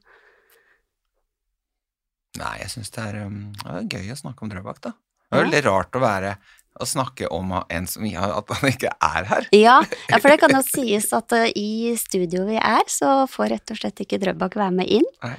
Nei, 2.40 2.56
jeg 2.64 2.72
syns 2.74 2.94
det, 2.96 3.06
um, 3.22 3.52
det 3.60 3.78
er 3.78 4.00
gøy 4.00 4.16
å 4.16 4.22
snakke 4.24 4.46
om 4.46 4.52
Drøbak, 4.52 4.82
da. 4.84 4.96
Det 5.32 5.38
er 5.38 5.46
veldig 5.46 5.62
rart 5.68 5.96
å 5.96 6.02
være 6.04 6.36
å 6.80 6.88
snakke 6.88 7.28
om 7.32 7.54
en 7.62 7.88
som 7.88 8.06
ja, 8.08 8.26
at 8.38 8.52
han 8.56 8.70
ikke 8.72 8.92
er 9.04 9.28
her. 9.30 9.48
ja, 9.56 9.78
ja, 10.10 10.20
for 10.20 10.32
det 10.32 10.40
kan 10.42 10.54
jo 10.56 10.62
sies 10.66 11.10
at 11.16 11.36
eh, 11.36 11.52
i 11.60 11.94
studio 12.00 12.46
vi 12.48 12.58
er, 12.58 12.84
så 12.92 13.26
får 13.30 13.52
rett 13.56 13.74
og 13.74 13.82
slett 13.82 14.04
ikke 14.06 14.20
Drøbak 14.22 14.56
være 14.60 14.76
med 14.82 14.94
inn. 15.00 15.08
Nei. 15.24 15.36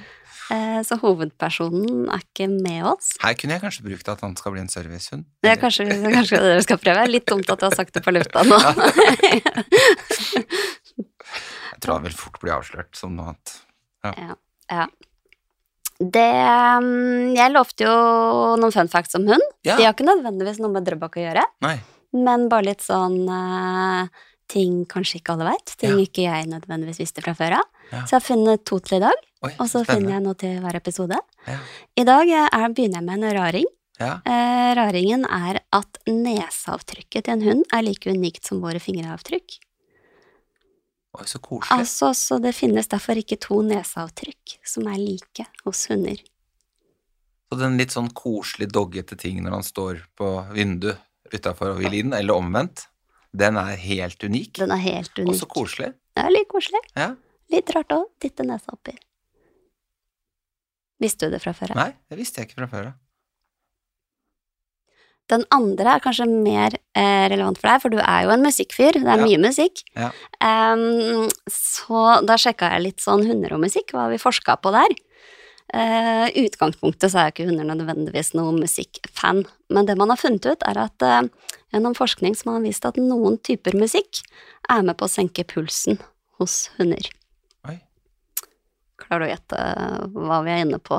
Eh, 0.51 0.79
så 0.83 0.97
hovedpersonen 0.99 2.09
er 2.11 2.19
ikke 2.25 2.49
med 2.51 2.83
oss. 2.89 3.13
Her 3.23 3.35
kunne 3.39 3.55
jeg 3.55 3.63
kanskje 3.63 3.85
brukt 3.85 4.09
at 4.11 4.23
han 4.25 4.35
skal 4.35 4.51
bli 4.55 4.61
en 4.65 4.71
servicehund. 4.71 5.23
Er 5.47 5.55
kanskje, 5.61 5.87
kanskje 6.03 6.41
dere 6.43 6.65
skal 6.65 6.81
prøve. 6.83 7.05
Litt 7.11 7.27
dumt 7.29 7.47
at 7.53 7.61
du 7.61 7.65
har 7.69 7.75
sagt 7.77 7.93
det 7.95 8.03
på 8.03 8.11
lufta 8.15 8.43
nå. 8.47 8.57
Jeg 11.73 11.79
tror 11.83 11.97
han 11.97 12.05
vil 12.05 12.15
fort 12.15 12.37
bli 12.41 12.51
avslørt 12.53 12.95
som 12.95 13.15
noe 13.17 13.33
annet. 13.33 13.55
Ja. 14.71 14.85
Det 16.03 16.27
mm, 16.83 17.33
Jeg 17.37 17.51
lovte 17.53 17.85
jo 17.85 17.95
noen 18.59 18.73
fun 18.75 18.91
facts 18.91 19.15
om 19.19 19.27
hund. 19.29 19.43
Ja. 19.67 19.77
De 19.77 19.85
har 19.87 19.93
ikke 19.95 20.07
nødvendigvis 20.07 20.59
noe 20.63 20.71
med 20.73 20.87
Drøbak 20.87 21.17
å 21.19 21.23
gjøre, 21.25 21.43
Nei. 21.63 21.75
men 22.17 22.47
bare 22.51 22.67
litt 22.71 22.83
sånn 22.83 23.19
eh, 23.31 24.23
ting 24.51 24.83
kanskje 24.91 25.19
ikke 25.21 25.35
alle 25.37 25.51
veit. 25.53 25.75
Ting 25.79 25.95
Ja. 25.95 26.03
ikke 26.07 26.25
jeg 26.27 26.49
nødvendigvis 26.51 26.99
visste 27.03 27.23
fra 27.25 27.35
før 27.37 27.59
av. 27.61 27.69
Ja. 27.91 28.03
Så 28.03 28.15
jeg 28.15 28.19
har 28.19 28.27
funnet 28.27 28.65
to 28.67 28.79
til 28.83 28.97
i 28.99 29.03
dag, 29.05 29.19
Oi, 29.43 29.51
og 29.59 29.67
så 29.67 29.81
spennende. 29.83 29.93
finner 29.93 30.13
jeg 30.15 30.23
noe 30.23 30.37
til 30.39 30.59
hver 30.63 30.75
episode. 30.79 31.17
Ja. 31.47 31.57
I 31.99 32.05
dag 32.07 32.29
eh, 32.31 32.47
er, 32.47 32.69
begynner 32.77 33.01
jeg 33.01 33.07
med 33.09 33.23
en 33.27 33.35
raring. 33.37 33.69
Ja. 33.99 34.13
Eh, 34.25 34.69
raringen 34.79 35.25
er 35.29 35.59
at 35.75 35.99
neseavtrykket 36.09 37.25
til 37.27 37.33
en 37.35 37.43
hund 37.45 37.65
er 37.75 37.83
like 37.85 38.09
unikt 38.09 38.47
som 38.47 38.61
våre 38.63 38.79
fingeravtrykk. 38.81 39.57
Oi, 41.19 41.25
så 41.29 41.37
koselig. 41.43 41.75
Altså, 41.77 42.09
så 42.17 42.39
det 42.41 42.55
finnes 42.57 42.87
derfor 42.89 43.19
ikke 43.21 43.37
to 43.43 43.59
neseavtrykk 43.67 44.55
som 44.65 44.87
er 44.89 44.97
like 44.97 45.45
hos 45.65 45.83
hunder. 45.91 46.17
Så 47.51 47.59
den 47.59 47.75
litt 47.77 47.93
sånn 47.93 48.09
koselig 48.17 48.71
doggete 48.73 49.13
ting 49.21 49.43
når 49.45 49.59
han 49.59 49.67
står 49.67 49.99
på 50.17 50.29
vinduet 50.55 50.97
utafor 51.33 51.75
og 51.75 51.83
vil 51.83 51.93
inn, 51.99 52.13
eller 52.17 52.33
omvendt, 52.37 52.87
den 53.33 53.57
er 53.57 53.75
helt 53.81 54.21
unik. 54.25 54.57
Den 54.61 54.73
er 54.73 54.81
helt 54.81 55.13
Og 55.19 55.27
unik. 55.27 55.37
så 55.39 55.47
koselig. 55.49 55.91
Ja, 56.17 56.27
litt 56.33 56.49
koselig. 56.49 56.81
Ja. 56.97 57.11
Litt 57.53 57.69
rart 57.73 57.93
òg. 57.93 58.07
Titte 58.21 58.45
nesa 58.45 58.73
oppi. 58.73 58.93
Visste 61.01 61.27
du 61.27 61.33
det 61.35 61.41
fra 61.43 61.53
før 61.57 61.73
av? 61.73 61.79
Nei, 61.79 61.89
det 62.09 62.17
visste 62.19 62.41
jeg 62.41 62.49
ikke 62.49 62.61
fra 62.61 62.69
før 62.71 62.91
av. 62.91 62.99
Den 65.31 65.45
andre 65.55 65.95
er 65.95 66.01
kanskje 66.03 66.25
mer 66.27 66.75
eh, 66.99 67.25
relevant 67.31 67.57
for 67.57 67.69
deg, 67.71 67.81
for 67.81 67.93
du 67.93 67.99
er 68.03 68.25
jo 68.25 68.33
en 68.33 68.43
musikkfyr. 68.43 68.99
Det 68.99 69.07
er 69.07 69.21
Ja. 69.21 69.25
mye 69.25 69.39
musikk. 69.39 69.81
Ja. 69.95 70.09
Um, 70.43 71.29
så 71.47 72.25
da 72.27 72.35
sjekka 72.35 72.69
jeg 72.73 72.83
litt 72.83 72.99
sånn 72.99 73.23
hunder 73.25 73.55
og 73.55 73.63
musikk, 73.63 73.95
hva 73.95 74.09
vi 74.11 74.19
forska 74.19 74.57
på 74.61 74.73
der. 74.75 74.93
Uh, 75.73 76.27
utgangspunktet 76.43 77.09
så 77.09 77.21
er 77.21 77.29
jo 77.29 77.33
ikke 77.33 77.47
hunder 77.49 77.65
nødvendigvis 77.65 78.33
noen 78.35 78.59
musikkfan, 78.61 79.45
men 79.73 79.87
det 79.87 79.95
man 79.97 80.11
har 80.11 80.19
funnet 80.19 80.45
ut, 80.45 80.61
er 80.67 80.77
at 80.83 81.07
uh, 81.07 81.23
gjennom 81.73 81.95
forskning 81.97 82.35
som 82.37 82.53
har 82.53 82.61
vist 82.61 82.85
at 82.85 82.99
noen 82.99 83.39
typer 83.41 83.73
musikk 83.79 84.21
er 84.69 84.83
med 84.83 84.99
på 84.99 85.07
å 85.07 85.13
senke 85.15 85.47
pulsen 85.47 85.97
hos 86.37 86.67
hunder. 86.77 87.07
Klarer 89.13 89.27
du 89.27 89.29
å 89.29 89.33
gjette 89.35 89.57
hva 90.25 90.37
vi 90.41 90.49
er 90.49 90.61
inne 90.63 90.77
på? 90.81 90.97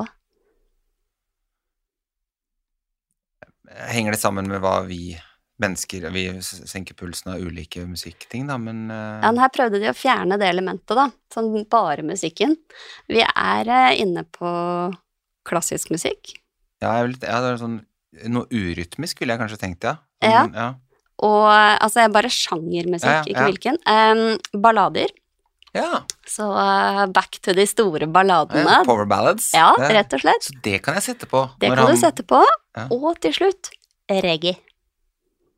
Henger 3.91 4.15
det 4.15 4.19
sammen 4.21 4.47
med 4.47 4.61
hva 4.63 4.77
vi 4.87 5.17
mennesker 5.59 6.05
Vi 6.15 6.23
senker 6.39 6.95
pulsen 6.95 7.33
av 7.33 7.43
ulike 7.43 7.83
musikkting, 7.87 8.45
da, 8.47 8.55
men 8.59 8.85
uh... 8.87 9.19
Ja, 9.19 9.33
men 9.33 9.41
her 9.43 9.51
prøvde 9.51 9.81
de 9.83 9.89
å 9.91 9.95
fjerne 9.95 10.37
det 10.39 10.47
elementet, 10.47 10.95
da. 10.95 11.09
Sånn 11.31 11.65
bare 11.71 12.05
musikken. 12.07 12.55
Vi 13.11 13.19
er 13.25 13.73
eh, 13.81 13.99
inne 14.05 14.23
på 14.23 14.53
klassisk 15.47 15.91
musikk. 15.91 16.37
ja, 16.79 16.95
jeg 17.01 17.09
vil, 17.09 17.19
ja, 17.19 17.41
det 17.43 17.51
er 17.51 17.61
sånn 17.65 17.77
Noe 18.31 18.47
urytmisk 18.47 19.19
ville 19.19 19.35
jeg 19.35 19.41
kanskje 19.43 19.59
tenkt, 19.59 19.83
ja. 19.83 19.97
Ja. 20.23 20.45
Sånn, 20.45 20.55
ja. 20.55 20.71
Og 21.27 21.51
eh, 21.51 21.75
altså, 21.83 22.07
bare 22.15 22.31
sjangermusikk, 22.31 23.11
Ja, 23.11 23.19
ja, 23.19 23.27
ikke 23.27 23.47
hvilken. 23.51 23.83
Um, 23.83 24.61
ballader. 24.63 25.11
Ja, 25.75 26.03
Så 26.25 26.45
uh, 26.55 27.01
back 27.11 27.39
to 27.43 27.51
de 27.57 27.65
store 27.67 28.07
balladene. 28.07 28.77
Power 28.87 29.05
ballads. 29.11 29.49
Ja, 29.53 29.73
rett 29.91 30.13
og 30.15 30.21
slett. 30.23 30.45
Så 30.47 30.53
det 30.63 30.77
kan 30.85 30.95
jeg 30.95 31.03
sette 31.03 31.27
på. 31.27 31.41
Det 31.59 31.67
kan 31.73 31.81
han- 31.83 31.91
du 31.91 31.99
sette 31.99 32.23
på. 32.23 32.39
Ja. 32.77 32.85
Og 32.95 33.19
til 33.19 33.33
slutt 33.35 33.69
reggae. 34.09 34.55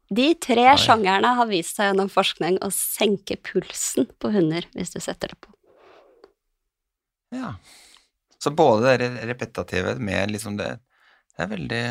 De 0.10 0.30
tre 0.40 0.64
Oi. 0.72 0.78
sjangerne 0.80 1.34
har 1.36 1.46
vist 1.50 1.76
seg 1.76 1.90
gjennom 1.92 2.10
forskning 2.10 2.58
å 2.64 2.70
senke 2.74 3.36
pulsen 3.44 4.08
på 4.18 4.32
hunder 4.32 4.66
hvis 4.74 4.94
du 4.96 5.00
setter 5.04 5.34
det 5.34 5.40
på. 5.44 5.52
Ja. 7.36 7.54
Så 8.40 8.54
både 8.56 8.98
det 8.98 9.02
re- 9.04 9.26
repetitive 9.28 9.98
med 10.00 10.32
liksom 10.32 10.58
det 10.58 10.80
Det 11.36 11.44
er 11.44 11.48
veldig 11.52 11.84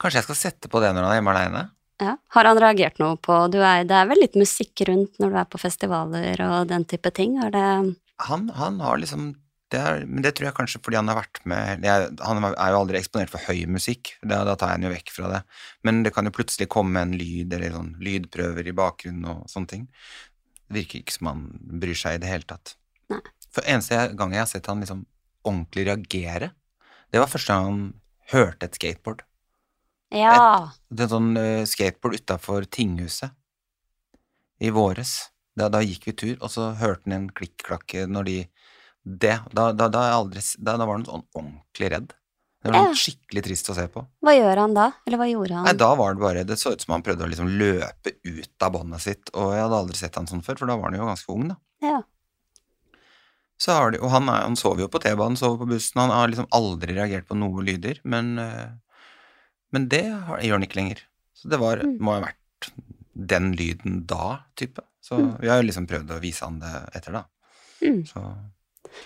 Kanskje 0.00 0.18
jeg 0.18 0.24
skal 0.26 0.38
sette 0.40 0.68
på 0.68 0.80
det 0.82 0.90
når 0.92 1.04
han 1.06 1.12
er 1.12 1.18
hjemme 1.20 1.32
aleine? 1.36 1.62
Ja. 2.02 2.16
Har 2.34 2.44
han 2.44 2.60
reagert 2.60 2.98
noe 3.00 3.16
på 3.16 3.38
du 3.48 3.56
er, 3.62 3.86
Det 3.88 3.96
er 3.96 4.08
vel 4.10 4.20
litt 4.20 4.36
musikk 4.36 4.82
rundt 4.88 5.16
når 5.22 5.32
du 5.32 5.38
er 5.40 5.48
på 5.48 5.60
festivaler 5.60 6.42
og 6.44 6.68
den 6.68 6.84
type 6.84 7.10
ting? 7.16 7.38
Er 7.40 7.54
det 7.54 7.66
Han, 8.28 8.48
han 8.52 8.80
har 8.84 9.00
liksom 9.00 9.34
det 9.72 9.80
er, 9.80 10.04
Men 10.06 10.22
det 10.22 10.34
tror 10.36 10.50
jeg 10.50 10.56
kanskje 10.58 10.80
fordi 10.84 10.98
han 11.00 11.08
har 11.10 11.18
vært 11.18 11.40
med 11.48 11.84
er, 11.88 12.08
Han 12.22 12.44
er 12.44 12.70
jo 12.74 12.82
aldri 12.82 13.00
eksponert 13.00 13.32
for 13.32 13.42
høy 13.48 13.64
musikk, 13.70 14.14
da, 14.22 14.44
da 14.46 14.54
tar 14.54 14.74
jeg 14.74 14.78
han 14.78 14.86
jo 14.86 14.92
vekk 14.94 15.12
fra 15.14 15.32
det. 15.32 15.42
Men 15.82 16.04
det 16.06 16.12
kan 16.14 16.28
jo 16.28 16.34
plutselig 16.36 16.68
komme 16.72 17.02
en 17.02 17.16
lyd 17.18 17.52
eller 17.56 17.74
sånn 17.74 17.94
lydprøver 18.02 18.68
i 18.70 18.76
bakgrunnen 18.76 19.26
og 19.32 19.50
sånne 19.50 19.72
ting. 19.72 19.88
Det 20.66 20.80
virker 20.80 21.02
ikke 21.02 21.16
som 21.16 21.32
han 21.32 21.42
bryr 21.82 21.98
seg 21.98 22.18
i 22.18 22.22
det 22.22 22.30
hele 22.30 22.46
tatt. 22.46 22.76
Nei. 23.10 23.22
For 23.54 23.66
eneste 23.66 23.98
gang 24.18 24.34
jeg 24.34 24.44
har 24.44 24.50
sett 24.50 24.70
han 24.70 24.82
liksom 24.84 25.04
ordentlig 25.46 25.86
reagere, 25.88 26.52
det 27.14 27.22
var 27.22 27.30
første 27.30 27.54
gang 27.54 27.66
han 27.66 27.82
hørte 28.34 28.68
et 28.68 28.78
skateboard. 28.78 29.22
Ja. 30.14 30.70
Det 30.88 31.06
er 31.06 31.10
sånn 31.10 31.32
eh, 31.40 31.64
skateboard 31.66 32.20
utafor 32.20 32.66
tinghuset 32.70 33.32
i 34.62 34.70
våres. 34.70 35.16
Da, 35.56 35.68
da 35.72 35.80
gikk 35.84 36.06
vi 36.10 36.12
tur, 36.16 36.36
og 36.44 36.50
så 36.52 36.70
hørte 36.78 37.08
han 37.08 37.16
en 37.16 37.26
klikk-klakk 37.32 37.94
når 38.10 38.24
de 38.30 38.36
Det, 39.06 39.36
da, 39.54 39.70
da, 39.70 39.86
aldri, 40.16 40.40
da, 40.58 40.72
var 40.82 40.96
han 40.96 41.04
sånn 41.06 41.22
ordentlig 41.38 41.90
redd. 41.92 42.08
Det 42.64 42.72
var 42.72 42.88
Ja. 42.88 42.94
skikkelig 42.98 43.42
trist 43.46 43.68
å 43.70 43.74
se 43.76 43.84
på. 43.86 44.02
Hva 44.20 44.32
gjør 44.34 44.56
han 44.58 44.74
da? 44.74 44.86
Eller 45.06 45.20
hva 45.20 45.28
gjorde 45.30 45.54
han? 45.54 45.64
Nei, 45.68 45.74
da 45.78 45.94
var 45.94 46.14
det 46.14 46.20
bare 46.24 46.42
Det 46.44 46.56
så 46.58 46.72
ut 46.74 46.80
som 46.82 46.92
han 46.96 47.02
prøvde 47.06 47.22
å 47.22 47.28
liksom 47.30 47.46
løpe 47.60 48.16
ut 48.26 48.62
av 48.66 48.72
båndet 48.74 49.00
sitt, 49.04 49.30
og 49.34 49.52
jeg 49.54 49.62
hadde 49.62 49.78
aldri 49.78 49.94
sett 50.00 50.16
han 50.18 50.26
sånn 50.26 50.42
før, 50.42 50.58
for 50.58 50.66
da 50.66 50.74
var 50.76 50.90
han 50.90 50.98
jo 50.98 51.06
ganske 51.06 51.30
ung, 51.36 51.46
da. 51.52 51.56
Ja. 51.86 52.02
Så 53.62 53.72
har 53.72 53.94
de, 53.94 54.00
og 54.02 54.10
han, 54.10 54.26
er, 54.28 54.42
han 54.42 54.56
sover 54.58 54.82
jo 54.84 54.88
på 54.92 55.00
T-banen, 55.00 55.38
sover 55.38 55.62
på 55.62 55.70
bussen, 55.70 56.00
han 56.02 56.10
har 56.10 56.28
liksom 56.28 56.48
aldri 56.50 56.96
reagert 56.98 57.28
på 57.30 57.38
noe 57.38 57.62
lyder, 57.64 58.00
men, 58.04 58.34
eh, 58.42 58.66
men 59.76 59.88
det 59.92 60.02
gjør 60.08 60.56
han 60.56 60.64
ikke 60.66 60.80
lenger. 60.80 61.04
Så 61.36 61.50
det 61.52 61.60
var, 61.60 61.82
Mm. 61.84 61.98
må 62.00 62.14
ha 62.16 62.20
vært 62.26 62.70
den 63.32 63.52
lyden 63.56 64.04
da, 64.08 64.38
type. 64.56 64.80
Så 65.04 65.18
Mm. 65.20 65.32
vi 65.40 65.48
har 65.52 65.60
jo 65.62 65.66
liksom 65.68 65.86
prøvd 65.86 66.10
å 66.16 66.20
vise 66.22 66.44
han 66.48 66.58
det 66.62 66.72
etter, 66.96 67.12
da. 67.20 67.24
Mm. 67.82 68.02
Så 68.08 68.22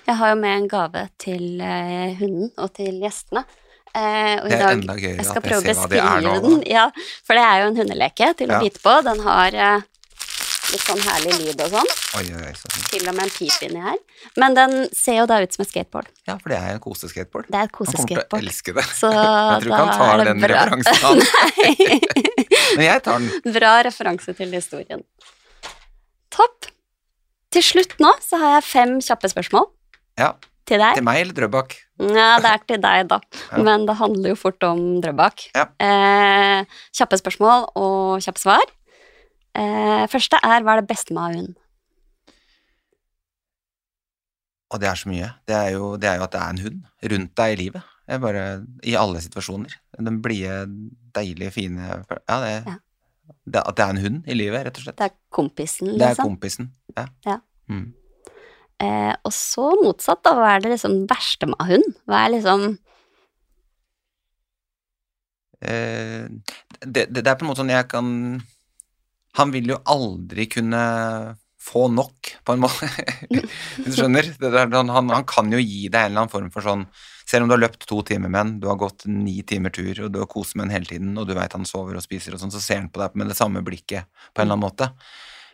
Jeg 0.07 0.15
har 0.21 0.29
jo 0.31 0.37
med 0.41 0.55
en 0.57 0.69
gave 0.71 1.09
til 1.19 1.61
eh, 1.61 2.15
hunden 2.21 2.51
og 2.59 2.73
til 2.77 3.01
gjestene. 3.03 3.43
Eh, 3.93 4.37
og 4.39 4.47
det 4.49 4.55
er 4.55 4.63
dag 4.63 4.77
enda 4.77 4.95
gøyere 4.95 5.19
at 5.19 5.45
jeg 5.51 5.65
ser 5.65 5.75
hva 5.75 5.89
det 5.91 5.99
er 5.99 6.21
nå. 6.23 6.35
den. 6.45 6.63
Ja, 6.71 6.85
for 7.27 7.35
det 7.35 7.43
er 7.43 7.57
jo 7.65 7.71
en 7.73 7.77
hundeleke 7.81 8.29
til 8.39 8.49
å 8.49 8.53
Ja. 8.53 8.61
bite 8.61 8.79
på. 8.85 9.03
Den 9.03 9.21
har 9.27 9.55
eh, 9.55 9.81
litt 10.73 10.85
sånn 10.87 11.01
herlig 11.05 11.35
lyd 11.41 11.61
og 11.65 11.73
sånn. 11.75 11.91
Oi, 12.21 12.25
oi, 12.41 12.53
sånn. 12.59 12.85
Til 12.93 13.09
og 13.11 13.15
med 13.17 13.25
en 13.27 13.33
pip 13.35 13.65
inni 13.67 13.83
her. 13.85 13.99
Men 14.41 14.57
den 14.59 14.75
ser 14.97 15.21
jo 15.21 15.27
da 15.31 15.41
ut 15.43 15.53
som 15.57 15.65
et 15.65 15.71
skateboard. 15.73 16.11
ja, 16.29 16.37
for 16.39 16.53
det 16.53 16.59
er 16.61 16.77
en 16.77 16.83
koseskateboard. 16.85 17.49
Det 17.51 17.59
er 17.61 17.69
et 17.69 17.75
Han 17.75 17.87
kommer 17.93 18.07
til 18.09 18.39
å 18.39 18.41
elske 18.43 18.75
det. 18.79 18.85
Så 18.99 19.11
Jeg 19.15 19.65
tror 19.65 19.71
ikke 19.71 19.81
han 19.81 19.97
tar 19.99 20.25
den 20.31 20.45
bra. 20.45 20.65
referansen. 20.71 21.23
Men 22.77 22.85
jeg 22.87 23.03
tar 23.07 23.19
den. 23.25 23.53
Bra 23.59 23.73
referanse 23.89 24.35
til 24.39 24.55
historien. 24.55 25.03
Topp. 26.35 26.71
Til 27.51 27.65
slutt 27.67 27.97
nå 27.99 28.13
så 28.23 28.39
har 28.39 28.53
jeg 28.61 28.67
fem 28.69 28.93
kjappe 29.03 29.27
spørsmål 29.33 29.65
Ja, 30.21 30.29
til 30.71 30.79
deg. 30.79 30.95
til 31.01 31.03
meg 31.03 31.19
eller 31.25 31.35
Drøbak? 31.35 31.73
Ja, 31.99 32.37
det 32.39 32.51
er 32.53 32.61
til 32.69 32.79
deg, 32.85 33.09
da. 33.11 33.19
Ja. 33.51 33.63
Men 33.67 33.87
det 33.89 33.97
handler 33.99 34.31
jo 34.31 34.37
fort 34.39 34.63
om 34.69 35.01
Drøbak. 35.03 35.49
Ja. 35.57 35.65
Eh, 35.83 36.63
kjappe 36.95 37.19
spørsmål 37.19 37.67
og 37.75 38.23
kjappe 38.23 38.39
svar. 38.45 38.63
Eh, 39.59 40.05
første 40.13 40.39
er 40.47 40.63
hva 40.63 40.77
er 40.77 40.83
det 40.83 40.91
beste 40.93 41.15
med 41.15 41.21
å 41.21 41.27
ha 41.27 41.39
hund? 41.41 41.57
Og 44.71 44.79
det 44.79 44.87
er 44.87 44.99
så 45.01 45.09
mye. 45.11 45.29
Det 45.51 45.57
er, 45.57 45.71
jo, 45.75 45.95
det 45.99 46.07
er 46.07 46.21
jo 46.21 46.27
at 46.29 46.35
det 46.37 46.41
er 46.41 46.53
en 46.55 46.63
hund 46.63 47.09
rundt 47.13 47.33
deg 47.41 47.55
i 47.57 47.59
livet. 47.65 47.89
Bare, 48.23 48.45
I 48.87 48.95
alle 48.99 49.21
situasjoner. 49.23 49.75
Den 49.99 50.21
blide, 50.23 50.61
deilige, 51.15 51.53
fine 51.55 51.89
Ja, 51.89 52.37
det, 52.43 52.53
Ja. 52.67 52.77
det 53.47 53.63
At 53.67 53.77
det 53.79 53.85
er 53.85 53.91
en 53.97 54.03
hund 54.05 54.29
i 54.31 54.35
livet, 54.35 54.65
rett 54.67 54.79
og 54.79 54.85
slett. 54.85 54.97
Det 54.99 55.09
er 55.11 55.17
kompisen, 55.31 55.87
Det 55.99 56.03
er 56.07 56.15
liksom. 56.15 56.29
kompisen. 56.31 56.71
Ja. 56.97 57.07
Ja. 57.27 57.37
Mm. 57.69 57.89
Eh, 58.81 59.15
og 59.25 59.33
så 59.35 59.67
motsatt, 59.83 60.23
da. 60.25 60.35
Hva 60.39 60.55
er 60.57 60.61
det 60.65 60.71
liksom 60.77 61.07
verste 61.11 61.47
med 61.51 61.67
hund? 61.67 61.95
Hva 62.07 62.25
er 62.27 62.31
liksom 62.39 62.79
Eh, 65.61 66.25
det, 66.81 67.13
det, 67.13 67.21
det 67.21 67.27
er 67.29 67.35
på 67.37 67.45
en 67.45 67.51
måte 67.51 67.61
sånn 67.61 67.69
jeg 67.69 67.85
kan 67.93 68.07
Han 69.39 69.53
vil 69.55 69.71
jo 69.71 69.79
aldri 69.89 70.49
kunne 70.51 70.83
få 71.61 71.89
nok, 71.93 72.31
på 72.45 72.53
en 72.53 72.63
måte. 72.63 72.89
du 73.85 73.91
skjønner? 73.93 74.33
Der, 74.41 74.61
han, 74.73 74.91
han, 75.13 75.27
kan 75.29 75.53
jo 75.53 75.61
gi 75.61 75.89
deg 75.89 76.07
en 76.07 76.13
eller 76.13 76.25
annen 76.25 76.33
form 76.33 76.49
for 76.55 76.65
sånn 76.65 76.87
Selv 77.29 77.45
om 77.45 77.51
du 77.51 77.55
har 77.55 77.63
løpt 77.63 77.85
to 77.87 78.01
timer 78.07 78.33
med 78.33 78.41
han, 78.41 78.55
du 78.63 78.67
har 78.67 78.79
gått 78.81 79.05
ni 79.07 79.37
timer 79.47 79.71
tur, 79.75 79.93
og 80.07 80.09
du 80.11 80.19
har 80.23 80.31
kost 80.31 80.57
med 80.57 80.67
han 80.67 80.73
hele 80.75 80.89
tiden, 80.89 81.13
og 81.21 81.29
du 81.29 81.37
veit 81.37 81.53
han 81.55 81.69
sover 81.69 81.95
og 81.95 82.03
spiser 82.03 82.35
og 82.35 82.41
sånn, 82.43 82.51
så 82.51 82.63
ser 82.65 82.81
han 82.81 82.89
på 82.91 83.03
deg 83.03 83.15
med 83.21 83.31
det 83.31 83.37
samme 83.39 83.63
blikket 83.63 84.09
på 84.33 84.43
en 84.43 84.49
eller 84.49 84.57
annen 84.57 84.65
måte. 84.65 84.89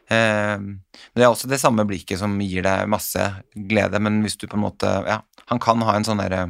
Eh, 0.08 0.54
men 0.56 1.20
det 1.20 1.26
er 1.26 1.34
også 1.34 1.50
det 1.50 1.58
samme 1.60 1.84
blikket 1.84 2.22
som 2.22 2.38
gir 2.40 2.64
deg 2.64 2.88
masse 2.88 3.26
glede, 3.52 4.00
men 4.00 4.22
hvis 4.24 4.38
du 4.40 4.46
på 4.46 4.56
en 4.56 4.64
måte 4.64 4.88
Ja, 5.04 5.18
han 5.50 5.60
kan 5.60 5.84
ha 5.84 5.98
en 5.98 6.06
sånn 6.06 6.22
derre 6.22 6.46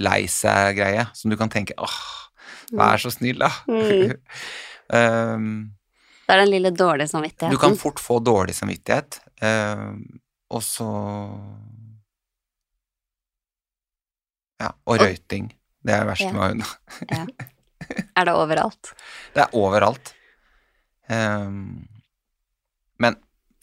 lei 0.00 0.22
seg-greie 0.30 1.04
som 1.18 1.28
du 1.28 1.36
kan 1.36 1.52
tenke 1.52 1.76
åh, 1.76 2.00
vær 2.72 3.02
så 3.02 3.12
snill, 3.12 3.44
da. 3.44 3.52
Mm. 3.68 4.16
um, 4.88 5.52
Det 6.32 6.38
er 6.38 6.46
den 6.46 6.50
lille 6.54 6.70
dårlige 6.72 7.10
samvittigheten. 7.10 7.52
du 7.52 7.60
kan 7.60 7.74
fort 7.76 7.98
få 8.00 8.14
dårlig 8.24 8.54
samvittighet, 8.56 9.20
eh, 9.42 9.90
og 10.50 10.62
så 10.64 10.86
Ja, 14.62 14.70
og 14.86 15.00
røyting. 15.00 15.50
Det 15.84 15.92
er 15.92 16.04
det 16.04 16.08
verste 16.08 16.24
Ja. 16.24 16.32
med 16.32 16.62
å 16.62 16.76
ja. 17.10 17.26
Er 18.16 18.24
det 18.24 18.32
overalt? 18.32 18.94
Det 19.34 19.42
er 19.42 19.54
overalt. 19.58 20.14
Um, 21.10 21.88
men 22.98 23.16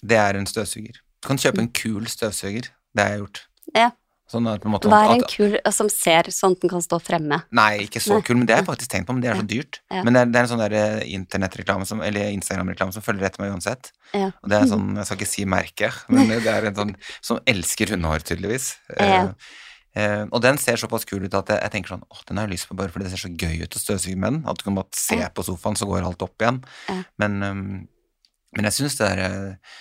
det 0.03 0.17
er 0.17 0.37
en 0.37 0.45
støvsuger. 0.45 0.99
Du 1.23 1.27
kan 1.27 1.37
kjøpe 1.37 1.63
en 1.63 1.71
kul 1.71 2.05
støvsuger. 2.05 2.69
Det 2.93 3.01
har 3.03 3.09
jeg 3.09 3.19
gjort. 3.23 3.47
Ja. 3.73 3.89
Sånn 4.29 4.45
at 4.49 4.61
på 4.61 4.69
en 4.69 4.73
måte 4.75 4.89
Hva 4.91 4.99
er 5.07 5.15
en 5.15 5.23
at, 5.25 5.31
kul 5.33 5.55
som 5.73 5.87
ser 5.89 6.27
sånn 6.33 6.53
at 6.53 6.61
den 6.61 6.69
kan 6.69 6.83
stå 6.85 6.99
fremme? 7.01 7.39
Nei, 7.55 7.85
ikke 7.87 8.01
så 8.03 8.19
kul, 8.25 8.37
men 8.37 8.49
det 8.49 8.53
har 8.53 8.61
jeg 8.61 8.67
faktisk 8.67 8.91
tenkt 8.93 9.07
på, 9.09 9.15
men 9.17 9.23
det 9.23 9.31
er 9.31 9.39
så 9.39 9.45
dyrt. 9.49 9.79
Ja. 9.89 10.03
Men 10.05 10.13
det 10.13 10.21
er, 10.21 10.29
det 10.29 10.37
er 10.41 10.45
en 10.45 10.51
sånn 10.51 10.61
der 10.61 10.75
eh, 10.77 10.99
internettreklame 11.17 11.87
som, 11.89 12.03
eller 12.05 12.29
Instagram-reklame 12.35 12.93
som 12.93 13.05
følger 13.05 13.25
etter 13.25 13.41
meg 13.41 13.55
uansett. 13.55 13.89
Ja. 14.13 14.29
Og 14.29 14.53
det 14.53 14.59
er 14.59 14.69
sånn, 14.69 14.91
jeg 14.99 15.09
skal 15.09 15.19
ikke 15.19 15.31
si 15.31 15.47
merke, 15.49 15.89
men 16.13 16.29
det 16.29 16.53
er 16.53 16.69
en 16.69 16.77
sånn 16.77 16.93
som 17.17 17.41
elsker 17.49 17.95
hundehår, 17.95 18.27
tydeligvis. 18.29 18.71
Ja. 18.93 19.09
Eh, 19.09 19.49
eh, 20.03 20.23
og 20.27 20.45
den 20.45 20.61
ser 20.61 20.77
såpass 20.77 21.09
kul 21.09 21.25
ut 21.25 21.41
at 21.41 21.49
jeg, 21.49 21.63
jeg 21.65 21.73
tenker 21.79 21.95
sånn, 21.95 22.05
åh, 22.13 22.21
den 22.29 22.37
har 22.37 22.45
jeg 22.45 22.59
lyst 22.59 22.69
på 22.69 22.77
bare 22.77 22.93
fordi 22.93 23.09
det 23.09 23.15
ser 23.15 23.25
så 23.25 23.33
gøy 23.33 23.65
ut 23.65 23.79
å 23.79 23.81
støvsuge 23.81 24.19
med 24.19 24.35
den, 24.35 24.43
at 24.45 24.61
du 24.61 24.67
kan 24.67 24.77
bare 24.77 24.93
se 24.93 25.17
på 25.25 25.49
sofaen, 25.49 25.79
så 25.79 25.89
går 25.89 26.05
alt 26.05 26.27
opp 26.27 26.45
igjen. 26.45 26.61
Men, 27.17 27.41
men 28.55 28.69
jeg 28.69 28.77
synes 28.77 28.97
det 29.01 29.09
der, 29.09 29.25
eh, 29.25 29.77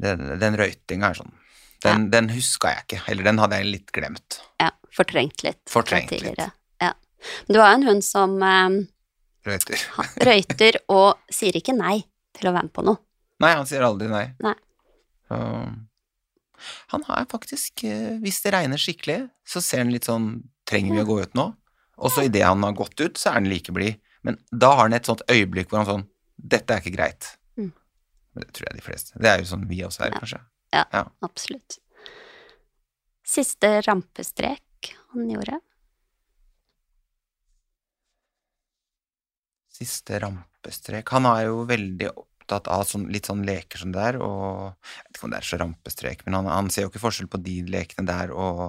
det, 0.00 0.16
den 0.40 0.56
røytinga 0.60 1.10
er 1.10 1.20
sånn, 1.20 1.32
den, 1.84 2.08
den 2.12 2.28
huska 2.34 2.72
jeg 2.74 2.84
ikke, 2.86 3.02
eller 3.12 3.24
den 3.30 3.38
hadde 3.42 3.58
jeg 3.60 3.68
litt 3.70 3.92
glemt. 3.96 4.40
Ja, 4.60 4.70
fortrengt 4.96 5.44
litt. 5.46 5.60
Fortrengt 5.70 6.10
litt. 6.12 6.38
Ja. 6.80 6.92
Men 7.46 7.54
du 7.54 7.60
har 7.60 7.72
jo 7.74 7.78
en 7.80 7.86
hund 7.88 8.04
som 8.04 8.36
eh, 8.42 8.78
Røyter. 9.48 9.82
røyter 10.24 10.78
og 10.96 11.18
sier 11.32 11.56
ikke 11.56 11.74
nei 11.76 11.98
til 12.36 12.48
å 12.50 12.54
være 12.56 12.68
med 12.68 12.74
på 12.76 12.84
noe. 12.86 13.00
Nei, 13.40 13.54
han 13.56 13.68
sier 13.68 13.84
aldri 13.86 14.08
nei. 14.12 14.26
Nei. 14.44 14.54
Så, 15.30 15.38
han 16.92 17.04
har 17.08 17.24
faktisk, 17.30 17.84
eh, 17.88 18.18
hvis 18.20 18.42
det 18.44 18.52
regner 18.54 18.80
skikkelig, 18.80 19.22
så 19.48 19.62
ser 19.64 19.84
han 19.84 19.92
litt 19.94 20.08
sånn 20.08 20.32
Trenger 20.70 20.94
vi 20.94 21.00
å 21.02 21.06
gå 21.08 21.14
ut 21.24 21.32
nå? 21.34 21.44
Og 21.98 22.12
så 22.14 22.22
idet 22.28 22.44
han 22.46 22.62
har 22.62 22.76
gått 22.78 23.00
ut, 23.02 23.16
så 23.18 23.32
er 23.32 23.40
han 23.40 23.48
like 23.50 23.72
blid. 23.74 23.96
Men 24.22 24.36
da 24.52 24.68
har 24.76 24.84
han 24.84 24.94
et 24.94 25.08
sånt 25.08 25.24
øyeblikk 25.26 25.72
hvor 25.72 25.80
han 25.80 25.88
sånn 25.88 26.04
Dette 26.38 26.76
er 26.76 26.84
ikke 26.84 26.92
greit. 26.94 27.26
Mm. 27.58 27.72
Det 28.38 28.46
tror 28.54 28.68
jeg 28.68 28.76
de 28.78 28.84
fleste. 28.84 29.16
Det 29.18 29.28
er 29.32 29.42
jo 29.42 29.48
sånn 29.50 29.64
vi 29.68 29.80
også 29.84 30.04
er, 30.06 30.12
Ja. 30.14 30.20
kanskje. 30.22 30.38
Absolutt. 31.26 31.78
Siste 33.26 33.80
rampestrek 33.86 34.94
han 35.12 35.30
gjorde. 35.30 35.60
Siste 39.80 40.18
rampestrek 40.20 41.08
Han 41.14 41.24
er 41.30 41.46
jo 41.46 41.62
veldig 41.68 42.10
opptatt 42.10 42.68
av 42.68 42.82
sånn, 42.84 43.06
litt 43.12 43.30
sånn 43.30 43.46
leker 43.46 43.80
som 43.80 43.94
det 43.94 44.02
der, 44.02 44.18
og 44.20 44.74
Jeg 44.74 45.06
vet 45.06 45.16
ikke 45.16 45.26
om 45.26 45.32
det 45.32 45.38
er 45.38 45.48
så 45.48 45.60
rampestrek, 45.62 46.24
men 46.26 46.36
han, 46.36 46.50
han 46.50 46.70
ser 46.70 46.84
jo 46.84 46.92
ikke 46.92 47.04
forskjell 47.06 47.30
på 47.32 47.40
de 47.44 47.56
lekene 47.70 48.06
der 48.08 48.34
og 48.34 48.64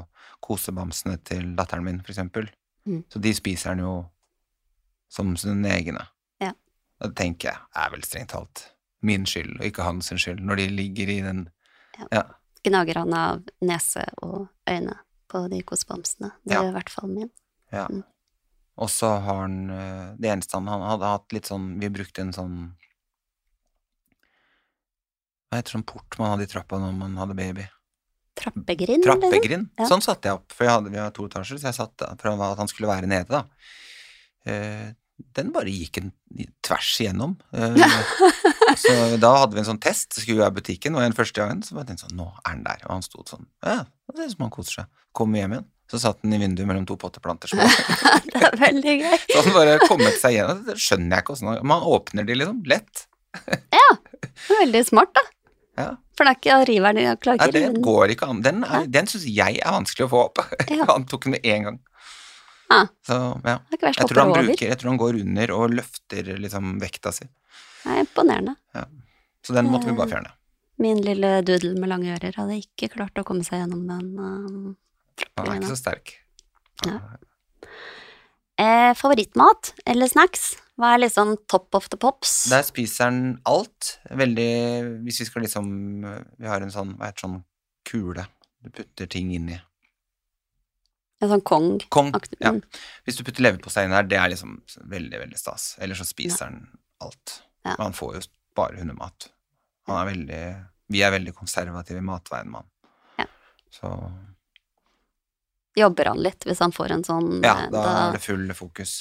kosebamsene 0.46 1.18
til 1.28 1.52
datteren 1.58 1.86
min, 1.86 2.02
for 2.02 2.14
eksempel. 2.14 2.48
Mm. 2.88 3.04
Så 3.12 3.22
de 3.22 3.34
spiser 3.38 3.74
han 3.74 3.84
jo 3.84 3.96
som 5.12 5.34
sine 5.38 5.74
egne. 5.74 6.06
Ja. 6.42 6.54
Det 7.04 7.16
tenker 7.20 7.52
jeg 7.52 7.84
er 7.84 7.92
vel 7.94 8.06
strengt 8.08 8.32
talt 8.34 8.70
min 9.02 9.26
skyld, 9.26 9.58
og 9.60 9.66
ikke 9.66 9.86
hans 9.86 10.14
skyld, 10.14 10.40
når 10.46 10.62
de 10.62 10.70
ligger 10.78 11.10
i 11.10 11.22
den 11.26 11.48
Ja. 12.00 12.08
Ja. 12.12 12.24
Gnager 12.64 12.96
han 13.02 13.14
av 13.14 13.42
nese 13.62 14.04
og 14.22 14.48
øyne 14.70 14.96
på 15.32 15.46
de 15.50 15.62
kosebamsene. 15.66 16.32
Det 16.46 16.54
Ja. 16.54 16.62
er 16.64 16.70
i 16.70 16.76
hvert 16.76 16.90
fall 16.90 17.10
min. 17.10 17.30
ja. 17.72 17.88
Mm. 17.90 18.04
Og 18.82 18.88
så 18.90 19.10
har 19.22 19.42
han 19.42 19.70
eh, 19.70 20.16
Det 20.18 20.30
eneste 20.32 20.56
han, 20.58 20.68
han 20.68 20.82
hadde 20.82 21.04
hatt 21.06 21.34
litt 21.36 21.46
sånn 21.46 21.78
Vi 21.80 21.90
brukte 21.92 22.22
en 22.24 22.32
sånn 22.34 22.54
Hva 25.52 25.60
heter 25.60 25.76
sånn 25.76 25.84
port 25.86 26.18
man 26.18 26.32
hadde 26.32 26.48
i 26.48 26.52
trappa 26.52 26.80
når 26.80 26.94
man 26.98 27.18
hadde 27.20 27.36
baby? 27.38 27.66
Trappegrind? 28.40 29.04
Trappegrind. 29.04 29.68
Ja. 29.78 29.86
Sånn 29.92 30.02
satte 30.02 30.30
jeg 30.32 30.40
opp, 30.40 30.54
for 30.56 30.64
jeg 30.66 30.72
hadde, 30.78 30.90
vi 30.94 30.98
har 31.02 31.12
to 31.12 31.26
etasjer, 31.28 31.60
så 31.60 31.68
jeg 31.68 31.78
satte 31.78 32.08
for 32.22 32.32
at 32.48 32.58
han 32.62 32.70
skulle 32.72 32.88
være 32.90 33.10
nede, 33.12 33.28
da. 33.28 33.44
Eh, 34.48 34.94
den 35.36 35.52
bare 35.54 35.70
gikk 35.70 36.00
en 36.00 36.14
tvers 36.64 36.94
igjennom. 37.04 37.36
Eh, 37.52 37.76
så 38.80 38.94
da 39.22 39.32
hadde 39.42 39.56
vi 39.58 39.62
en 39.64 39.68
sånn 39.72 39.82
test, 39.82 40.14
så 40.14 40.22
skulle 40.22 40.38
vi 40.40 40.44
være 40.44 40.54
i 40.56 40.60
butikken, 40.62 40.96
og 40.96 41.04
den 41.06 41.16
første 41.18 41.42
gangen 41.42 41.62
så 41.66 41.76
var 41.78 41.90
jeg 41.90 42.00
sånn, 42.02 42.16
nå 42.20 42.28
er 42.46 42.56
den 42.56 42.64
der, 42.68 42.82
og 42.88 42.94
han 42.98 43.06
sto 43.06 43.24
sånn, 43.28 43.46
ja, 43.66 43.82
det 44.14 44.26
ut 44.28 44.34
som 44.36 44.46
han 44.46 44.54
koser 44.54 44.82
seg. 44.82 44.90
Kommer 45.16 45.42
hjem 45.42 45.58
igjen. 45.58 45.68
Så 45.92 46.00
satt 46.00 46.22
den 46.24 46.32
i 46.32 46.40
vinduet 46.40 46.68
mellom 46.70 46.86
to 46.88 46.96
potteplanter. 46.96 47.52
det 48.32 48.42
er 48.48 48.56
veldig 48.62 48.94
gøy. 49.02 49.18
Så 49.34 49.42
han 49.44 49.56
bare 49.58 49.74
kommet 49.84 50.16
seg 50.22 50.38
gjennom. 50.38 50.62
Det 50.70 50.78
skjønner 50.80 51.18
jeg 51.18 51.26
ikke 51.26 51.34
åssen 51.36 51.50
Man 51.68 51.84
åpner 51.84 52.24
de 52.30 52.38
liksom, 52.40 52.62
lett. 52.72 53.02
Det 53.42 54.56
er 54.56 54.62
veldig 54.64 54.82
smart, 54.88 55.12
da. 55.18 55.22
Ja. 55.82 55.90
For 56.18 56.28
det 56.28 56.32
er 56.32 56.40
ikke 56.40 56.56
river 56.70 56.96
den, 56.96 57.06
jeg 57.10 57.20
klarer 57.24 57.40
Nei, 57.42 57.48
ikke 57.48 57.52
å 57.52 57.60
det 57.60 57.74
den. 57.76 57.84
går 57.86 58.14
ikke 58.16 58.30
an. 58.32 58.40
Den, 58.46 58.64
er- 58.68 58.88
den 58.94 59.08
syns 59.12 59.26
jeg 59.28 59.60
er 59.62 59.76
vanskelig 59.76 60.08
å 60.08 60.12
få 60.12 60.22
opp. 60.30 60.42
Ja. 60.72 60.88
Han 60.94 61.06
tok 61.12 61.28
den 61.28 61.36
med 61.36 61.46
en 61.52 61.68
gang. 61.68 61.80
Ja. 62.72 62.80
Så 63.08 63.18
ja. 63.44 63.58
Er 63.76 63.86
Jeg 63.92 64.08
tror, 64.08 64.22
han 64.24 64.32
bruker, 64.38 64.66
jeg 64.72 64.80
tror 64.80 64.94
han 64.94 65.00
går 65.02 65.20
under 65.26 65.54
og 65.58 65.76
løfter 65.76 66.32
liksom 66.40 66.78
vekta 66.82 67.12
si. 67.16 67.28
Det 67.84 67.92
er 67.96 68.04
imponerende. 68.06 68.56
Så 69.44 69.54
den 69.58 69.66
måtte 69.72 69.88
vi 69.90 69.92
Eh. 69.94 69.98
bare 69.98 70.10
fjerne. 70.12 70.32
Min 70.82 70.98
lille 71.02 71.42
doodle 71.46 71.76
med 71.80 71.90
lange 71.90 72.12
ører 72.16 72.36
hadde 72.36 72.58
ikke 72.62 72.90
klart 72.94 73.14
å 73.18 73.24
komme 73.26 73.44
seg 73.46 73.60
gjennom 73.62 73.88
den. 73.88 74.20
Um, 74.20 74.78
Han 75.38 75.48
er 75.48 75.60
ikke 75.60 75.72
så 75.76 75.78
sterk. 75.82 76.14
Ja. 76.86 77.00
eh, 78.58 78.94
favorittmat 78.98 79.74
eller 79.86 80.08
snacks? 80.10 80.56
Hva 80.80 80.96
er 80.96 81.04
liksom 81.04 81.36
top 81.48 81.76
of 81.78 81.90
the 81.90 81.98
pops? 81.98 82.50
Der 82.50 82.64
spiser 82.66 83.06
han 83.10 83.42
alt. 83.46 84.00
Veldig 84.10 85.04
Hvis 85.06 85.20
vi 85.22 85.26
skal 85.26 85.44
liksom 85.44 85.68
Vi 86.40 86.48
har 86.48 86.62
en 86.62 86.72
sånn, 86.74 86.96
hva 86.98 87.12
heter 87.12 87.28
sånn 87.28 87.44
kule 87.86 88.28
du 88.64 88.70
putter 88.70 89.08
ting 89.10 89.32
inn 89.34 89.50
i. 89.50 89.60
En 91.22 91.30
sånn 91.30 91.42
kong. 91.46 91.80
Kong. 91.90 92.12
Ja. 92.40 92.52
mm, 92.52 92.62
Hvis 93.06 93.18
du 93.18 93.24
putter 93.24 93.42
leverpostei 93.42 93.86
inn 93.86 93.92
der, 93.94 94.04
det 94.04 94.18
er 94.18 94.30
liksom 94.30 94.60
veldig, 94.90 95.20
veldig 95.20 95.38
stas. 95.38 95.76
Eller 95.82 95.96
så 95.96 96.06
spiser 96.06 96.46
han 96.46 96.68
alt. 97.02 97.42
Ja. 97.64 97.76
Men 97.78 97.88
han 97.90 97.98
får 97.98 98.18
jo 98.18 98.26
bare 98.58 98.82
hundemat. 98.82 99.30
Han 99.88 100.02
er 100.02 100.12
veldig 100.12 100.44
Vi 100.92 101.02
er 101.06 101.14
veldig 101.14 101.34
konservative 101.36 102.02
i 102.02 102.06
matveien 102.06 102.52
mann. 102.52 102.68
Ja. 103.20 103.28
Så 103.72 103.94
Jobber 105.78 106.12
han 106.12 106.20
litt 106.20 106.44
hvis 106.44 106.60
han 106.60 106.74
får 106.76 106.98
en 106.98 107.06
sånn 107.08 107.30
Ja, 107.40 107.56
da, 107.72 107.82
da 107.86 107.92
er 108.02 108.18
det 108.18 108.24
full 108.26 108.52
fokus. 108.58 108.96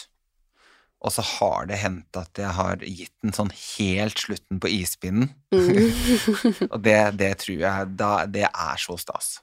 Og 1.00 1.14
så 1.14 1.24
har 1.24 1.64
det 1.70 1.78
hendt 1.80 2.16
at 2.20 2.36
jeg 2.38 2.52
har 2.58 2.82
gitt 2.84 3.14
den 3.24 3.32
sånn 3.32 3.50
helt 3.56 4.20
slutten 4.20 4.61
på 4.61 4.68
ispinnen. 4.70 5.32
mm. 5.54 5.78
Og 6.72 6.76
det, 6.84 6.98
det 7.18 7.30
tror 7.40 7.62
jeg 7.64 7.94
da, 7.96 8.11
Det 8.28 8.44
er 8.46 8.82
så 8.82 8.98
stas. 9.00 9.38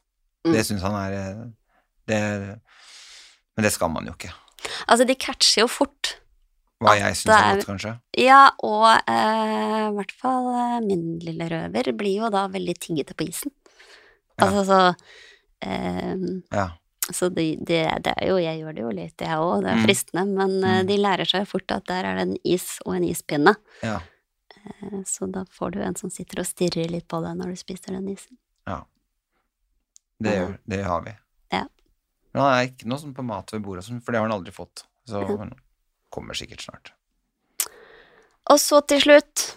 Mm. 0.46 0.54
Det 0.54 0.64
syns 0.68 0.86
han 0.86 0.98
er 1.00 1.18
eh, 1.18 1.42
det, 2.08 2.22
Men 3.58 3.66
det 3.66 3.74
skal 3.74 3.92
man 3.92 4.06
jo 4.08 4.14
ikke. 4.14 4.32
Altså, 4.86 5.06
de 5.08 5.18
catcher 5.18 5.64
jo 5.64 5.68
fort. 5.72 6.16
Hva 6.80 6.94
jeg 6.98 7.10
det 7.10 7.18
syns 7.18 7.34
er 7.36 7.56
godt, 7.56 7.66
kanskje. 7.66 7.92
Ja, 8.22 8.42
og 8.62 8.86
eh, 9.10 9.88
i 9.90 9.94
hvert 9.98 10.12
fall 10.12 10.50
eh, 10.54 10.80
min 10.86 11.20
lille 11.24 11.48
røver 11.50 11.92
blir 11.98 12.20
jo 12.22 12.30
da 12.30 12.48
veldig 12.54 12.76
tiggete 12.80 13.16
på 13.18 13.26
isen. 13.28 13.52
Ja. 14.38 14.46
Altså 14.46 14.66
så 14.68 14.82
eh, 15.62 16.16
Ja. 16.54 16.68
Så 17.10 17.30
det, 17.32 17.64
det, 17.64 17.86
det 18.04 18.14
er 18.20 18.28
jo 18.28 18.36
Jeg 18.38 18.60
gjør 18.60 18.74
det 18.76 18.82
jo 18.84 18.90
litt, 18.92 19.22
jeg 19.24 19.38
òg, 19.40 19.62
det 19.64 19.70
er 19.72 19.78
Mm. 19.80 19.84
fristende, 19.88 20.26
men 20.28 20.64
eh, 20.64 20.82
Mm. 20.84 20.88
de 20.88 20.98
lærer 20.98 21.26
seg 21.26 21.48
fort 21.48 21.72
at 21.72 21.86
der 21.88 22.04
er 22.06 22.16
det 22.16 22.22
en 22.28 22.38
is 22.44 22.80
og 22.86 22.96
en 22.96 23.04
ispinne. 23.08 23.56
ja. 23.82 24.00
Eh, 24.68 25.02
Så 25.06 25.32
da 25.32 25.46
får 25.46 25.72
du 25.72 25.80
en 25.82 25.96
som 25.96 26.10
sitter 26.10 26.42
og 26.42 26.46
stirrer 26.46 26.90
litt 26.92 27.08
på 27.08 27.22
deg 27.24 27.38
når 27.38 27.56
du 27.56 27.56
spiser 27.56 27.94
den 27.96 28.10
isen. 28.10 28.38
Det, 30.20 30.34
Ja. 30.34 30.48
gjør- 30.48 30.58
det 30.68 30.84
har 30.84 31.02
vi. 31.02 31.12
Ja. 31.52 31.66
Men 32.34 32.42
han 32.44 32.54
er 32.60 32.68
ikke 32.72 32.86
noe 32.88 32.98
sånn 32.98 33.14
på 33.14 33.24
mat 33.24 33.52
ved 33.54 33.62
bordet, 33.64 33.84
sånn, 33.86 34.02
for 34.04 34.12
det 34.12 34.20
har 34.20 34.28
han 34.28 34.38
aldri 34.40 34.52
fått. 34.52 34.84
Så. 35.08 35.22
Kommer 36.14 36.38
sikkert 36.38 36.64
snart. 36.66 36.94
Og 38.48 38.60
så 38.64 38.82
til 38.88 39.04
slutt 39.04 39.48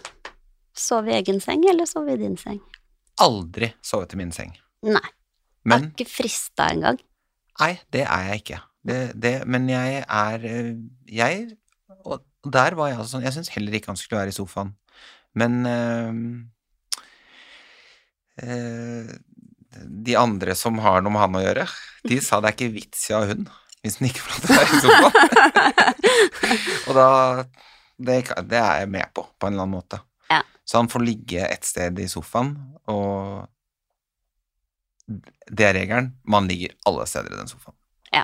Sov 0.81 1.07
i 1.09 1.15
egen 1.17 1.41
seng, 1.43 1.65
eller 1.67 1.85
sov 1.85 2.07
i 2.09 2.15
din 2.19 2.37
seng? 2.39 2.61
Aldri 3.21 3.73
sovet 3.85 4.15
i 4.15 4.19
min 4.21 4.31
seng. 4.33 4.53
Nei. 4.87 5.03
Men 5.67 5.89
er 5.89 5.89
ikke 5.91 6.09
frista 6.09 6.71
engang. 6.73 6.97
nei, 7.59 7.73
det 7.93 8.05
er 8.07 8.29
jeg 8.29 8.41
ikke. 8.41 8.59
Det, 8.87 8.99
det, 9.21 9.33
men 9.45 9.67
jeg 9.69 9.99
er 10.01 10.45
eh, 10.49 10.71
Jeg 11.05 11.51
Og 12.01 12.23
der 12.49 12.73
var 12.73 12.87
jeg 12.89 12.97
altså 12.97 13.11
sånn 13.11 13.25
Jeg 13.27 13.35
syns 13.35 13.51
heller 13.53 13.75
ikke 13.77 13.91
han 13.91 13.99
skulle 13.99 14.23
være 14.23 14.33
i 14.33 14.37
sofaen. 14.39 14.71
Men 15.37 15.59
øh, 15.69 16.15
øh, 18.41 19.11
De 20.09 20.17
andre 20.17 20.55
som 20.57 20.81
har 20.81 21.03
noe 21.03 21.13
med 21.13 21.21
han 21.21 21.37
å 21.37 21.43
gjøre, 21.45 21.67
de 22.09 22.17
sa 22.25 22.41
det 22.41 22.49
er 22.49 22.57
ikke 22.57 22.73
vits 22.79 23.05
i 23.11 23.13
å 23.13 23.21
ha 23.21 23.29
hund 23.29 23.53
hvis 23.81 23.97
den 23.99 24.09
ikke 24.11 24.23
får 24.25 24.45
deg 24.45 24.61
i 24.61 24.81
sofaen. 24.85 25.15
Og 26.87 26.97
da 26.97 27.09
det, 28.01 28.17
det 28.49 28.57
er 28.57 28.81
jeg 28.81 28.89
med 28.89 29.13
på, 29.13 29.25
på 29.37 29.47
en 29.47 29.53
eller 29.53 29.65
annen 29.67 29.77
måte. 29.77 30.01
Ja. 30.29 30.41
Så 30.65 30.77
han 30.81 30.89
får 30.89 31.03
ligge 31.05 31.45
et 31.45 31.65
sted 31.67 31.99
i 32.01 32.07
sofaen, 32.09 32.55
og 32.89 33.47
det 35.51 35.67
er 35.67 35.75
regelen. 35.75 36.13
Man 36.23 36.47
ligger 36.49 36.73
alle 36.89 37.05
steder 37.09 37.33
i 37.33 37.39
den 37.41 37.51
sofaen. 37.51 37.75
Ja. 38.13 38.23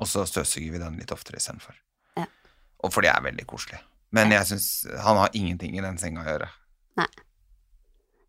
Og 0.00 0.08
så 0.10 0.24
støvsuger 0.28 0.74
vi 0.74 0.82
den 0.82 0.98
litt 1.00 1.12
oftere 1.14 1.40
istedenfor. 1.40 1.76
Ja. 2.18 2.26
Og 2.84 2.92
for 2.92 3.06
det 3.06 3.12
er 3.12 3.24
veldig 3.24 3.46
koselig. 3.48 3.80
Men 4.10 4.32
jeg 4.34 4.48
syns 4.48 4.70
han 5.04 5.20
har 5.20 5.36
ingenting 5.38 5.76
i 5.78 5.84
den 5.84 6.00
senga 6.00 6.24
å 6.24 6.26
gjøre. 6.26 6.48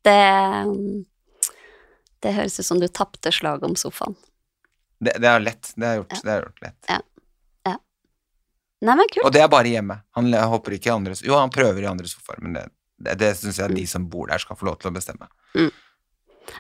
Det 0.05 0.19
um, 0.69 1.05
Det 2.21 2.33
høres 2.33 2.59
ut 2.59 2.65
som 2.65 2.79
du 2.81 2.87
tapte 2.87 3.33
slaget 3.33 3.65
om 3.65 3.75
sofaen. 3.77 4.15
Det, 5.01 5.15
det 5.21 5.29
er 5.31 5.39
lett. 5.41 5.71
Det 5.75 5.87
er 5.87 5.95
gjort, 6.01 6.17
det 6.21 6.31
er 6.35 6.43
gjort 6.45 6.61
lett. 6.67 6.91
Nei, 8.81 8.95
men 8.97 9.05
kult. 9.13 9.25
Og 9.27 9.33
det 9.33 9.41
er 9.43 9.49
bare 9.51 9.69
hjemme. 9.69 9.99
Han 10.17 10.31
hopper 10.49 10.73
ikke 10.73 10.89
i 10.89 10.93
andre 10.95 11.13
Jo, 11.21 11.35
han 11.37 11.51
prøver 11.53 11.83
i 11.83 11.89
andre 11.89 12.09
sofaer, 12.09 12.39
men 12.41 12.55
det, 12.57 12.63
det, 12.97 13.13
det 13.21 13.27
syns 13.37 13.59
jeg 13.61 13.75
de 13.77 13.83
som 13.89 14.07
bor 14.09 14.31
der, 14.31 14.41
skal 14.41 14.57
få 14.57 14.65
lov 14.71 14.79
til 14.81 14.89
å 14.89 14.95
bestemme. 14.95 15.27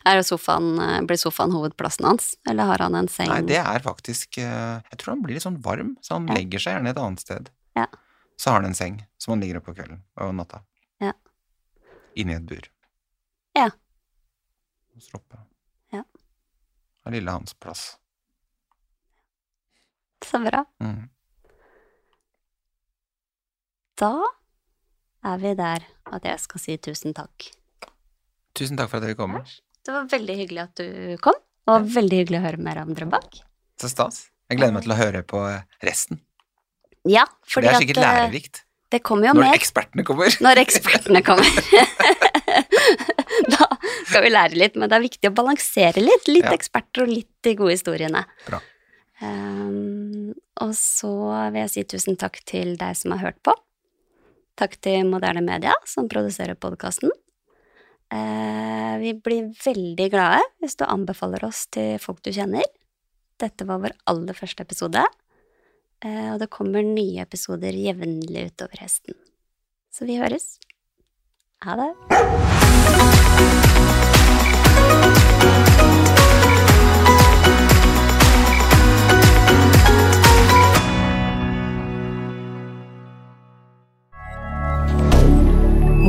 Er 0.05 0.21
sofaen, 0.23 0.75
eh, 0.79 0.99
blir 1.09 1.17
sofaen 1.17 1.51
hovedplassen 1.55 2.05
hans, 2.05 2.35
eller 2.47 2.69
har 2.69 2.83
han 2.85 2.95
en 2.99 3.09
seng? 3.09 3.31
Nei, 3.31 3.41
det 3.49 3.57
er 3.57 3.81
faktisk 3.83 4.37
eh, 4.37 4.77
Jeg 4.91 4.99
tror 5.01 5.15
han 5.15 5.23
blir 5.25 5.33
litt 5.39 5.45
sånn 5.47 5.57
varm, 5.65 5.95
så 6.05 6.19
han 6.19 6.29
Ja. 6.29 6.37
legger 6.37 6.61
seg 6.61 6.77
gjerne 6.77 6.93
et 6.93 7.01
annet 7.01 7.23
sted. 7.25 7.49
Ja. 7.75 7.87
Så 8.37 8.51
har 8.53 8.61
han 8.61 8.69
en 8.69 8.77
seng 8.77 9.01
som 9.17 9.33
han 9.33 9.41
ligger 9.41 9.57
oppe 9.57 9.73
på 9.73 9.79
kvelden 9.81 10.03
og 10.21 10.35
natta. 10.37 10.61
Ja. 11.01 11.13
Inni 12.15 12.37
et 12.37 12.45
bur. 12.45 12.69
Ja. 13.57 13.71
Stroppe. 15.01 15.41
Ja. 15.91 16.03
Har 17.03 17.11
lille 17.17 17.33
hans 17.33 17.57
plass. 17.57 17.97
Så 20.25 20.39
bra. 20.43 20.63
Mm. 20.83 21.09
Da 24.01 24.11
er 25.31 25.37
vi 25.41 25.51
der 25.57 25.83
at 26.11 26.25
jeg 26.25 26.41
skal 26.41 26.63
si 26.63 26.77
tusen 26.81 27.13
takk. 27.17 27.49
Tusen 28.57 28.79
takk 28.79 28.89
for 28.91 28.99
at 29.01 29.05
dere 29.07 29.17
kom. 29.19 29.37
Det 29.85 29.93
var 29.93 30.09
veldig 30.11 30.35
hyggelig 30.41 30.63
at 30.65 30.81
du 30.81 31.15
kom, 31.23 31.37
og 31.69 31.87
veldig 31.93 32.23
hyggelig 32.23 32.41
å 32.41 32.45
høre 32.47 32.61
mer 32.61 32.81
om 32.83 32.91
Drøbak. 32.97 33.39
Så 33.81 33.89
stas. 33.91 34.25
Jeg 34.51 34.59
gleder 34.59 34.75
meg 34.75 34.83
til 34.85 34.93
å 34.93 34.99
høre 34.99 35.21
på 35.25 35.39
resten. 35.85 36.19
Ja, 37.07 37.23
For 37.47 37.61
fordi 37.61 37.69
det 37.69 37.73
er 37.73 37.81
sikkert 37.81 38.01
at, 38.01 38.03
lærerikt. 38.19 38.59
det 38.93 38.99
kommer 39.07 39.29
jo 39.29 39.33
Når 39.37 39.45
mer 39.47 39.55
ekspertene 39.57 40.03
kommer. 40.05 40.35
når 40.45 40.59
ekspertene 40.61 41.21
kommer. 41.25 41.61
da 43.55 43.67
skal 44.09 44.25
vi 44.25 44.33
lære 44.33 44.59
litt, 44.59 44.75
men 44.77 44.91
det 44.91 44.97
er 44.99 45.05
viktig 45.07 45.31
å 45.31 45.33
balansere 45.37 46.03
litt. 46.03 46.27
Litt 46.29 46.45
Ja. 46.49 46.53
eksperter 46.57 47.05
og 47.07 47.13
litt 47.13 47.31
de 47.47 47.55
gode 47.57 47.73
historiene. 47.77 48.25
Bra. 48.49 48.59
Um, 49.21 50.33
og 50.61 50.73
så 50.77 51.11
vil 51.53 51.61
jeg 51.63 51.73
si 51.73 51.83
tusen 51.93 52.17
takk 52.19 52.41
til 52.49 52.75
deg 52.79 52.97
som 52.97 53.13
har 53.15 53.23
hørt 53.29 53.41
på. 53.45 53.53
Takk 54.59 54.77
til 54.83 55.07
Moderne 55.09 55.43
Media, 55.45 55.73
som 55.89 56.09
produserer 56.11 56.57
podkasten. 56.59 57.09
Eh, 58.11 58.93
vi 58.99 59.13
blir 59.15 59.47
veldig 59.63 60.07
glade 60.11 60.41
hvis 60.59 60.75
du 60.75 60.83
anbefaler 60.83 61.45
oss 61.47 61.63
til 61.71 61.95
folk 62.03 62.19
du 62.25 62.31
kjenner. 62.35 62.67
Dette 63.41 63.65
var 63.65 63.81
vår 63.81 63.95
aller 64.11 64.37
første 64.37 64.65
episode, 64.67 65.05
eh, 66.03 66.27
og 66.33 66.41
det 66.43 66.51
kommer 66.53 66.83
nye 66.85 67.23
episoder 67.23 67.73
jevnlig 67.73 68.49
utover 68.51 68.83
høsten. 68.83 69.17
Så 69.91 70.05
vi 70.05 70.19
høres. 70.21 70.57
Ha 71.63 71.79
det. 71.79 73.69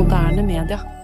Moderne 0.03 0.41
media. 0.41 1.02